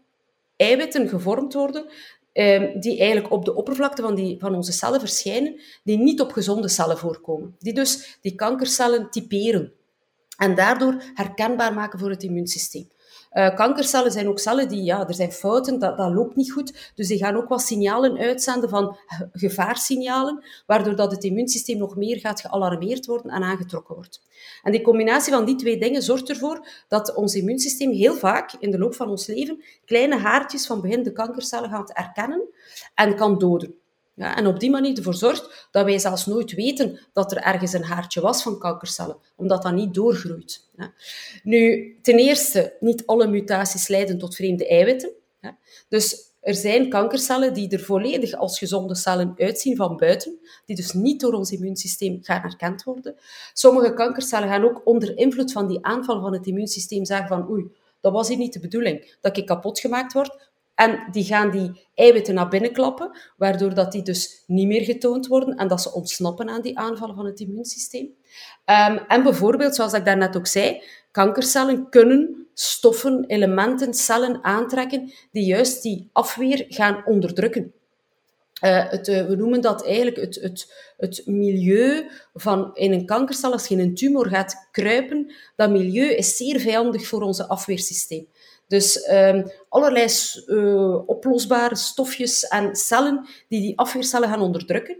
eiwitten 0.56 1.08
gevormd 1.08 1.54
worden 1.54 1.90
Ehm, 2.34 2.80
die 2.80 2.98
eigenlijk 2.98 3.32
op 3.32 3.44
de 3.44 3.54
oppervlakte 3.54 4.02
van, 4.02 4.14
die, 4.14 4.38
van 4.38 4.54
onze 4.54 4.72
cellen 4.72 5.00
verschijnen, 5.00 5.60
die 5.84 5.98
niet 5.98 6.20
op 6.20 6.32
gezonde 6.32 6.68
cellen 6.68 6.98
voorkomen. 6.98 7.56
Die 7.58 7.72
dus 7.72 8.18
die 8.20 8.34
kankercellen 8.34 9.10
typeren 9.10 9.72
en 10.36 10.54
daardoor 10.54 11.02
herkenbaar 11.14 11.74
maken 11.74 11.98
voor 11.98 12.10
het 12.10 12.22
immuunsysteem. 12.22 12.88
Uh, 13.34 13.54
kankercellen 13.54 14.12
zijn 14.12 14.28
ook 14.28 14.38
cellen 14.38 14.68
die, 14.68 14.82
ja, 14.82 15.08
er 15.08 15.14
zijn 15.14 15.32
fouten, 15.32 15.78
dat, 15.78 15.96
dat 15.96 16.12
loopt 16.12 16.36
niet 16.36 16.52
goed. 16.52 16.92
Dus 16.94 17.08
die 17.08 17.18
gaan 17.18 17.36
ook 17.36 17.48
wat 17.48 17.62
signalen 17.62 18.18
uitzenden 18.18 18.68
van 18.68 18.96
gevaarsignalen, 19.32 20.44
waardoor 20.66 20.96
dat 20.96 21.10
het 21.10 21.24
immuunsysteem 21.24 21.78
nog 21.78 21.96
meer 21.96 22.18
gaat 22.18 22.40
gealarmeerd 22.40 23.06
worden 23.06 23.30
en 23.30 23.42
aangetrokken 23.42 23.94
wordt. 23.94 24.20
En 24.62 24.72
die 24.72 24.82
combinatie 24.82 25.32
van 25.32 25.44
die 25.44 25.56
twee 25.56 25.78
dingen 25.78 26.02
zorgt 26.02 26.28
ervoor 26.28 26.66
dat 26.88 27.14
ons 27.14 27.34
immuunsysteem 27.34 27.90
heel 27.90 28.14
vaak 28.14 28.52
in 28.58 28.70
de 28.70 28.78
loop 28.78 28.94
van 28.94 29.08
ons 29.08 29.26
leven 29.26 29.64
kleine 29.84 30.16
haartjes 30.16 30.66
van 30.66 30.80
begin 30.80 31.02
de 31.02 31.12
kankercellen 31.12 31.70
gaat 31.70 31.90
erkennen 31.92 32.48
en 32.94 33.16
kan 33.16 33.38
doden. 33.38 33.74
En 34.16 34.46
op 34.46 34.60
die 34.60 34.70
manier 34.70 34.96
ervoor 34.96 35.14
zorgt 35.14 35.68
dat 35.70 35.84
wij 35.84 35.98
zelfs 35.98 36.26
nooit 36.26 36.52
weten 36.52 37.00
dat 37.12 37.32
er 37.32 37.38
ergens 37.38 37.72
een 37.72 37.84
haartje 37.84 38.20
was 38.20 38.42
van 38.42 38.58
kankercellen, 38.58 39.16
omdat 39.36 39.62
dat 39.62 39.72
niet 39.72 39.94
doorgroeit. 39.94 40.68
Nu, 41.42 41.96
ten 42.02 42.18
eerste, 42.18 42.76
niet 42.80 43.06
alle 43.06 43.26
mutaties 43.26 43.88
leiden 43.88 44.18
tot 44.18 44.34
vreemde 44.34 44.68
eiwitten. 44.68 45.12
Dus 45.88 46.32
er 46.40 46.54
zijn 46.54 46.88
kankercellen 46.88 47.54
die 47.54 47.68
er 47.68 47.80
volledig 47.80 48.32
als 48.32 48.58
gezonde 48.58 48.94
cellen 48.94 49.34
uitzien 49.36 49.76
van 49.76 49.96
buiten, 49.96 50.38
die 50.66 50.76
dus 50.76 50.92
niet 50.92 51.20
door 51.20 51.32
ons 51.32 51.50
immuunsysteem 51.50 52.18
gaan 52.22 52.40
herkend 52.40 52.82
worden. 52.82 53.16
Sommige 53.52 53.94
kankercellen 53.94 54.48
gaan 54.48 54.64
ook 54.64 54.80
onder 54.84 55.18
invloed 55.18 55.52
van 55.52 55.66
die 55.66 55.84
aanval 55.84 56.20
van 56.20 56.32
het 56.32 56.46
immuunsysteem 56.46 57.04
zeggen 57.04 57.28
van 57.28 57.50
oei, 57.50 57.72
dat 58.00 58.12
was 58.12 58.28
hier 58.28 58.36
niet 58.36 58.52
de 58.52 58.60
bedoeling, 58.60 59.16
dat 59.20 59.36
ik 59.36 59.46
kapot 59.46 59.80
gemaakt 59.80 60.12
word, 60.12 60.50
en 60.74 61.08
die 61.10 61.24
gaan 61.24 61.50
die 61.50 61.86
eiwitten 61.94 62.34
naar 62.34 62.48
binnen 62.48 62.72
klappen, 62.72 63.18
waardoor 63.36 63.74
dat 63.74 63.92
die 63.92 64.02
dus 64.02 64.42
niet 64.46 64.66
meer 64.66 64.82
getoond 64.82 65.26
worden 65.26 65.56
en 65.56 65.68
dat 65.68 65.82
ze 65.82 65.92
ontsnappen 65.92 66.48
aan 66.48 66.62
die 66.62 66.78
aanvallen 66.78 67.14
van 67.14 67.26
het 67.26 67.40
immuunsysteem. 67.40 68.04
Um, 68.66 68.98
en 69.08 69.22
bijvoorbeeld, 69.22 69.74
zoals 69.74 69.92
ik 69.92 70.04
daarnet 70.04 70.36
ook 70.36 70.46
zei, 70.46 70.82
kankercellen 71.10 71.88
kunnen 71.88 72.46
stoffen, 72.54 73.24
elementen, 73.26 73.94
cellen 73.94 74.44
aantrekken 74.44 75.12
die 75.32 75.44
juist 75.44 75.82
die 75.82 76.08
afweer 76.12 76.64
gaan 76.68 77.02
onderdrukken. 77.06 77.72
Uh, 78.64 78.90
het, 78.90 79.08
uh, 79.08 79.26
we 79.26 79.36
noemen 79.36 79.60
dat 79.60 79.84
eigenlijk 79.84 80.16
het, 80.16 80.34
het, 80.34 80.74
het 80.96 81.22
milieu 81.26 82.10
van 82.34 82.70
in 82.74 82.92
een 82.92 83.06
kankercel, 83.06 83.52
als 83.52 83.66
je 83.66 83.74
in 83.74 83.80
een 83.80 83.94
tumor 83.94 84.26
gaat 84.26 84.68
kruipen, 84.70 85.34
dat 85.56 85.70
milieu 85.70 86.14
is 86.14 86.36
zeer 86.36 86.60
vijandig 86.60 87.06
voor 87.06 87.22
ons 87.22 87.48
afweersysteem. 87.48 88.28
Dus 88.66 89.08
um, 89.10 89.50
allerlei 89.68 90.08
uh, 90.46 91.08
oplosbare 91.08 91.76
stofjes 91.76 92.48
en 92.48 92.74
cellen 92.76 93.26
die 93.48 93.60
die 93.60 93.78
afweercellen 93.78 94.28
gaan 94.28 94.40
onderdrukken. 94.40 94.96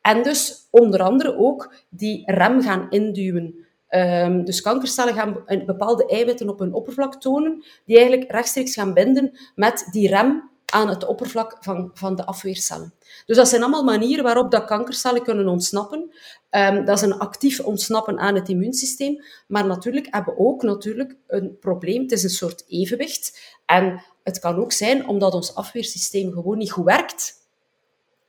En 0.00 0.22
dus 0.22 0.68
onder 0.70 1.02
andere 1.02 1.36
ook 1.36 1.74
die 1.88 2.22
rem 2.24 2.62
gaan 2.62 2.86
induwen. 2.90 3.66
Um, 3.88 4.44
dus 4.44 4.60
kankercellen 4.60 5.14
gaan 5.14 5.44
bepaalde 5.66 6.06
eiwitten 6.06 6.48
op 6.48 6.58
hun 6.58 6.74
oppervlak 6.74 7.20
tonen, 7.20 7.64
die 7.84 7.98
eigenlijk 7.98 8.30
rechtstreeks 8.30 8.74
gaan 8.74 8.94
binden 8.94 9.38
met 9.54 9.88
die 9.90 10.08
rem 10.08 10.50
aan 10.72 10.88
het 10.88 11.06
oppervlak 11.06 11.56
van, 11.60 11.90
van 11.94 12.16
de 12.16 12.24
afweercellen. 12.26 12.94
Dus 13.26 13.36
dat 13.36 13.48
zijn 13.48 13.62
allemaal 13.62 13.84
manieren 13.84 14.24
waarop 14.24 14.50
dat 14.50 14.64
kankercellen 14.64 15.22
kunnen 15.22 15.48
ontsnappen. 15.48 16.14
Um, 16.50 16.84
dat 16.84 16.96
is 16.96 17.02
een 17.02 17.18
actief 17.18 17.60
ontsnappen 17.60 18.18
aan 18.18 18.34
het 18.34 18.48
immuunsysteem. 18.48 19.22
Maar 19.46 19.66
natuurlijk 19.66 20.06
hebben 20.10 20.34
we 20.34 20.40
ook 20.40 20.62
natuurlijk 20.62 21.16
een 21.26 21.58
probleem. 21.58 22.02
Het 22.02 22.12
is 22.12 22.22
een 22.22 22.30
soort 22.30 22.64
evenwicht. 22.68 23.56
En 23.66 24.02
het 24.22 24.38
kan 24.38 24.56
ook 24.56 24.72
zijn, 24.72 25.08
omdat 25.08 25.34
ons 25.34 25.54
afweersysteem 25.54 26.32
gewoon 26.32 26.58
niet 26.58 26.72
goed 26.72 26.84
werkt, 26.84 27.42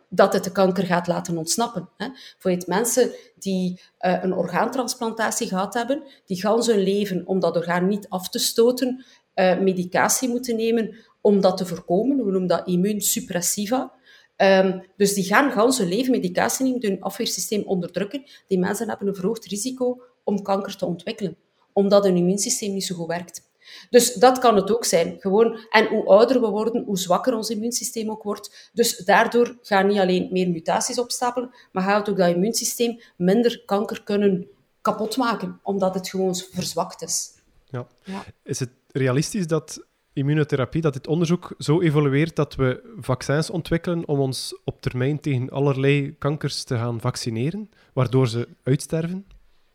dat 0.09 0.33
het 0.33 0.43
de 0.43 0.51
kanker 0.51 0.85
gaat 0.85 1.07
laten 1.07 1.37
ontsnappen. 1.37 1.89
Hè. 1.97 2.07
Voor 2.37 2.51
het 2.51 2.67
mensen 2.67 3.11
die 3.39 3.81
uh, 3.99 4.23
een 4.23 4.33
orgaantransplantatie 4.33 5.47
gehad 5.47 5.73
hebben, 5.73 6.03
die 6.25 6.39
gaan 6.39 6.65
hun 6.65 6.79
leven, 6.79 7.27
om 7.27 7.39
dat 7.39 7.55
orgaan 7.55 7.87
niet 7.87 8.09
af 8.09 8.29
te 8.29 8.39
stoten, 8.39 9.05
uh, 9.35 9.59
medicatie 9.59 10.29
moeten 10.29 10.55
nemen 10.55 10.95
om 11.25 11.41
dat 11.41 11.57
te 11.57 11.65
voorkomen. 11.65 12.17
We 12.17 12.31
noemen 12.31 12.47
dat 12.47 12.67
immuunsuppressiva. 12.67 13.93
Um, 14.37 14.83
dus 14.97 15.13
die 15.13 15.23
gaan 15.23 15.51
gans 15.51 15.77
hun 15.77 15.87
leven 15.87 16.11
medicatie 16.11 16.65
nemen, 16.65 16.81
hun 16.81 17.01
afweersysteem 17.01 17.61
onderdrukken. 17.61 18.23
Die 18.47 18.59
mensen 18.59 18.89
hebben 18.89 19.07
een 19.07 19.15
verhoogd 19.15 19.45
risico 19.45 20.01
om 20.23 20.41
kanker 20.41 20.77
te 20.77 20.85
ontwikkelen, 20.85 21.37
omdat 21.73 22.03
hun 22.03 22.17
immuunsysteem 22.17 22.73
niet 22.73 22.85
zo 22.85 22.95
goed 22.95 23.07
werkt. 23.07 23.41
Dus 23.89 24.13
dat 24.13 24.39
kan 24.39 24.55
het 24.55 24.71
ook 24.71 24.85
zijn. 24.85 25.15
Gewoon, 25.19 25.57
en 25.69 25.87
hoe 25.87 26.05
ouder 26.05 26.41
we 26.41 26.47
worden, 26.47 26.83
hoe 26.83 26.97
zwakker 26.97 27.35
ons 27.35 27.49
immuunsysteem 27.49 28.09
ook 28.09 28.23
wordt. 28.23 28.69
Dus 28.73 28.97
daardoor 28.97 29.57
gaan 29.61 29.87
niet 29.87 29.99
alleen 29.99 30.27
meer 30.31 30.49
mutaties 30.49 30.99
opstapelen, 30.99 31.55
maar 31.71 31.83
gaat 31.83 32.09
ook 32.09 32.17
dat 32.17 32.35
immuunsysteem 32.35 32.99
minder 33.17 33.63
kanker 33.65 34.03
kunnen 34.03 34.47
kapotmaken, 34.81 35.59
omdat 35.63 35.93
het 35.93 36.09
gewoon 36.09 36.35
verzwakt 36.35 37.01
is. 37.01 37.31
Ja. 37.69 37.87
ja. 38.03 38.23
Is 38.43 38.59
het 38.59 38.69
realistisch 38.91 39.47
dat 39.47 39.85
immunotherapie, 40.15 40.81
dat 40.81 40.93
dit 40.93 41.07
onderzoek 41.07 41.53
zo 41.57 41.81
evolueert 41.81 42.35
dat 42.35 42.55
we 42.55 42.95
vaccins 42.99 43.49
ontwikkelen 43.49 44.07
om 44.07 44.19
ons 44.19 44.61
op 44.63 44.81
termijn 44.81 45.19
tegen 45.19 45.49
allerlei 45.49 46.15
kankers 46.17 46.63
te 46.63 46.75
gaan 46.75 47.01
vaccineren, 47.01 47.69
waardoor 47.93 48.27
ze 48.27 48.47
uitsterven? 48.63 49.25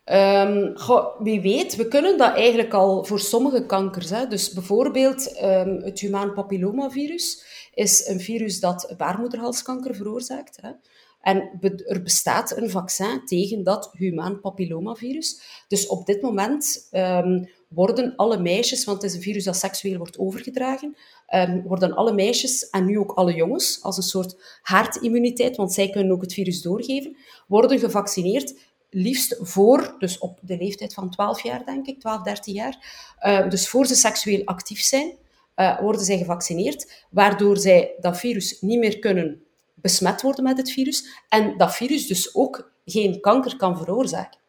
Um, 0.05 0.73
wie 1.19 1.41
weet, 1.41 1.75
we 1.75 1.87
kunnen 1.87 2.17
dat 2.17 2.35
eigenlijk 2.35 2.73
al 2.73 3.03
voor 3.03 3.19
sommige 3.19 3.65
kankers. 3.65 4.09
Hè. 4.09 4.27
Dus 4.27 4.53
bijvoorbeeld 4.53 5.41
um, 5.43 5.81
het 5.83 5.99
humaan 5.99 6.33
papillomavirus 6.33 7.45
is 7.73 8.07
een 8.07 8.19
virus 8.19 8.59
dat 8.59 8.93
baarmoederhalskanker 8.97 9.95
veroorzaakt. 9.95 10.57
Hè. 10.61 10.69
En 11.21 11.59
er 11.85 12.01
bestaat 12.01 12.57
een 12.57 12.69
vaccin 12.69 13.25
tegen 13.25 13.63
dat 13.63 13.89
humaan 13.93 14.39
papillomavirus. 14.39 15.41
Dus 15.67 15.87
op 15.87 16.05
dit 16.05 16.21
moment 16.21 16.89
um, 16.91 17.49
worden 17.73 18.15
alle 18.15 18.37
meisjes, 18.37 18.83
want 18.83 19.01
het 19.01 19.11
is 19.11 19.17
een 19.17 19.23
virus 19.23 19.43
dat 19.43 19.55
seksueel 19.55 19.97
wordt 19.97 20.19
overgedragen, 20.19 20.95
um, 21.33 21.63
worden 21.63 21.93
alle 21.93 22.13
meisjes 22.13 22.69
en 22.69 22.85
nu 22.85 22.99
ook 22.99 23.11
alle 23.11 23.33
jongens, 23.33 23.79
als 23.81 23.97
een 23.97 24.03
soort 24.03 24.59
haardimmuniteit, 24.61 25.55
want 25.55 25.73
zij 25.73 25.89
kunnen 25.89 26.11
ook 26.11 26.21
het 26.21 26.33
virus 26.33 26.61
doorgeven, 26.61 27.17
worden 27.47 27.79
gevaccineerd 27.79 28.53
liefst 28.89 29.37
voor, 29.39 29.95
dus 29.99 30.17
op 30.17 30.39
de 30.41 30.57
leeftijd 30.57 30.93
van 30.93 31.09
12 31.09 31.43
jaar, 31.43 31.65
denk 31.65 31.87
ik, 31.87 31.99
12, 31.99 32.21
13 32.21 32.53
jaar, 32.53 32.77
uh, 33.21 33.49
dus 33.49 33.69
voor 33.69 33.85
ze 33.85 33.95
seksueel 33.95 34.45
actief 34.45 34.81
zijn, 34.81 35.13
uh, 35.55 35.79
worden 35.79 36.01
zij 36.01 36.17
gevaccineerd, 36.17 37.05
waardoor 37.09 37.57
zij 37.57 37.93
dat 37.99 38.19
virus 38.19 38.61
niet 38.61 38.79
meer 38.79 38.99
kunnen 38.99 39.43
besmet 39.73 40.21
worden 40.21 40.43
met 40.43 40.57
het 40.57 40.71
virus 40.71 41.23
en 41.29 41.57
dat 41.57 41.75
virus 41.75 42.07
dus 42.07 42.35
ook 42.35 42.71
geen 42.85 43.19
kanker 43.19 43.57
kan 43.57 43.77
veroorzaken. 43.77 44.40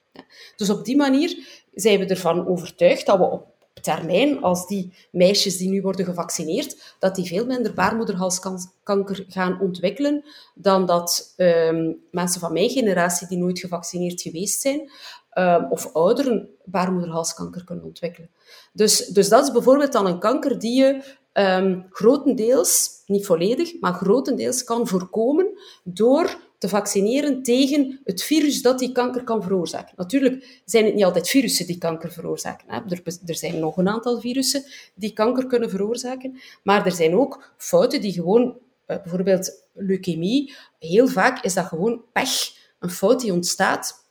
Dus 0.56 0.70
op 0.70 0.84
die 0.84 0.96
manier 0.96 1.62
zijn 1.74 1.98
we 1.98 2.06
ervan 2.06 2.46
overtuigd 2.46 3.06
dat 3.06 3.18
we 3.18 3.24
op 3.24 3.52
termijn, 3.80 4.42
als 4.42 4.66
die 4.66 4.92
meisjes 5.10 5.56
die 5.56 5.68
nu 5.68 5.82
worden 5.82 6.04
gevaccineerd, 6.04 6.96
dat 6.98 7.14
die 7.14 7.26
veel 7.26 7.46
minder 7.46 7.74
baarmoederhalskanker 7.74 9.24
gaan 9.28 9.60
ontwikkelen 9.60 10.24
dan 10.54 10.86
dat 10.86 11.34
um, 11.36 11.96
mensen 12.10 12.40
van 12.40 12.52
mijn 12.52 12.70
generatie 12.70 13.28
die 13.28 13.38
nooit 13.38 13.58
gevaccineerd 13.58 14.20
geweest 14.22 14.60
zijn, 14.60 14.90
um, 15.38 15.66
of 15.70 15.92
ouderen 15.92 16.48
baarmoederhalskanker 16.64 17.64
kunnen 17.64 17.84
ontwikkelen. 17.84 18.30
Dus, 18.72 19.06
dus 19.06 19.28
dat 19.28 19.44
is 19.44 19.52
bijvoorbeeld 19.52 19.92
dan 19.92 20.06
een 20.06 20.18
kanker 20.18 20.58
die 20.58 20.80
je 20.82 21.02
um, 21.32 21.86
grotendeels, 21.90 22.90
niet 23.06 23.26
volledig, 23.26 23.80
maar 23.80 23.92
grotendeels 23.94 24.64
kan 24.64 24.88
voorkomen 24.88 25.58
door 25.84 26.36
te 26.62 26.68
vaccineren 26.68 27.42
tegen 27.42 28.00
het 28.04 28.22
virus 28.22 28.62
dat 28.62 28.78
die 28.78 28.92
kanker 28.92 29.24
kan 29.24 29.42
veroorzaken. 29.42 29.94
Natuurlijk 29.96 30.60
zijn 30.64 30.84
het 30.84 30.94
niet 30.94 31.04
altijd 31.04 31.28
virussen 31.28 31.66
die 31.66 31.78
kanker 31.78 32.12
veroorzaken. 32.12 32.66
Hè. 32.70 32.80
Er, 32.88 33.02
er, 33.26 33.34
zijn 33.34 33.58
nog 33.58 33.76
een 33.76 33.88
aantal 33.88 34.20
virussen 34.20 34.64
die 34.94 35.12
kanker 35.12 35.46
kunnen 35.46 35.70
veroorzaken, 35.70 36.40
maar 36.62 36.86
er 36.86 36.92
zijn 36.92 37.14
ook 37.14 37.52
fouten 37.56 38.00
die 38.00 38.12
gewoon, 38.12 38.42
uh, 38.42 38.56
bijvoorbeeld 39.02 39.66
leukemie, 39.72 40.54
heel 40.78 41.08
vaak 41.08 41.44
is 41.44 41.54
dat 41.54 41.66
gewoon 41.66 42.02
pech, 42.12 42.56
een 42.78 42.90
fout 42.90 43.20
die 43.20 43.32
ontstaat 43.32 44.01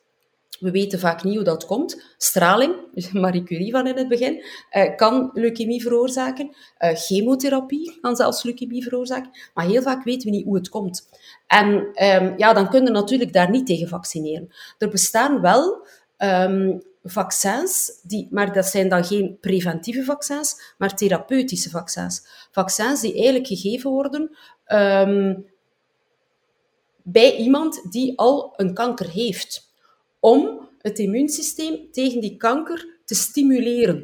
we 0.61 0.71
weten 0.71 0.99
vaak 0.99 1.23
niet 1.23 1.35
hoe 1.35 1.43
dat 1.43 1.65
komt. 1.65 2.03
Straling, 2.17 2.75
Marie 3.13 3.43
Curie 3.43 3.71
van 3.71 3.87
in 3.87 3.97
het 3.97 4.07
begin, 4.07 4.43
uh, 4.71 4.95
kan 4.95 5.29
leukemie 5.33 5.81
veroorzaken. 5.81 6.55
Uh, 6.79 6.89
chemotherapie 6.93 7.97
kan 8.01 8.15
zelfs 8.15 8.43
leukemie 8.43 8.83
veroorzaken. 8.83 9.31
Maar 9.53 9.65
heel 9.65 9.81
vaak 9.81 10.03
weten 10.03 10.29
we 10.29 10.35
niet 10.35 10.45
hoe 10.45 10.55
het 10.55 10.69
komt. 10.69 11.09
En 11.47 11.67
um, 11.67 12.33
ja, 12.37 12.53
dan 12.53 12.69
kunnen 12.69 12.93
we 12.93 12.99
natuurlijk 12.99 13.33
daar 13.33 13.49
niet 13.49 13.65
tegen 13.65 13.87
vaccineren. 13.87 14.53
Er 14.77 14.89
bestaan 14.89 15.41
wel 15.41 15.87
um, 16.17 16.81
vaccins, 17.03 17.99
die, 18.03 18.27
maar 18.31 18.53
dat 18.53 18.65
zijn 18.65 18.89
dan 18.89 19.05
geen 19.05 19.37
preventieve 19.39 20.03
vaccins, 20.03 20.73
maar 20.77 20.95
therapeutische 20.95 21.69
vaccins. 21.69 22.47
Vaccins 22.51 23.01
die 23.01 23.13
eigenlijk 23.13 23.47
gegeven 23.47 23.91
worden 23.91 24.37
um, 24.67 25.45
bij 27.03 27.35
iemand 27.35 27.91
die 27.91 28.17
al 28.17 28.53
een 28.55 28.73
kanker 28.73 29.09
heeft 29.09 29.70
om 30.21 30.69
het 30.81 30.99
immuunsysteem 30.99 31.91
tegen 31.91 32.21
die 32.21 32.37
kanker 32.37 32.99
te 33.05 33.15
stimuleren. 33.15 33.97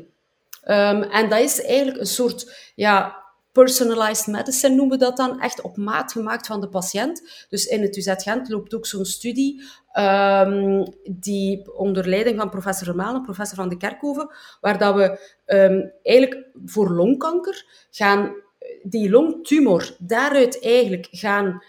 Um, 0.64 1.04
en 1.04 1.30
dat 1.30 1.40
is 1.40 1.62
eigenlijk 1.62 2.00
een 2.00 2.06
soort 2.06 2.72
ja, 2.76 3.26
personalized 3.52 4.28
medicine 4.28 4.76
noemen 4.76 4.98
we 4.98 5.04
dat 5.04 5.18
dan, 5.18 5.42
echt 5.42 5.62
op 5.62 5.78
maat 5.78 6.12
gemaakt 6.12 6.48
van 6.48 6.62
de 6.62 6.70
patiënt. 6.70 7.46
Dus 7.50 7.66
in 7.66 7.82
het 7.82 7.98
UZ 7.98 8.14
Gent 8.16 8.50
loopt 8.50 8.76
ook 8.76 8.86
zo'n 8.86 9.06
studie 9.06 9.62
um, 9.94 10.84
die 11.12 11.76
onder 11.76 12.08
leiding 12.08 12.38
van 12.40 12.50
professor 12.50 12.86
Vermalen, 12.86 13.22
professor 13.22 13.56
van 13.56 13.70
de 13.70 13.78
Kerkhoven, 13.78 14.30
waar 14.62 14.78
dat 14.78 14.96
we 14.96 15.20
um, 15.46 15.92
eigenlijk 16.04 16.48
voor 16.66 16.90
longkanker 16.90 17.66
gaan, 17.92 18.36
die 18.84 19.10
longtumor, 19.10 19.96
daaruit 20.00 20.64
eigenlijk 20.64 21.08
gaan 21.12 21.64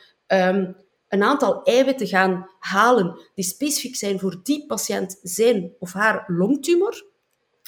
een 1.09 1.23
aantal 1.23 1.63
eiwitten 1.63 2.07
gaan 2.07 2.51
halen 2.59 3.21
die 3.35 3.45
specifiek 3.45 3.97
zijn 3.97 4.19
voor 4.19 4.41
die 4.43 4.67
patiënt 4.67 5.19
zijn 5.23 5.73
of 5.79 5.93
haar 5.93 6.25
longtumor. 6.27 7.07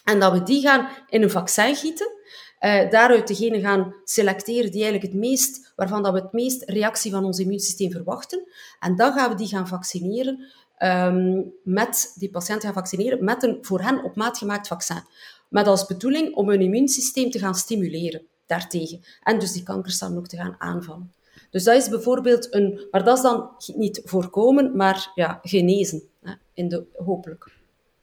En 0.05 0.20
dat 0.20 0.32
we 0.32 0.43
die 0.43 0.61
gaan 0.61 0.88
in 1.09 1.22
een 1.22 1.30
vaccin 1.30 1.76
gieten. 1.76 2.18
Uh, 2.61 2.91
daaruit 2.91 3.26
degene 3.26 3.61
gaan 3.61 3.95
selecteren 4.05 4.70
die 4.70 4.82
eigenlijk 4.82 5.12
het 5.12 5.22
meest, 5.22 5.72
waarvan 5.76 6.03
dat 6.03 6.12
we 6.12 6.20
het 6.20 6.32
meest 6.32 6.62
reactie 6.62 7.11
van 7.11 7.24
ons 7.24 7.38
immuunsysteem 7.38 7.91
verwachten. 7.91 8.49
En 8.80 8.97
dan 8.97 9.12
gaan 9.12 9.30
we 9.30 9.36
die 9.36 9.47
gaan 9.47 9.68
vaccineren, 9.68 10.47
um, 10.78 11.53
met 11.62 12.12
die 12.14 12.30
patiënten 12.30 12.62
gaan 12.62 12.72
vaccineren 12.72 13.24
met 13.24 13.43
een 13.43 13.59
voor 13.61 13.80
hen 13.80 14.05
op 14.05 14.16
maat 14.16 14.38
gemaakt 14.38 14.68
vaccin. 14.68 15.03
Met 15.49 15.66
als 15.66 15.86
bedoeling 15.86 16.34
om 16.34 16.49
hun 16.49 16.61
immuunsysteem 16.61 17.30
te 17.30 17.38
gaan 17.38 17.55
stimuleren 17.55 18.26
daartegen. 18.47 19.05
En 19.22 19.38
dus 19.38 19.53
die 19.53 19.62
kankercellen 19.62 20.18
ook 20.18 20.28
te 20.28 20.36
gaan 20.36 20.55
aanvallen. 20.59 21.12
Dus 21.51 21.64
dat 21.64 21.76
is 21.76 21.88
bijvoorbeeld 21.88 22.55
een... 22.55 22.86
Maar 22.90 23.05
dat 23.05 23.16
is 23.16 23.22
dan 23.22 23.51
niet 23.74 24.01
voorkomen, 24.05 24.76
maar 24.76 25.11
ja, 25.14 25.40
genezen. 25.42 26.03
Hè, 26.22 26.32
in 26.55 26.68
de, 26.68 26.84
hopelijk. 27.05 27.53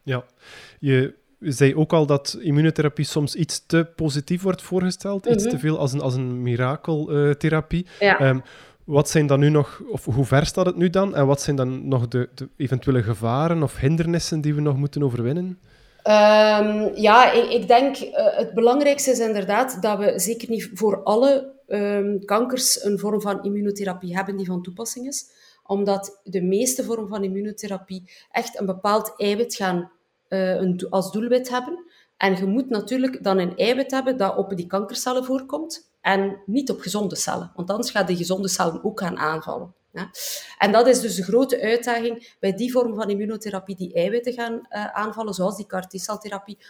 Ja, 0.04 0.26
je 0.80 1.14
zei 1.40 1.76
ook 1.76 1.94
al 1.94 2.06
dat 2.06 2.38
immunotherapie 2.42 3.06
soms 3.06 3.36
iets 3.36 3.66
te 3.66 3.88
positief 3.96 4.42
wordt 4.42 4.62
voorgesteld. 4.62 5.26
Iets 5.26 5.44
mhm. 5.44 5.54
te 5.54 5.60
veel 5.60 5.78
als 5.78 5.94
een, 5.94 6.02
als 6.02 6.16
een 6.16 6.42
mirakeltherapie. 6.42 7.86
Ja. 8.00 8.20
Ehm, 8.20 8.40
wat 8.84 9.10
zijn 9.10 9.28
dan 9.28 9.40
nu 9.40 9.50
nog, 9.50 9.82
of 9.90 10.06
hoe 10.06 10.26
ver 10.26 10.46
staat 10.46 10.66
het 10.66 10.76
nu 10.76 10.90
dan? 10.90 11.16
En 11.16 11.28
wat 11.28 11.42
zijn 11.42 11.56
dan 11.56 11.88
nog 11.88 12.08
de, 12.08 12.30
de 12.34 12.50
eventuele 12.56 13.04
gevaren 13.04 13.64
of 13.64 13.78
hindernissen 13.78 14.42
die 14.42 14.56
we 14.56 14.62
nog 14.62 14.78
moeten 14.78 15.04
overwinnen? 15.04 15.60
Um, 16.08 16.96
ja, 16.96 17.32
ik, 17.32 17.50
ik 17.50 17.68
denk 17.68 17.98
uh, 18.00 18.10
het 18.38 18.54
belangrijkste 18.54 19.12
is 19.12 19.20
inderdaad 19.20 19.82
dat 19.82 19.98
we 20.00 20.20
zeker 20.20 20.50
niet 20.50 20.70
voor 20.74 21.04
alle 21.04 21.54
um, 21.68 22.26
kankers 22.26 22.84
een 22.84 23.00
vorm 23.00 23.22
van 23.22 23.44
immunotherapie 23.44 24.16
hebben 24.16 24.38
die 24.38 24.46
van 24.46 24.62
toepassing 24.62 25.08
is. 25.08 25.30
Omdat 25.64 26.20
de 26.24 26.42
meeste 26.42 26.84
vormen 26.84 27.10
van 27.10 27.24
immunotherapie 27.24 28.12
echt 28.32 28.60
een 28.60 28.66
bepaald 28.66 29.14
eiwit 29.18 29.56
gaan 29.56 29.92
uh, 30.30 30.56
een, 30.56 30.88
als 30.90 31.12
doelwit 31.12 31.50
hebben. 31.50 31.84
En 32.18 32.36
je 32.36 32.46
moet 32.46 32.70
natuurlijk 32.70 33.24
dan 33.24 33.38
een 33.38 33.58
eiwit 33.58 33.92
hebben 33.92 34.18
dat 34.18 34.38
op 34.38 34.56
die 34.56 34.68
kankercellen 34.68 35.26
voorkomt 35.26 35.92
en 36.02 36.42
niet 36.46 36.72
op 36.72 36.80
gezonde 36.80 37.16
cellen. 37.16 37.52
Want 37.56 37.70
anders 37.70 37.92
gaan 37.92 38.06
die 38.06 38.18
gezonde 38.18 38.48
cellen 38.48 38.84
ook 38.84 39.00
gaan 39.00 39.18
aanvallen. 39.18 39.74
En 40.58 40.72
dat 40.72 40.88
is 40.88 41.00
dus 41.00 41.16
de 41.16 41.24
grote 41.24 41.62
uitdaging 41.62 42.36
bij 42.40 42.54
die 42.54 42.72
vorm 42.72 42.96
van 42.96 43.10
immunotherapie 43.10 43.76
die 43.76 43.94
eiwitten 43.94 44.34
gaan 44.34 44.54
uh, 44.54 44.86
aanvallen, 44.86 45.34
zoals 45.34 45.56
die 45.56 45.66
CAR 45.66 45.88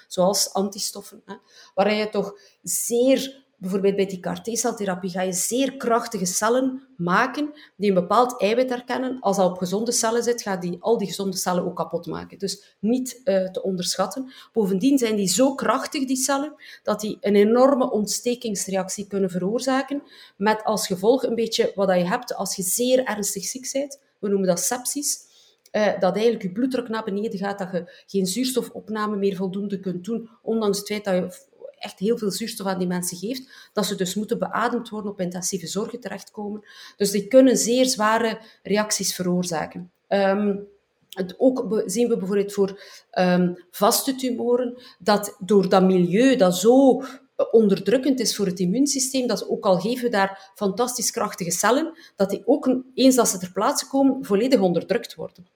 zoals 0.07 0.53
antistoffen, 0.53 1.21
hè, 1.25 1.35
waar 1.73 1.93
je 1.93 2.09
toch 2.09 2.39
zeer 2.61 3.45
bijvoorbeeld 3.57 3.95
bij 3.95 4.05
die 4.05 4.19
CAR-T-celtherapie 4.19 5.09
ga 5.09 5.21
je 5.21 5.33
zeer 5.33 5.77
krachtige 5.77 6.25
cellen 6.25 6.87
maken 6.97 7.53
die 7.75 7.89
een 7.89 7.95
bepaald 7.95 8.41
eiwit 8.41 8.69
herkennen. 8.69 9.19
Als 9.19 9.37
dat 9.37 9.51
op 9.51 9.57
gezonde 9.57 9.91
cellen 9.91 10.23
zit, 10.23 10.41
gaat 10.41 10.61
die 10.61 10.77
al 10.79 10.97
die 10.97 11.07
gezonde 11.07 11.37
cellen 11.37 11.65
ook 11.65 11.75
kapot 11.75 12.05
maken. 12.05 12.37
Dus 12.37 12.75
niet 12.79 13.21
uh, 13.23 13.49
te 13.49 13.63
onderschatten. 13.63 14.31
Bovendien 14.53 14.97
zijn 14.97 15.15
die 15.15 15.27
zo 15.27 15.55
krachtig, 15.55 16.05
die 16.05 16.17
cellen, 16.17 16.53
dat 16.83 16.99
die 16.99 17.17
een 17.21 17.35
enorme 17.35 17.91
ontstekingsreactie 17.91 19.07
kunnen 19.07 19.29
veroorzaken, 19.29 20.03
met 20.37 20.63
als 20.63 20.87
gevolg 20.87 21.23
een 21.23 21.35
beetje 21.35 21.71
wat 21.75 21.89
je 21.89 22.07
hebt 22.07 22.35
als 22.35 22.55
je 22.55 22.63
zeer 22.63 23.03
ernstig 23.03 23.43
ziek 23.43 23.69
bent. 23.73 23.99
We 24.19 24.29
noemen 24.29 24.47
dat 24.47 24.59
sepsis. 24.59 25.25
Uh, 25.71 25.99
dat 25.99 26.13
eigenlijk 26.13 26.43
je 26.43 26.51
bloeddruk 26.51 26.89
naar 26.89 27.03
beneden 27.03 27.39
gaat, 27.39 27.59
dat 27.59 27.71
je 27.71 28.03
geen 28.07 28.25
zuurstofopname 28.25 29.15
meer 29.15 29.35
voldoende 29.35 29.79
kunt 29.79 30.05
doen, 30.05 30.29
ondanks 30.41 30.77
het 30.77 30.87
feit 30.87 31.03
dat 31.03 31.13
je 31.13 31.55
echt 31.79 31.99
heel 31.99 32.17
veel 32.17 32.31
zuurstof 32.31 32.67
aan 32.67 32.79
die 32.79 32.87
mensen 32.87 33.17
geeft, 33.17 33.69
dat 33.73 33.85
ze 33.85 33.95
dus 33.95 34.15
moeten 34.15 34.39
beademd 34.39 34.89
worden, 34.89 35.11
op 35.11 35.19
intensieve 35.19 35.67
zorgen 35.67 35.99
terechtkomen. 35.99 36.65
Dus 36.97 37.11
die 37.11 37.27
kunnen 37.27 37.57
zeer 37.57 37.85
zware 37.85 38.39
reacties 38.63 39.15
veroorzaken. 39.15 39.91
Um, 40.09 40.67
het 41.09 41.35
ook 41.37 41.83
zien 41.85 42.07
we 42.07 42.17
bijvoorbeeld 42.17 42.53
voor 42.53 42.83
um, 43.11 43.65
vaste 43.71 44.15
tumoren, 44.15 44.81
dat 44.99 45.35
door 45.39 45.69
dat 45.69 45.83
milieu 45.83 46.35
dat 46.35 46.57
zo 46.57 47.03
onderdrukkend 47.51 48.19
is 48.19 48.35
voor 48.35 48.45
het 48.45 48.59
immuunsysteem, 48.59 49.27
dat 49.27 49.49
ook 49.49 49.65
al 49.65 49.79
geven 49.79 50.03
we 50.03 50.09
daar 50.09 50.51
fantastisch 50.55 51.11
krachtige 51.11 51.51
cellen, 51.51 51.97
dat 52.15 52.29
die 52.29 52.41
ook, 52.45 52.75
eens 52.93 53.15
dat 53.15 53.27
ze 53.27 53.37
ter 53.37 53.51
plaatse 53.51 53.87
komen, 53.87 54.25
volledig 54.25 54.59
onderdrukt 54.59 55.15
worden. 55.15 55.47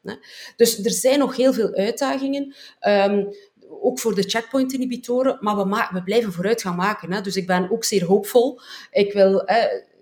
Dus 0.55 0.83
er 0.85 0.91
zijn 0.91 1.19
nog 1.19 1.35
heel 1.35 1.53
veel 1.53 1.73
uitdagingen. 1.73 2.55
Um, 2.87 3.33
ook 3.81 3.99
voor 3.99 4.15
de 4.15 4.29
checkpoint-inhibitoren, 4.29 5.37
maar 5.39 5.55
we, 5.55 5.87
we 5.91 6.03
blijven 6.03 6.31
vooruit 6.33 6.61
gaan 6.61 6.75
maken. 6.75 7.11
Hè. 7.11 7.21
Dus 7.21 7.35
ik 7.35 7.47
ben 7.47 7.71
ook 7.71 7.83
zeer 7.83 8.05
hoopvol. 8.05 8.59
Ik 8.91 9.13
wil 9.13 9.43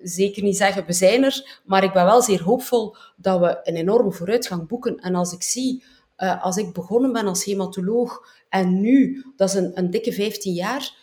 zeker 0.01 0.43
niet 0.43 0.57
zeggen, 0.57 0.85
we 0.85 0.93
zijn 0.93 1.23
er, 1.23 1.59
maar 1.65 1.83
ik 1.83 1.93
ben 1.93 2.05
wel 2.05 2.21
zeer 2.21 2.43
hoopvol 2.43 2.95
dat 3.15 3.39
we 3.39 3.59
een 3.63 3.75
enorme 3.75 4.11
vooruitgang 4.11 4.67
boeken. 4.67 4.99
En 4.99 5.15
als 5.15 5.33
ik 5.33 5.43
zie, 5.43 5.83
uh, 6.17 6.43
als 6.43 6.57
ik 6.57 6.73
begonnen 6.73 7.13
ben 7.13 7.27
als 7.27 7.45
hematoloog 7.45 8.25
en 8.49 8.81
nu, 8.81 9.25
dat 9.35 9.49
is 9.49 9.55
een 9.73 9.89
dikke 9.89 10.13
15 10.13 10.53
jaar, 10.53 10.95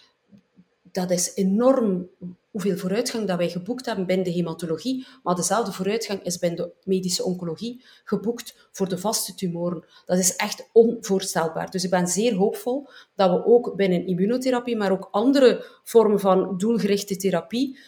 dat 0.96 1.10
is 1.10 1.32
enorm 1.34 2.08
hoeveel 2.50 2.76
vooruitgang 2.76 3.26
dat 3.26 3.38
wij 3.38 3.48
geboekt 3.48 3.86
hebben 3.86 4.06
binnen 4.06 4.24
de 4.24 4.32
hematologie, 4.32 5.06
maar 5.22 5.34
dezelfde 5.34 5.72
vooruitgang 5.72 6.22
is 6.22 6.38
binnen 6.38 6.58
de 6.58 6.72
medische 6.84 7.24
oncologie 7.24 7.84
geboekt 8.04 8.68
voor 8.72 8.88
de 8.88 8.98
vaste 8.98 9.34
tumoren. 9.34 9.84
Dat 10.06 10.18
is 10.18 10.36
echt 10.36 10.68
onvoorstelbaar. 10.72 11.70
Dus 11.70 11.84
ik 11.84 11.90
ben 11.90 12.06
zeer 12.06 12.34
hoopvol 12.34 12.88
dat 13.14 13.30
we 13.30 13.44
ook 13.44 13.76
binnen 13.76 14.06
immunotherapie, 14.06 14.76
maar 14.76 14.92
ook 14.92 15.08
andere 15.10 15.66
vormen 15.84 16.20
van 16.20 16.58
doelgerichte 16.58 17.16
therapie, 17.16 17.78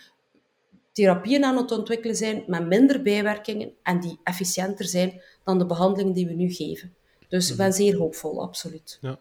therapieën 0.92 1.44
aan 1.44 1.56
het 1.56 1.72
ontwikkelen 1.72 2.16
zijn 2.16 2.44
met 2.46 2.66
minder 2.66 3.02
bijwerkingen 3.02 3.72
en 3.82 4.00
die 4.00 4.18
efficiënter 4.24 4.84
zijn 4.84 5.22
dan 5.44 5.58
de 5.58 5.66
behandelingen 5.66 6.14
die 6.14 6.26
we 6.26 6.34
nu 6.34 6.50
geven. 6.50 6.94
Dus 7.28 7.50
ik 7.50 7.56
ben 7.56 7.72
zeer 7.72 7.96
hoopvol, 7.96 8.42
absoluut. 8.42 8.98
Ja. 9.00 9.18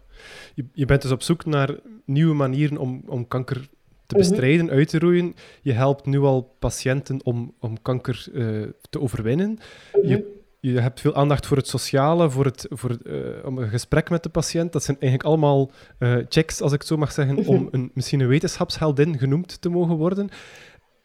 Je, 0.55 0.65
je 0.73 0.85
bent 0.85 1.01
dus 1.01 1.11
op 1.11 1.21
zoek 1.21 1.45
naar 1.45 1.79
nieuwe 2.05 2.33
manieren 2.33 2.77
om, 2.77 3.03
om 3.07 3.27
kanker 3.27 3.69
te 4.07 4.15
mhm. 4.15 4.29
bestrijden, 4.29 4.69
uit 4.69 4.89
te 4.89 4.99
roeien. 4.99 5.35
Je 5.61 5.71
helpt 5.71 6.05
nu 6.05 6.19
al 6.19 6.55
patiënten 6.59 7.19
om, 7.23 7.53
om 7.59 7.81
kanker 7.81 8.27
uh, 8.33 8.67
te 8.89 8.99
overwinnen. 8.99 9.59
je, 10.01 10.17
mhm. 10.17 10.21
je 10.59 10.79
hebt 10.79 10.99
veel 10.99 11.15
aandacht 11.15 11.45
voor 11.45 11.57
het 11.57 11.67
sociale, 11.67 12.29
voor, 12.29 12.45
het, 12.45 12.65
voor 12.69 12.97
uh, 13.03 13.45
om 13.45 13.57
een 13.57 13.69
gesprek 13.69 14.09
met 14.09 14.23
de 14.23 14.29
patiënt. 14.29 14.71
Dat 14.71 14.83
zijn 14.83 14.97
eigenlijk 14.99 15.29
allemaal 15.29 15.71
uh, 15.99 16.17
checks, 16.29 16.61
als 16.61 16.71
ik 16.71 16.79
het 16.79 16.87
zo 16.87 16.97
mag 16.97 17.11
zeggen, 17.11 17.37
om 17.45 17.55
mhm. 17.55 17.67
een, 17.71 17.91
misschien 17.93 18.19
een 18.19 18.27
wetenschapsheldin 18.27 19.17
genoemd 19.17 19.61
te 19.61 19.69
mogen 19.69 19.95
worden. 19.95 20.29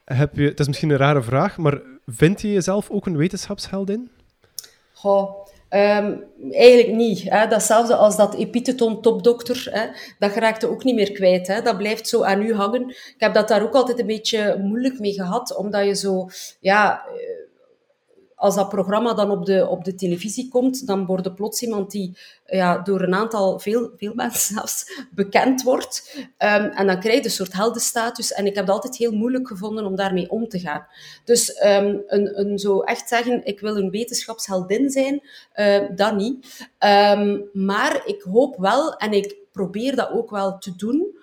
Heb 0.04 0.36
je, 0.36 0.48
het 0.48 0.60
is 0.60 0.66
misschien 0.66 0.90
een 0.90 0.96
rare 0.96 1.22
vraag, 1.22 1.56
maar 1.56 1.80
vind 2.06 2.40
je 2.40 2.52
jezelf 2.52 2.90
ook 2.90 3.06
een 3.06 3.16
wetenschapsheldin? 3.16 4.10
Goh, 4.92 5.41
Um, 5.74 6.24
eigenlijk 6.50 6.92
niet. 6.96 7.22
Hè. 7.22 7.46
Datzelfde 7.46 7.96
als 7.96 8.16
dat 8.16 8.34
epitheton 8.34 9.02
topdokter, 9.02 9.68
hè. 9.70 9.86
dat 10.18 10.30
geraakte 10.30 10.68
ook 10.68 10.84
niet 10.84 10.94
meer 10.94 11.12
kwijt. 11.12 11.46
Hè. 11.46 11.62
Dat 11.62 11.76
blijft 11.76 12.08
zo 12.08 12.22
aan 12.22 12.42
u 12.42 12.54
hangen. 12.54 12.88
Ik 12.88 13.14
heb 13.18 13.34
dat 13.34 13.48
daar 13.48 13.62
ook 13.62 13.74
altijd 13.74 13.98
een 13.98 14.06
beetje 14.06 14.58
moeilijk 14.62 14.98
mee 14.98 15.12
gehad, 15.12 15.56
omdat 15.56 15.84
je 15.84 15.94
zo... 15.94 16.28
Ja, 16.60 17.02
als 18.42 18.54
dat 18.54 18.68
programma 18.68 19.14
dan 19.14 19.30
op 19.30 19.46
de, 19.46 19.66
op 19.68 19.84
de 19.84 19.94
televisie 19.94 20.48
komt, 20.48 20.86
dan 20.86 21.06
wordt 21.06 21.34
plots 21.34 21.62
iemand 21.62 21.90
die 21.90 22.16
ja, 22.46 22.78
door 22.78 23.02
een 23.02 23.14
aantal, 23.14 23.58
veel, 23.58 23.90
veel 23.96 24.14
mensen 24.14 24.54
zelfs, 24.54 24.84
bekend 25.14 25.62
wordt. 25.62 26.16
Um, 26.18 26.64
en 26.64 26.86
dan 26.86 27.00
krijg 27.00 27.18
je 27.18 27.24
een 27.24 27.30
soort 27.30 27.52
heldenstatus. 27.52 28.32
En 28.32 28.46
ik 28.46 28.54
heb 28.54 28.64
het 28.64 28.74
altijd 28.74 28.96
heel 28.96 29.12
moeilijk 29.12 29.48
gevonden 29.48 29.84
om 29.84 29.96
daarmee 29.96 30.30
om 30.30 30.48
te 30.48 30.58
gaan. 30.58 30.86
Dus 31.24 31.64
um, 31.64 32.02
een, 32.06 32.38
een 32.40 32.58
zo 32.58 32.80
echt 32.80 33.08
zeggen, 33.08 33.44
ik 33.44 33.60
wil 33.60 33.76
een 33.76 33.90
wetenschapsheldin 33.90 34.90
zijn, 34.90 35.22
uh, 35.56 35.96
dat 35.96 36.16
niet. 36.16 36.68
Um, 36.78 37.48
maar 37.52 38.02
ik 38.04 38.22
hoop 38.22 38.56
wel, 38.56 38.96
en 38.96 39.12
ik 39.12 39.36
probeer 39.52 39.96
dat 39.96 40.10
ook 40.10 40.30
wel 40.30 40.58
te 40.58 40.76
doen, 40.76 41.16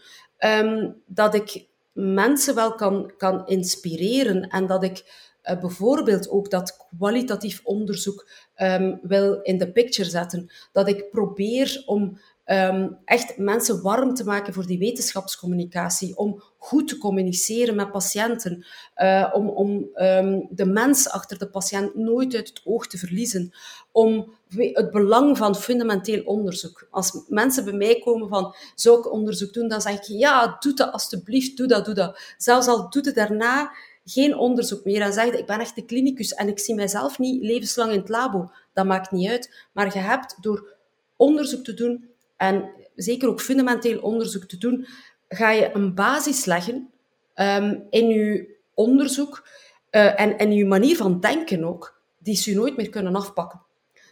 dat 1.05 1.36
ik 1.36 1.65
mensen 1.91 2.55
wel 2.55 2.76
kan, 2.76 3.11
kan 3.17 3.47
inspireren 3.47 4.47
en 4.49 4.67
dat 4.67 4.84
ik 4.84 5.03
uh, 5.43 5.59
bijvoorbeeld 5.59 6.29
ook 6.29 6.49
dat 6.49 6.87
kwalitatief 6.97 7.61
onderzoek 7.63 8.29
um, 8.55 8.99
wil 9.01 9.41
in 9.41 9.57
de 9.57 9.71
picture 9.71 10.09
zetten. 10.09 10.51
Dat 10.71 10.87
ik 10.87 11.09
probeer 11.09 11.83
om 11.85 12.19
um, 12.45 12.97
echt 13.05 13.37
mensen 13.37 13.81
warm 13.81 14.13
te 14.13 14.23
maken 14.23 14.53
voor 14.53 14.65
die 14.65 14.79
wetenschapscommunicatie, 14.79 16.17
om 16.17 16.43
goed 16.57 16.87
te 16.87 16.97
communiceren 16.97 17.75
met 17.75 17.91
patiënten, 17.91 18.65
uh, 18.97 19.29
om, 19.33 19.49
om 19.49 19.89
um, 19.95 20.47
de 20.49 20.65
mens 20.65 21.09
achter 21.09 21.37
de 21.37 21.49
patiënt 21.49 21.95
nooit 21.95 22.35
uit 22.35 22.47
het 22.47 22.61
oog 22.63 22.87
te 22.87 22.97
verliezen, 22.97 23.53
om 23.91 24.33
het 24.57 24.91
belang 24.91 25.37
van 25.37 25.55
fundamenteel 25.55 26.23
onderzoek. 26.23 26.87
Als 26.89 27.23
mensen 27.27 27.63
bij 27.63 27.73
mij 27.73 27.99
komen 27.99 28.29
van, 28.29 28.55
zou 28.75 28.99
ik 28.99 29.11
onderzoek 29.11 29.53
doen? 29.53 29.67
Dan 29.67 29.81
zeg 29.81 29.93
ik, 29.93 30.03
ja, 30.03 30.57
doe 30.59 30.73
dat 30.73 30.91
alstublieft, 30.91 31.57
doe 31.57 31.67
dat, 31.67 31.85
doe 31.85 31.93
dat. 31.93 32.19
Zelfs 32.37 32.67
al 32.67 32.89
doet 32.89 33.05
het 33.05 33.15
daarna 33.15 33.71
geen 34.05 34.37
onderzoek 34.37 34.83
meer 34.83 35.01
en 35.01 35.13
zegt, 35.13 35.39
ik 35.39 35.45
ben 35.45 35.59
echt 35.59 35.75
de 35.75 35.85
klinicus 35.85 36.33
en 36.33 36.47
ik 36.47 36.59
zie 36.59 36.75
mijzelf 36.75 37.19
niet 37.19 37.43
levenslang 37.43 37.91
in 37.91 37.99
het 37.99 38.09
labo. 38.09 38.51
Dat 38.73 38.85
maakt 38.85 39.11
niet 39.11 39.29
uit. 39.29 39.65
Maar 39.71 39.93
je 39.93 39.99
hebt 39.99 40.37
door 40.41 40.75
onderzoek 41.15 41.63
te 41.63 41.73
doen, 41.73 42.09
en 42.37 42.69
zeker 42.95 43.29
ook 43.29 43.41
fundamenteel 43.41 43.99
onderzoek 43.99 44.43
te 44.43 44.57
doen, 44.57 44.87
ga 45.27 45.51
je 45.51 45.69
een 45.73 45.95
basis 45.95 46.45
leggen 46.45 46.89
um, 47.35 47.83
in 47.89 48.07
je 48.07 48.55
onderzoek 48.73 49.47
uh, 49.91 50.19
en, 50.19 50.37
en 50.37 50.51
je 50.51 50.65
manier 50.65 50.95
van 50.95 51.19
denken 51.19 51.63
ook, 51.63 52.01
die 52.17 52.35
ze 52.35 52.53
nooit 52.53 52.77
meer 52.77 52.89
kunnen 52.89 53.15
afpakken. 53.15 53.61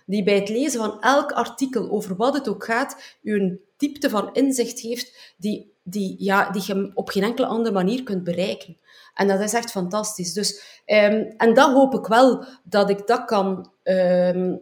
Die 0.05 0.23
bij 0.23 0.35
het 0.35 0.49
lezen 0.49 0.79
van 0.79 1.01
elk 1.01 1.31
artikel, 1.31 1.89
over 1.89 2.15
wat 2.15 2.33
het 2.33 2.47
ook 2.47 2.65
gaat, 2.65 3.17
je 3.21 3.33
een 3.33 3.59
diepte 3.77 4.09
van 4.09 4.33
inzicht 4.33 4.79
geeft 4.79 5.33
die, 5.37 5.71
die, 5.83 6.15
ja, 6.19 6.49
die 6.49 6.63
je 6.65 6.91
op 6.93 7.09
geen 7.09 7.23
enkele 7.23 7.47
andere 7.47 7.75
manier 7.75 8.03
kunt 8.03 8.23
bereiken. 8.23 8.77
En 9.17 9.27
dat 9.27 9.39
is 9.39 9.53
echt 9.53 9.71
fantastisch. 9.71 10.33
Dus, 10.33 10.81
um, 10.85 11.33
en 11.37 11.53
dat 11.53 11.73
hoop 11.73 11.93
ik 11.93 12.05
wel, 12.05 12.45
dat 12.63 12.89
ik 12.89 13.07
dat 13.07 13.25
kan... 13.25 13.71
Um, 13.83 14.61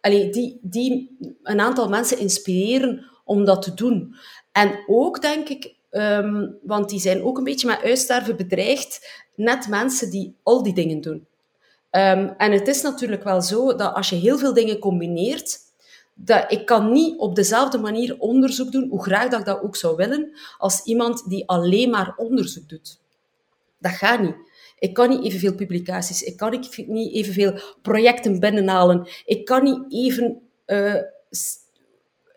die, 0.00 0.58
die 0.62 1.16
een 1.42 1.60
aantal 1.60 1.88
mensen 1.88 2.18
inspireren 2.18 3.10
om 3.24 3.44
dat 3.44 3.62
te 3.62 3.74
doen. 3.74 4.14
En 4.52 4.84
ook, 4.86 5.22
denk 5.22 5.48
ik, 5.48 5.74
um, 5.90 6.58
want 6.62 6.88
die 6.88 7.00
zijn 7.00 7.22
ook 7.22 7.38
een 7.38 7.44
beetje 7.44 7.66
met 7.66 7.82
uitsterven 7.82 8.36
bedreigd, 8.36 9.24
net 9.34 9.68
mensen 9.68 10.10
die 10.10 10.36
al 10.42 10.62
die 10.62 10.74
dingen 10.74 11.00
doen. 11.00 11.26
En 11.90 12.52
het 12.52 12.68
is 12.68 12.82
natuurlijk 12.82 13.24
wel 13.24 13.42
zo 13.42 13.74
dat 13.74 13.94
als 13.94 14.08
je 14.08 14.16
heel 14.16 14.38
veel 14.38 14.54
dingen 14.54 14.78
combineert, 14.78 15.58
dat 16.14 16.44
ik 16.52 16.66
kan 16.66 16.92
niet 16.92 17.18
op 17.18 17.34
dezelfde 17.34 17.78
manier 17.78 18.18
onderzoek 18.18 18.72
doen, 18.72 18.88
hoe 18.88 19.02
graag 19.02 19.28
dat 19.28 19.40
ik 19.40 19.46
dat 19.46 19.62
ook 19.62 19.76
zou 19.76 19.96
willen, 19.96 20.32
als 20.58 20.82
iemand 20.84 21.28
die 21.28 21.48
alleen 21.48 21.90
maar 21.90 22.14
onderzoek 22.16 22.68
doet. 22.68 22.98
Dat 23.78 23.92
gaat 23.92 24.20
niet. 24.20 24.34
Ik 24.78 24.94
kan 24.94 25.08
niet 25.08 25.24
evenveel 25.24 25.54
publicaties, 25.54 26.22
ik 26.22 26.36
kan 26.36 26.64
niet 26.86 27.14
evenveel 27.14 27.60
projecten 27.82 28.40
binnenhalen, 28.40 29.08
ik 29.24 29.44
kan 29.44 29.64
niet 29.64 29.92
even 29.92 30.42
uh, 30.66 31.02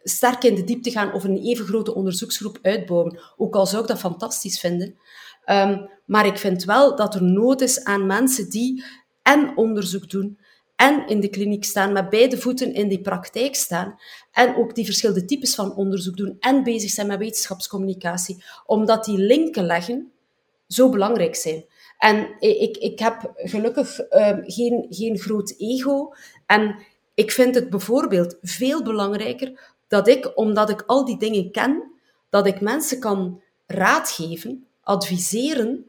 sterk 0.03 0.43
in 0.43 0.55
de 0.55 0.63
diepte 0.63 0.91
gaan 0.91 1.13
of 1.13 1.23
een 1.23 1.37
even 1.37 1.65
grote 1.65 1.95
onderzoeksgroep 1.95 2.59
uitbouwen. 2.61 3.19
Ook 3.37 3.55
al 3.55 3.65
zou 3.65 3.81
ik 3.81 3.87
dat 3.87 3.99
fantastisch 3.99 4.59
vinden. 4.59 4.97
Um, 5.45 5.89
maar 6.05 6.25
ik 6.25 6.37
vind 6.37 6.63
wel 6.63 6.95
dat 6.95 7.15
er 7.15 7.23
nood 7.23 7.61
is 7.61 7.83
aan 7.83 8.05
mensen 8.05 8.49
die 8.49 8.83
en 9.21 9.57
onderzoek 9.57 10.09
doen 10.09 10.39
en 10.75 11.07
in 11.07 11.19
de 11.19 11.29
kliniek 11.29 11.63
staan, 11.63 11.93
met 11.93 12.09
beide 12.09 12.37
voeten 12.37 12.73
in 12.73 12.87
die 12.87 13.01
praktijk 13.01 13.55
staan 13.55 13.99
en 14.31 14.55
ook 14.55 14.75
die 14.75 14.85
verschillende 14.85 15.25
types 15.25 15.55
van 15.55 15.75
onderzoek 15.75 16.17
doen 16.17 16.35
en 16.39 16.63
bezig 16.63 16.89
zijn 16.89 17.07
met 17.07 17.19
wetenschapscommunicatie, 17.19 18.43
omdat 18.65 19.05
die 19.05 19.17
linken 19.17 19.65
leggen 19.65 20.11
zo 20.69 20.89
belangrijk 20.89 21.35
zijn. 21.35 21.65
En 21.97 22.35
ik, 22.39 22.77
ik 22.77 22.99
heb 22.99 23.31
gelukkig 23.35 23.99
uh, 23.99 24.37
geen, 24.41 24.85
geen 24.89 25.17
groot 25.17 25.53
ego. 25.57 26.13
En 26.45 26.75
ik 27.13 27.31
vind 27.31 27.55
het 27.55 27.69
bijvoorbeeld 27.69 28.37
veel 28.41 28.83
belangrijker 28.83 29.75
dat 29.87 30.07
ik, 30.07 30.37
omdat 30.37 30.69
ik 30.69 30.83
al 30.85 31.05
die 31.05 31.17
dingen 31.17 31.51
ken, 31.51 31.91
dat 32.29 32.47
ik 32.47 32.61
mensen 32.61 32.99
kan 32.99 33.41
raadgeven, 33.65 34.67
adviseren 34.81 35.88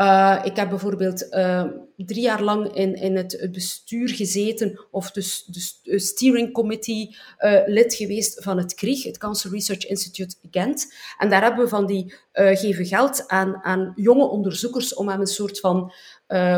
uh, 0.00 0.40
ik 0.42 0.56
heb 0.56 0.68
bijvoorbeeld 0.68 1.26
uh, 1.30 1.64
drie 1.96 2.22
jaar 2.22 2.42
lang 2.42 2.74
in, 2.74 2.94
in 2.94 3.16
het 3.16 3.48
bestuur 3.52 4.08
gezeten, 4.08 4.86
of 4.90 5.10
dus 5.10 5.44
de 5.82 5.98
steering 5.98 6.52
committee 6.52 7.16
uh, 7.38 7.60
lid 7.66 7.94
geweest 7.94 8.42
van 8.42 8.58
het 8.58 8.74
CRIG, 8.74 9.02
het 9.02 9.18
Cancer 9.18 9.50
Research 9.50 9.86
Institute 9.86 10.36
Gent. 10.50 10.94
En 11.18 11.28
daar 11.28 11.42
hebben 11.42 11.64
we 11.64 11.68
van 11.68 11.86
die, 11.86 12.14
geven 12.32 12.86
geld 12.86 13.28
aan, 13.28 13.56
aan 13.62 13.92
jonge 13.94 14.28
onderzoekers 14.28 14.94
om 14.94 15.08
hem 15.08 15.20
een 15.20 15.26
soort 15.26 15.60
van 15.60 15.92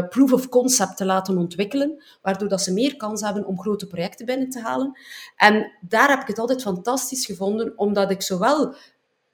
proof 0.09 0.33
of 0.33 0.49
concept 0.49 0.97
te 0.97 1.05
laten 1.05 1.39
ontwikkelen, 1.39 2.03
waardoor 2.23 2.49
dat 2.49 2.63
ze 2.63 2.73
meer 2.73 2.97
kans 2.97 3.21
hebben 3.21 3.47
om 3.47 3.61
grote 3.61 3.87
projecten 3.87 4.27
binnen 4.27 4.51
te 4.51 4.61
halen. 4.61 4.99
En 5.37 5.73
daar 5.81 6.09
heb 6.09 6.21
ik 6.21 6.27
het 6.27 6.39
altijd 6.39 6.63
fantastisch 6.63 7.27
gevonden, 7.27 7.79
omdat 7.79 8.11
ik 8.11 8.23
zowel 8.23 8.75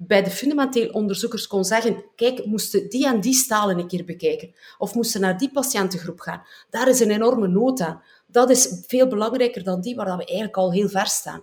bij 0.01 0.23
de 0.23 0.31
fundamenteel 0.31 0.91
onderzoekers 0.91 1.47
kon 1.47 1.65
zeggen, 1.65 2.05
kijk, 2.17 2.45
moesten 2.45 2.89
die 2.89 3.07
en 3.07 3.21
die 3.21 3.35
stalen 3.35 3.79
een 3.79 3.89
keer 3.89 4.05
bekijken. 4.05 4.55
Of 4.79 4.95
moesten 4.95 5.21
naar 5.21 5.39
die 5.39 5.51
patiëntengroep 5.51 6.21
gaan. 6.21 6.43
Daar 6.71 6.89
is 6.89 7.01
een 7.01 7.11
enorme 7.11 7.49
nood 7.49 7.81
aan. 7.81 8.03
Dat 8.27 8.51
is 8.51 8.83
veel 8.87 9.09
belangrijker 9.09 9.65
dan 9.65 9.81
die 9.81 9.97
waar 9.97 10.17
we 10.17 10.25
eigenlijk 10.25 10.57
al 10.57 10.73
heel 10.73 10.89
ver 10.89 11.07
staan. 11.07 11.43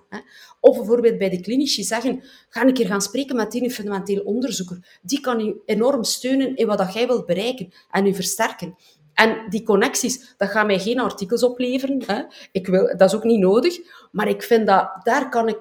Of 0.60 0.78
bijvoorbeeld 0.78 1.18
bij 1.18 1.30
de 1.30 1.40
klinici 1.40 1.84
zeggen, 1.84 2.24
ga 2.50 2.62
een 2.62 2.74
keer 2.74 2.88
gaan 2.88 3.02
spreken 3.02 3.36
met 3.36 3.52
die 3.52 3.72
fundamenteel 3.72 4.24
onderzoeker. 4.24 5.00
Die 5.02 5.20
kan 5.20 5.40
u 5.40 5.62
enorm 5.66 6.04
steunen 6.04 6.56
in 6.56 6.68
wat 6.68 6.94
jij 6.94 7.08
wilt 7.08 7.26
bereiken 7.26 7.74
en 7.92 8.06
u 8.06 8.14
versterken. 8.14 8.76
En 9.14 9.50
die 9.50 9.64
connecties, 9.64 10.34
dat 10.38 10.50
gaat 10.50 10.66
mij 10.66 10.80
geen 10.80 11.00
artikels 11.00 11.44
opleveren. 11.44 12.04
Hè. 12.06 12.24
Ik 12.52 12.68
wil, 12.68 12.98
dat 12.98 13.10
is 13.10 13.16
ook 13.16 13.24
niet 13.24 13.40
nodig. 13.40 13.80
Maar 14.12 14.28
ik 14.28 14.44
vind 14.44 14.68
dat, 14.68 14.90
daar 15.04 15.30
kan 15.30 15.48
ik 15.48 15.58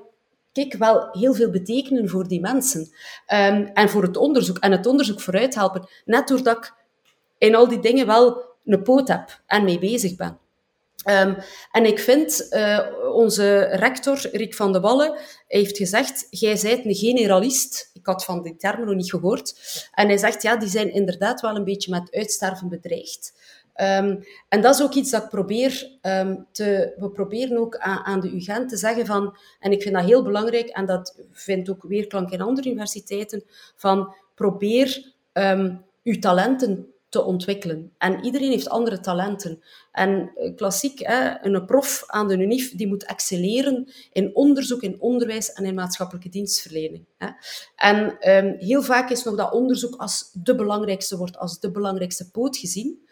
kijk, 0.55 0.75
wel 0.75 1.09
heel 1.13 1.35
veel 1.35 1.51
betekenen 1.51 2.09
voor 2.09 2.29
die 2.29 2.41
mensen. 2.41 2.81
Um, 3.33 3.67
en 3.67 3.89
voor 3.89 4.03
het 4.03 4.17
onderzoek. 4.17 4.59
En 4.59 4.73
het 4.73 4.87
onderzoek 4.87 5.21
vooruit 5.21 5.55
helpen. 5.55 5.89
Net 6.05 6.29
doordat 6.29 6.57
ik 6.57 6.75
in 7.39 7.55
al 7.55 7.69
die 7.69 7.81
dingen 7.81 8.07
wel 8.07 8.43
een 8.65 8.83
poot 8.83 9.09
heb 9.09 9.41
en 9.47 9.65
mee 9.65 9.79
bezig 9.79 10.17
ben. 10.17 10.39
Um, 11.11 11.37
en 11.73 11.85
ik 11.85 11.99
vind, 11.99 12.47
uh, 12.51 12.81
onze 13.13 13.59
rector, 13.59 14.29
Rick 14.33 14.55
van 14.55 14.73
de 14.73 14.81
Wallen, 14.81 15.19
heeft 15.47 15.77
gezegd, 15.77 16.27
jij 16.31 16.59
bent 16.63 16.85
een 16.85 16.95
generalist. 16.95 17.91
Ik 17.93 18.07
had 18.07 18.25
van 18.25 18.43
die 18.43 18.57
termen 18.57 18.87
nog 18.87 18.95
niet 18.95 19.11
gehoord. 19.11 19.55
En 19.93 20.07
hij 20.07 20.17
zegt, 20.17 20.43
ja, 20.43 20.57
die 20.57 20.69
zijn 20.69 20.93
inderdaad 20.93 21.41
wel 21.41 21.57
een 21.57 21.65
beetje 21.65 21.91
met 21.91 22.13
uitsterven 22.13 22.69
bedreigd. 22.69 23.33
Um, 23.81 24.25
en 24.49 24.61
dat 24.61 24.75
is 24.75 24.83
ook 24.83 24.95
iets 24.95 25.11
dat 25.11 25.23
ik 25.23 25.29
probeer 25.29 25.99
um, 26.03 26.47
te... 26.53 26.95
We 26.97 27.11
proberen 27.11 27.59
ook 27.59 27.77
aan, 27.77 28.05
aan, 28.05 28.21
de 28.21 28.35
UGent 28.35 28.69
te 28.69 28.77
zeggen 28.77 29.07
van... 29.07 29.37
En 29.61 29.73
ik 29.73 29.83
vind 29.83 29.95
dat 29.95 30.05
heel 30.05 30.23
belangrijk, 30.23 30.69
en 30.69 30.87
dat 30.87 31.19
vindt 31.31 31.71
ook 31.71 31.83
weerklank 31.83 32.31
in 32.31 32.41
andere 32.41 32.69
universiteiten, 32.69 33.45
van 33.77 34.15
probeer 34.35 35.13
um, 35.33 35.85
uw 36.03 36.19
talenten 36.19 36.95
te 37.09 37.23
ontwikkelen. 37.23 37.93
En 37.99 38.25
iedereen 38.25 38.51
heeft 38.51 38.69
andere 38.69 39.01
talenten. 39.01 39.63
En 39.93 40.31
eh, 40.35 40.55
klassiek, 40.57 40.99
hè, 40.99 41.45
een 41.45 41.65
prof 41.65 42.05
aan 42.07 42.29
de 42.29 42.37
UNIF, 42.37 42.77
die 42.77 42.87
moet 42.87 43.05
excelleren 43.05 43.93
in 44.13 44.35
onderzoek, 44.35 44.83
in 44.83 45.01
onderwijs 45.01 45.53
en 45.53 45.65
in 45.65 45.75
maatschappelijke 45.75 46.29
dienstverlening. 46.29 47.05
Hè. 47.17 47.29
En 47.77 48.17
heel 48.59 48.83
vaak 48.83 49.11
is 49.11 49.25
nog 49.25 49.37
dat 49.37 49.53
onderzoek 49.53 49.95
als 49.97 50.31
de 50.33 50.55
belangrijkste 50.55 51.17
wordt, 51.17 51.39
als 51.39 51.61
de 51.61 51.71
belangrijkste 51.71 52.31
poot 52.31 52.57
gezien. 52.57 53.03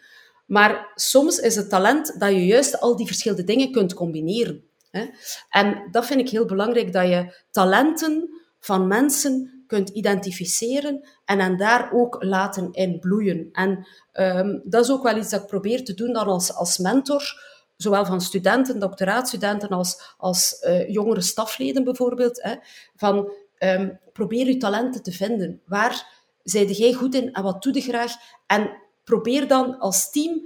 Maar 0.53 0.91
soms 0.95 1.39
is 1.39 1.55
het 1.55 1.69
talent 1.69 2.19
dat 2.19 2.29
je 2.29 2.45
juist 2.45 2.79
al 2.79 2.95
die 2.95 3.05
verschillende 3.05 3.43
dingen 3.43 3.71
kunt 3.71 3.93
combineren. 3.93 4.63
Hè? 4.91 5.05
En 5.49 5.87
dat 5.91 6.05
vind 6.05 6.19
ik 6.19 6.29
heel 6.29 6.45
belangrijk, 6.45 6.93
dat 6.93 7.07
je 7.07 7.33
talenten 7.51 8.29
van 8.59 8.87
mensen 8.87 9.63
kunt 9.67 9.89
identificeren 9.89 11.07
en 11.25 11.39
hen 11.39 11.57
daar 11.57 11.91
ook 11.93 12.23
laten 12.23 12.71
in 12.71 12.99
bloeien. 12.99 13.49
En 13.51 13.87
um, 14.13 14.61
dat 14.65 14.83
is 14.83 14.91
ook 14.91 15.03
wel 15.03 15.17
iets 15.17 15.29
dat 15.29 15.41
ik 15.41 15.47
probeer 15.47 15.83
te 15.83 15.93
doen 15.93 16.13
dan 16.13 16.25
als, 16.25 16.53
als 16.53 16.77
mentor, 16.77 17.41
zowel 17.77 18.05
van 18.05 18.21
studenten, 18.21 18.79
doctoraatstudenten, 18.79 19.69
als, 19.69 20.15
als 20.17 20.63
uh, 20.67 20.89
jongere 20.89 21.21
stafleden 21.21 21.83
bijvoorbeeld. 21.83 22.41
Hè, 22.41 22.55
van 22.95 23.31
um, 23.59 23.99
probeer 24.11 24.47
je 24.47 24.57
talenten 24.57 25.03
te 25.03 25.11
vinden. 25.11 25.61
Waar 25.65 26.21
zijde 26.43 26.73
jij 26.73 26.93
goed 26.93 27.15
in 27.15 27.33
en 27.33 27.43
wat 27.43 27.63
doe 27.63 27.73
je 27.73 27.81
graag? 27.81 28.13
En 28.47 28.81
probeer 29.03 29.47
dan 29.47 29.79
als 29.79 30.11
team 30.11 30.41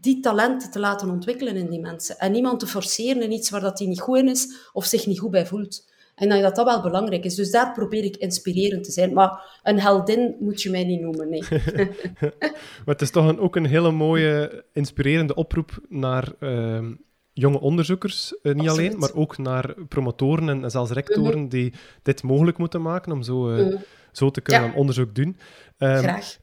die 0.00 0.20
talenten 0.20 0.70
te 0.70 0.78
laten 0.78 1.10
ontwikkelen 1.10 1.56
in 1.56 1.70
die 1.70 1.80
mensen. 1.80 2.18
En 2.18 2.32
niemand 2.32 2.60
te 2.60 2.66
forceren 2.66 3.22
in 3.22 3.32
iets 3.32 3.50
waar 3.50 3.60
dat 3.60 3.78
hij 3.78 3.88
niet 3.88 4.00
goed 4.00 4.18
in 4.18 4.28
is 4.28 4.70
of 4.72 4.84
zich 4.84 5.06
niet 5.06 5.18
goed 5.18 5.30
bij 5.30 5.46
voelt. 5.46 5.94
En 6.14 6.28
dat 6.28 6.56
dat 6.56 6.66
wel 6.66 6.82
belangrijk 6.82 7.24
is. 7.24 7.34
Dus 7.34 7.50
daar 7.50 7.72
probeer 7.72 8.04
ik 8.04 8.16
inspirerend 8.16 8.84
te 8.84 8.92
zijn. 8.92 9.12
Maar 9.12 9.60
een 9.62 9.80
heldin 9.80 10.36
moet 10.40 10.62
je 10.62 10.70
mij 10.70 10.84
niet 10.84 11.00
noemen, 11.00 11.28
nee. 11.28 11.42
maar 12.84 12.94
het 12.94 13.02
is 13.02 13.10
toch 13.10 13.28
een, 13.28 13.38
ook 13.38 13.56
een 13.56 13.66
hele 13.66 13.90
mooie, 13.90 14.64
inspirerende 14.72 15.34
oproep 15.34 15.80
naar 15.88 16.32
uh, 16.40 16.88
jonge 17.32 17.60
onderzoekers. 17.60 18.38
Uh, 18.42 18.54
niet 18.54 18.68
alleen, 18.68 18.98
maar 18.98 19.14
ook 19.14 19.38
naar 19.38 19.74
promotoren 19.88 20.48
en, 20.48 20.70
zelfs 20.70 20.90
rectoren 20.90 21.40
mhm. 21.40 21.48
die 21.48 21.72
dit 22.02 22.22
mogelijk 22.22 22.58
moeten 22.58 22.82
maken 22.82 23.12
om 23.12 23.22
zo, 23.22 23.50
uh, 23.50 23.64
mm. 23.64 23.78
zo 24.12 24.30
te 24.30 24.40
kunnen 24.40 24.70
ja. 24.70 24.74
onderzoek 24.74 25.14
doen. 25.14 25.36
Um, 25.78 25.96
Graag 25.96 26.36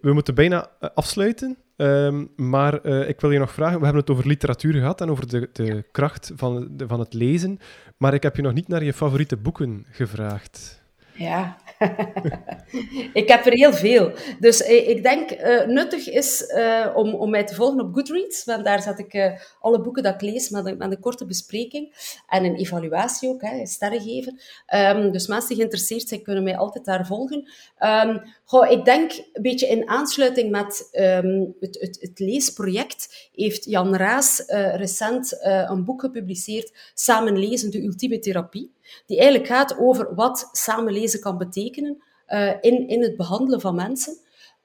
we 0.00 0.12
moeten 0.12 0.34
bijna 0.34 0.70
eh, 0.80 0.90
afsluiten. 0.94 1.56
Um, 1.76 2.30
maar 2.36 2.86
uh, 2.86 3.08
ik 3.08 3.20
wil 3.20 3.30
je 3.30 3.38
nog 3.38 3.52
vragen, 3.52 3.78
we 3.78 3.84
hebben 3.84 4.02
het 4.02 4.10
over 4.10 4.26
literatuur 4.26 4.72
gehad 4.72 5.00
en 5.00 5.10
over 5.10 5.28
de, 5.28 5.50
de 5.52 5.84
kracht 5.92 6.32
van, 6.34 6.68
de, 6.70 6.86
van 6.86 7.00
het 7.00 7.14
lezen. 7.14 7.58
Maar 7.96 8.14
ik 8.14 8.22
heb 8.22 8.36
je 8.36 8.42
nog 8.42 8.52
niet 8.52 8.68
naar 8.68 8.84
je 8.84 8.92
favoriete 8.92 9.36
boeken 9.36 9.86
gevraagd. 9.90 10.81
Ja, 11.14 11.56
ik 13.12 13.28
heb 13.28 13.46
er 13.46 13.52
heel 13.52 13.72
veel. 13.72 14.12
Dus 14.40 14.60
ik 14.60 15.02
denk 15.02 15.30
uh, 15.30 15.66
nuttig 15.66 16.08
is 16.08 16.52
uh, 16.56 16.92
om, 16.94 17.14
om 17.14 17.30
mij 17.30 17.44
te 17.44 17.54
volgen 17.54 17.80
op 17.80 17.94
Goodreads. 17.94 18.44
Want 18.44 18.64
daar 18.64 18.82
zet 18.82 18.98
ik 18.98 19.40
alle 19.60 19.80
boeken 19.80 20.02
dat 20.02 20.14
ik 20.14 20.20
lees 20.20 20.48
met 20.48 20.66
een, 20.66 21.00
korte 21.00 21.26
bespreking. 21.26 21.94
En 22.28 22.44
een 22.44 22.56
evaluatie 22.56 23.28
ook, 23.28 23.42
hè, 23.42 23.66
sterren 23.66 24.00
geven. 24.00 24.40
Um, 24.74 25.12
dus 25.12 25.26
mensen 25.26 25.48
die 25.48 25.56
geïnteresseerd 25.56 26.08
zijn, 26.08 26.22
kunnen 26.22 26.42
mij 26.42 26.56
altijd 26.56 26.84
daar 26.84 27.06
volgen. 27.06 27.50
Um, 27.78 28.22
goh, 28.44 28.70
ik 28.70 28.84
denk 28.84 29.12
een 29.32 29.42
beetje 29.42 29.66
in 29.66 29.88
aansluiting 29.88 30.50
met 30.50 30.88
um, 30.92 31.54
het, 31.60 31.80
het, 31.80 31.98
het, 32.00 32.18
leesproject 32.18 33.30
heeft 33.34 33.64
Jan 33.64 33.96
Raas 33.96 34.44
recent 34.74 35.38
een 35.42 35.84
boek 35.84 36.00
gepubliceerd, 36.00 36.90
Samen 36.94 37.38
lezen, 37.38 37.70
de 37.70 37.82
ultieme 37.82 38.18
therapie 38.18 38.72
die 39.06 39.18
eigenlijk 39.18 39.48
gaat 39.48 39.78
over 39.78 40.14
wat 40.14 40.48
samenlezen 40.52 41.20
kan 41.20 41.38
betekenen 41.38 42.02
uh, 42.28 42.52
in, 42.60 42.88
in 42.88 43.02
het 43.02 43.16
behandelen 43.16 43.60
van 43.60 43.74
mensen. 43.74 44.16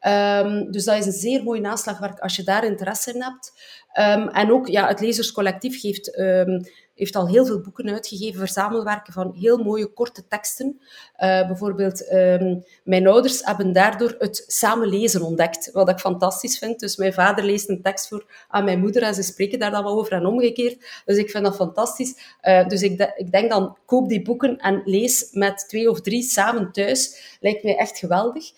Um, 0.02 0.72
dus 0.72 0.86
dat 0.86 0.98
is 0.98 1.06
een 1.06 1.12
zeer 1.12 1.44
mooi 1.44 1.60
naslagwerk 1.60 2.20
als 2.20 2.36
je 2.36 2.44
daar 2.44 2.64
interesse 2.64 3.14
in 3.14 3.22
hebt. 3.22 3.54
Um, 4.00 4.28
en 4.28 4.52
ook 4.52 4.68
ja, 4.68 4.88
het 4.88 5.00
lezerscollectief 5.00 5.82
geeft 5.82 6.20
um, 6.20 6.66
heeft 6.96 7.16
al 7.16 7.28
heel 7.28 7.46
veel 7.46 7.62
boeken 7.62 7.90
uitgegeven, 7.90 8.40
verzamelwerken 8.40 9.14
van 9.14 9.36
heel 9.40 9.58
mooie 9.58 9.88
korte 9.94 10.28
teksten. 10.28 10.80
Uh, 11.20 11.48
bijvoorbeeld, 11.48 12.12
um, 12.12 12.64
mijn 12.84 13.08
ouders 13.08 13.46
hebben 13.46 13.74
daardoor 13.74 14.16
het 14.20 14.44
samen 14.48 14.88
lezen 14.88 15.22
ontdekt, 15.22 15.72
wat 15.72 15.90
ik 15.90 16.00
fantastisch 16.00 16.58
vind. 16.58 16.80
Dus 16.80 16.96
mijn 16.96 17.14
vader 17.14 17.44
leest 17.44 17.70
een 17.70 17.82
tekst 17.82 18.08
voor 18.08 18.26
aan 18.48 18.64
mijn 18.64 18.80
moeder 18.80 19.02
en 19.02 19.14
ze 19.14 19.24
spreken 19.24 19.60
daar 19.60 19.72
dan 19.72 19.84
wel 19.84 20.00
over 20.00 20.14
en 20.14 20.26
omgekeerd. 20.26 21.02
Dus 21.06 21.18
ik 21.18 21.30
vind 21.30 21.44
dat 21.44 21.56
fantastisch. 21.56 22.36
Uh, 22.42 22.68
dus 22.68 22.82
ik, 22.82 23.14
ik 23.16 23.32
denk 23.32 23.50
dan, 23.50 23.78
koop 23.86 24.10
die 24.10 24.22
boeken 24.22 24.58
en 24.58 24.82
lees 24.86 25.28
met 25.32 25.66
twee 25.68 25.90
of 25.90 26.02
drie 26.02 26.24
samen 26.24 26.72
thuis. 26.72 27.38
Lijkt 27.40 27.64
mij 27.64 27.78
echt 27.78 27.98
geweldig. 27.98 28.52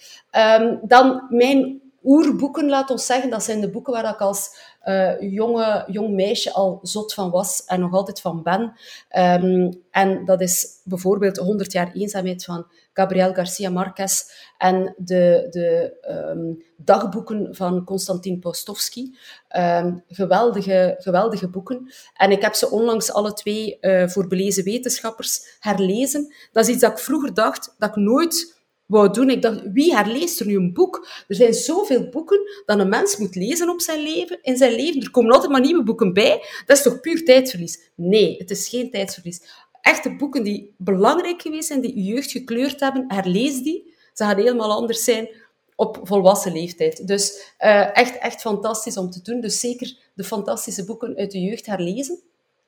Dan 0.82 1.26
mijn 1.30 1.82
oerboeken, 2.04 2.70
laat 2.70 2.90
ons 2.90 3.06
zeggen, 3.06 3.30
dat 3.30 3.44
zijn 3.44 3.62
de 3.62 3.70
boeken 3.70 3.94
waar 3.94 4.14
ik 4.14 4.20
als 4.20 4.58
uh, 4.86 5.32
jonge, 5.32 5.84
jong 5.88 6.16
meisje 6.16 6.54
al 6.54 6.80
zot 6.82 7.14
van 7.14 7.30
was 7.30 7.66
en 7.66 7.80
nog 7.80 7.94
altijd 7.94 8.22
van 8.22 8.44
ben. 8.44 8.74
Um, 9.18 9.82
en 9.92 10.26
dat 10.26 10.42
is 10.42 10.82
bijvoorbeeld 10.84 11.38
100 11.38 11.72
jaar 11.72 11.92
eenzaamheid 11.94 12.44
van 12.44 12.68
Gabriel 12.94 13.34
Garcia 13.34 13.70
Marquez 13.70 14.24
en 14.58 14.96
de, 14.98 15.48
de 15.50 15.98
um, 16.32 16.64
dagboeken 16.78 17.56
van 17.56 17.84
Konstantin 17.84 18.40
Postovsky. 18.40 19.12
Um, 19.58 20.04
geweldige, 20.08 20.96
geweldige 20.98 21.50
boeken. 21.50 21.94
En 22.14 22.32
ik 22.32 22.42
heb 22.42 22.54
ze 22.54 22.70
onlangs 22.70 23.14
alle 23.14 23.34
twee 23.34 23.78
uh, 23.82 24.08
voor 24.08 24.28
belezen 24.28 24.64
wetenschappers 24.64 25.58
herlezen. 25.60 26.34
Dat 26.52 26.68
is 26.68 26.74
iets 26.74 26.82
dat 26.82 26.92
ik 26.92 26.98
vroeger 26.98 27.34
dacht 27.34 27.76
dat 27.78 27.90
ik 27.90 27.96
nooit 27.96 28.59
wou 28.90 29.14
doen. 29.14 29.30
Ik 29.30 29.42
dacht, 29.42 29.62
wie 29.74 29.96
herleest 29.96 30.40
er 30.40 30.46
nu 30.46 30.56
een 30.56 30.74
boek? 30.74 31.08
Er 31.28 31.36
zijn 31.36 31.54
zoveel 31.54 32.10
boeken 32.10 32.40
dat 32.66 32.80
een 32.80 32.90
mens 32.90 33.18
moet 33.18 33.36
lezen 33.36 33.70
op 33.70 33.82
zijn 33.82 34.00
leven, 34.00 34.40
in 34.42 34.58
zijn 34.58 34.76
leven. 34.76 35.02
Er 35.02 35.12
komen 35.12 35.32
altijd 35.32 35.52
maar 35.52 35.62
nieuwe 35.62 35.84
boeken 35.84 36.14
bij. 36.14 36.44
Dat 36.66 36.78
is 36.78 36.84
toch 36.84 37.00
puur 37.00 37.26
tijdverlies? 37.26 37.92
Nee, 37.96 38.36
het 38.38 38.52
is 38.52 38.70
geen 38.70 38.92
tijdverlies. 38.92 39.42
Echte 39.82 40.16
boeken 40.16 40.44
die 40.44 40.74
belangrijk 40.78 41.42
geweest 41.42 41.68
zijn, 41.68 41.82
die 41.82 41.96
je 41.96 42.04
jeugd 42.04 42.32
gekleurd 42.32 42.80
hebben, 42.80 43.06
herlees 43.08 43.62
die. 43.62 43.94
Ze 44.14 44.24
gaan 44.24 44.38
helemaal 44.38 44.72
anders 44.72 45.04
zijn 45.04 45.30
op 45.76 46.00
volwassen 46.04 46.52
leeftijd. 46.52 47.08
Dus 47.08 47.54
uh, 47.60 47.98
echt, 47.98 48.18
echt 48.18 48.42
fantastisch 48.42 48.98
om 48.98 49.10
te 49.10 49.22
doen. 49.22 49.42
Dus 49.42 49.60
zeker 49.60 49.98
de 50.14 50.24
fantastische 50.24 50.86
boeken 50.86 51.16
uit 51.16 51.32
de 51.32 51.40
jeugd 51.40 51.66
herlezen. 51.66 52.20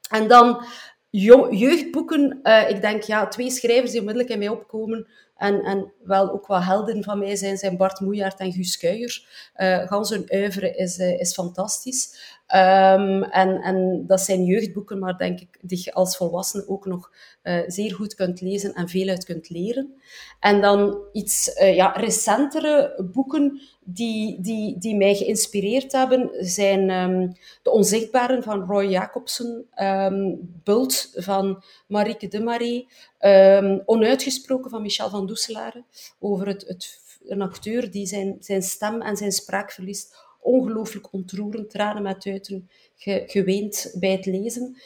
En 0.09 0.27
dan 0.27 0.65
jeugdboeken. 1.09 2.39
Uh, 2.43 2.69
ik 2.69 2.81
denk, 2.81 3.03
ja, 3.03 3.27
twee 3.27 3.49
schrijvers 3.49 3.91
die 3.91 3.99
onmiddellijk 3.99 4.33
in 4.33 4.39
mij 4.39 4.49
opkomen 4.49 5.07
en, 5.41 5.61
en 5.63 5.91
wel 6.03 6.31
ook 6.31 6.47
wat 6.47 6.63
helden 6.63 7.03
van 7.03 7.19
mij 7.19 7.35
zijn, 7.35 7.57
zijn 7.57 7.77
Bart 7.77 7.99
Moejaert 7.99 8.39
en 8.39 8.51
Guus 8.51 8.77
Kuijer. 8.77 9.25
Uh, 9.57 9.87
gans 9.87 10.09
hun 10.09 10.25
uiveren 10.27 10.77
is, 10.77 10.97
uh, 10.97 11.19
is 11.19 11.33
fantastisch. 11.33 12.19
Um, 12.55 13.23
en, 13.23 13.61
en 13.61 14.03
dat 14.07 14.21
zijn 14.21 14.43
jeugdboeken, 14.43 14.99
maar 14.99 15.17
denk 15.17 15.39
ik, 15.39 15.57
die 15.61 15.81
je 15.83 15.93
als 15.93 16.17
volwassene 16.17 16.67
ook 16.67 16.85
nog 16.85 17.11
uh, 17.43 17.59
zeer 17.67 17.93
goed 17.93 18.15
kunt 18.15 18.41
lezen 18.41 18.73
en 18.73 18.89
veel 18.89 19.07
uit 19.07 19.25
kunt 19.25 19.49
leren. 19.49 19.93
En 20.39 20.61
dan 20.61 20.97
iets 21.11 21.51
ja, 21.59 21.91
recentere 21.91 23.03
boeken 23.13 23.61
die, 23.93 24.41
die, 24.41 24.77
die 24.77 24.95
mij 24.95 25.15
geïnspireerd 25.15 25.91
hebben, 25.91 26.29
zijn 26.39 26.89
um, 26.89 27.35
De 27.61 27.71
Onzichtbaren 27.71 28.43
van 28.43 28.61
Roy 28.61 28.85
Jacobsen, 28.85 29.67
um, 29.75 30.39
Bult 30.63 31.11
van 31.15 31.63
Marieke 31.87 32.27
de 32.27 32.43
Marie, 32.43 32.87
um, 33.19 33.81
Onuitgesproken 33.85 34.69
van 34.69 34.81
Michel 34.81 35.09
van 35.09 35.27
Doeselare, 35.27 35.83
over 36.19 36.47
het, 36.47 36.67
het, 36.67 36.99
een 37.27 37.41
acteur 37.41 37.91
die 37.91 38.05
zijn, 38.05 38.35
zijn 38.39 38.61
stem 38.61 39.01
en 39.01 39.17
zijn 39.17 39.31
spraak 39.31 39.71
verliest. 39.71 40.29
Ongelooflijk 40.43 41.13
ontroerend, 41.13 41.69
tranen 41.69 42.03
met 42.03 42.25
uiten, 42.25 42.69
ge, 42.95 43.23
geweend 43.25 43.95
bij 43.99 44.11
het 44.11 44.25
lezen. 44.25 44.77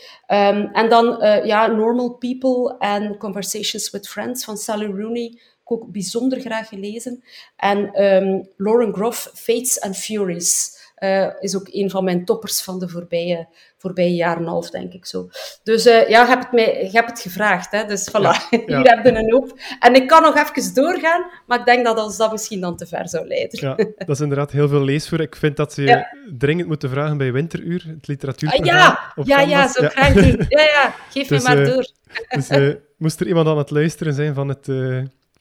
En 0.74 0.90
dan 0.90 1.24
uh, 1.24 1.46
ja, 1.46 1.68
Normal 1.68 2.14
People 2.14 2.78
en 2.78 3.18
Conversations 3.18 3.90
with 3.90 4.08
Friends 4.08 4.44
van 4.44 4.58
Sally 4.58 4.86
Rooney, 4.86 5.40
ook 5.66 5.92
bijzonder 5.92 6.40
graag 6.40 6.68
gelezen. 6.68 7.24
En 7.56 8.04
um, 8.04 8.50
Lauren 8.58 8.94
Groff, 8.94 9.32
Fates 9.34 9.82
and 9.82 9.98
Furies, 9.98 10.84
uh, 11.00 11.28
is 11.40 11.56
ook 11.56 11.68
een 11.72 11.90
van 11.90 12.04
mijn 12.04 12.26
toppers 12.26 12.62
van 12.62 12.80
de 12.80 12.90
voorbije, 12.90 13.48
voorbije 13.78 14.16
jaar 14.16 14.36
en 14.36 14.42
een 14.42 14.48
half, 14.48 14.70
denk 14.70 14.94
ik 14.94 15.06
zo. 15.06 15.30
Dus 15.64 15.86
uh, 15.86 16.10
ja, 16.10 16.22
je 16.22 16.28
hebt 16.28 16.44
het, 16.44 16.52
mij, 16.52 16.84
je 16.84 16.90
hebt 16.92 17.10
het 17.10 17.20
gevraagd, 17.20 17.72
hè? 17.72 17.86
dus 17.86 18.10
voilà, 18.10 18.14
ja, 18.14 18.48
ja. 18.66 18.78
hier 18.78 18.96
heb 18.96 19.06
je 19.06 19.12
een 19.12 19.32
hoop. 19.32 19.60
En 19.80 19.96
ik 19.96 20.08
kan 20.08 20.22
nog 20.22 20.36
even 20.36 20.74
doorgaan, 20.74 21.26
maar 21.48 21.60
ik 21.60 21.66
denk 21.66 21.86
dat 21.86 22.04
ons 22.04 22.18
dat 22.18 22.32
misschien 22.32 22.62
dan 22.62 22.78
te 22.78 22.86
ver 22.86 23.10
zou 23.10 23.28
leiden. 23.28 23.60
Ja, 23.60 23.76
dat 23.76 24.10
is 24.10 24.20
inderdaad 24.20 24.52
heel 24.52 24.68
veel 24.68 24.84
leesvoer. 24.84 25.22
Ik 25.22 25.36
vind 25.36 25.58
dat 25.58 25.74
ze 25.74 25.82
ja. 25.82 26.08
dringend 26.38 26.68
moeten 26.68 26.90
vragen 26.90 27.18
bij 27.18 27.32
Winteruur, 27.32 27.84
het 27.88 28.08
literatuurprogramma. 28.08 29.14
Ah, 29.16 29.26
ja, 29.26 29.40
ja, 29.40 29.48
ja, 29.48 29.68
zo 29.68 29.88
graag 29.88 30.16
niet. 30.16 30.46
Ja, 30.50 30.62
ja, 30.62 30.96
geef 31.10 31.28
dus, 31.28 31.44
me 31.44 31.48
maar 31.50 31.60
uh, 31.60 31.74
door. 31.74 31.88
dus 32.30 32.50
uh, 32.50 32.76
moest 32.98 33.20
er 33.20 33.28
iemand 33.28 33.48
aan 33.48 33.58
het 33.58 33.72
luisteren 33.72 34.14
zijn 34.14 34.34
van 34.34 34.48
het 34.48 34.68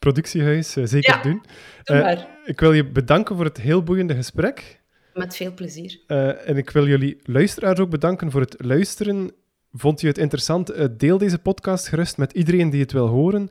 productiehuis, 0.05 0.73
zeker 0.73 1.23
doen. 1.23 1.43
ik 2.45 2.61
wil 2.61 2.73
je 2.73 2.91
bedanken 2.91 3.37
voor 3.37 3.45
het 3.45 3.61
heel 3.61 3.83
boeiende 3.83 4.15
gesprek. 4.15 4.83
Met 5.15 5.37
veel 5.37 5.55
plezier. 5.55 6.01
Uh, 6.07 6.49
en 6.49 6.57
ik 6.57 6.71
wil 6.71 6.87
jullie 6.87 7.19
luisteraars 7.23 7.79
ook 7.79 7.91
bedanken 7.91 8.31
voor 8.31 8.41
het 8.41 8.55
luisteren. 8.59 9.33
Vond 9.73 10.01
je 10.01 10.07
het 10.07 10.19
interessant? 10.19 10.99
Deel 10.99 11.19
deze 11.19 11.39
podcast 11.39 11.89
gerust 11.89 12.17
met 12.17 12.33
iedereen 12.33 12.71
die 12.71 12.81
het 12.81 12.93
wil 12.93 13.07
horen. 13.07 13.49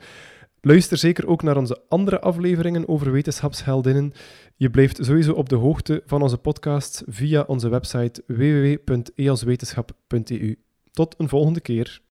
Luister 0.61 0.97
zeker 0.97 1.27
ook 1.27 1.43
naar 1.43 1.57
onze 1.57 1.81
andere 1.89 2.19
afleveringen 2.19 2.87
over 2.87 3.11
wetenschapsheldinnen. 3.11 4.13
Je 4.55 4.69
blijft 4.69 5.05
sowieso 5.05 5.33
op 5.33 5.49
de 5.49 5.55
hoogte 5.55 6.01
van 6.05 6.21
onze 6.21 6.37
podcasts 6.37 7.01
via 7.05 7.43
onze 7.47 7.69
website 7.69 8.23
www.eoswetenschap.eu. 8.27 10.55
Tot 10.91 11.15
een 11.17 11.29
volgende 11.29 11.61
keer. 11.61 12.01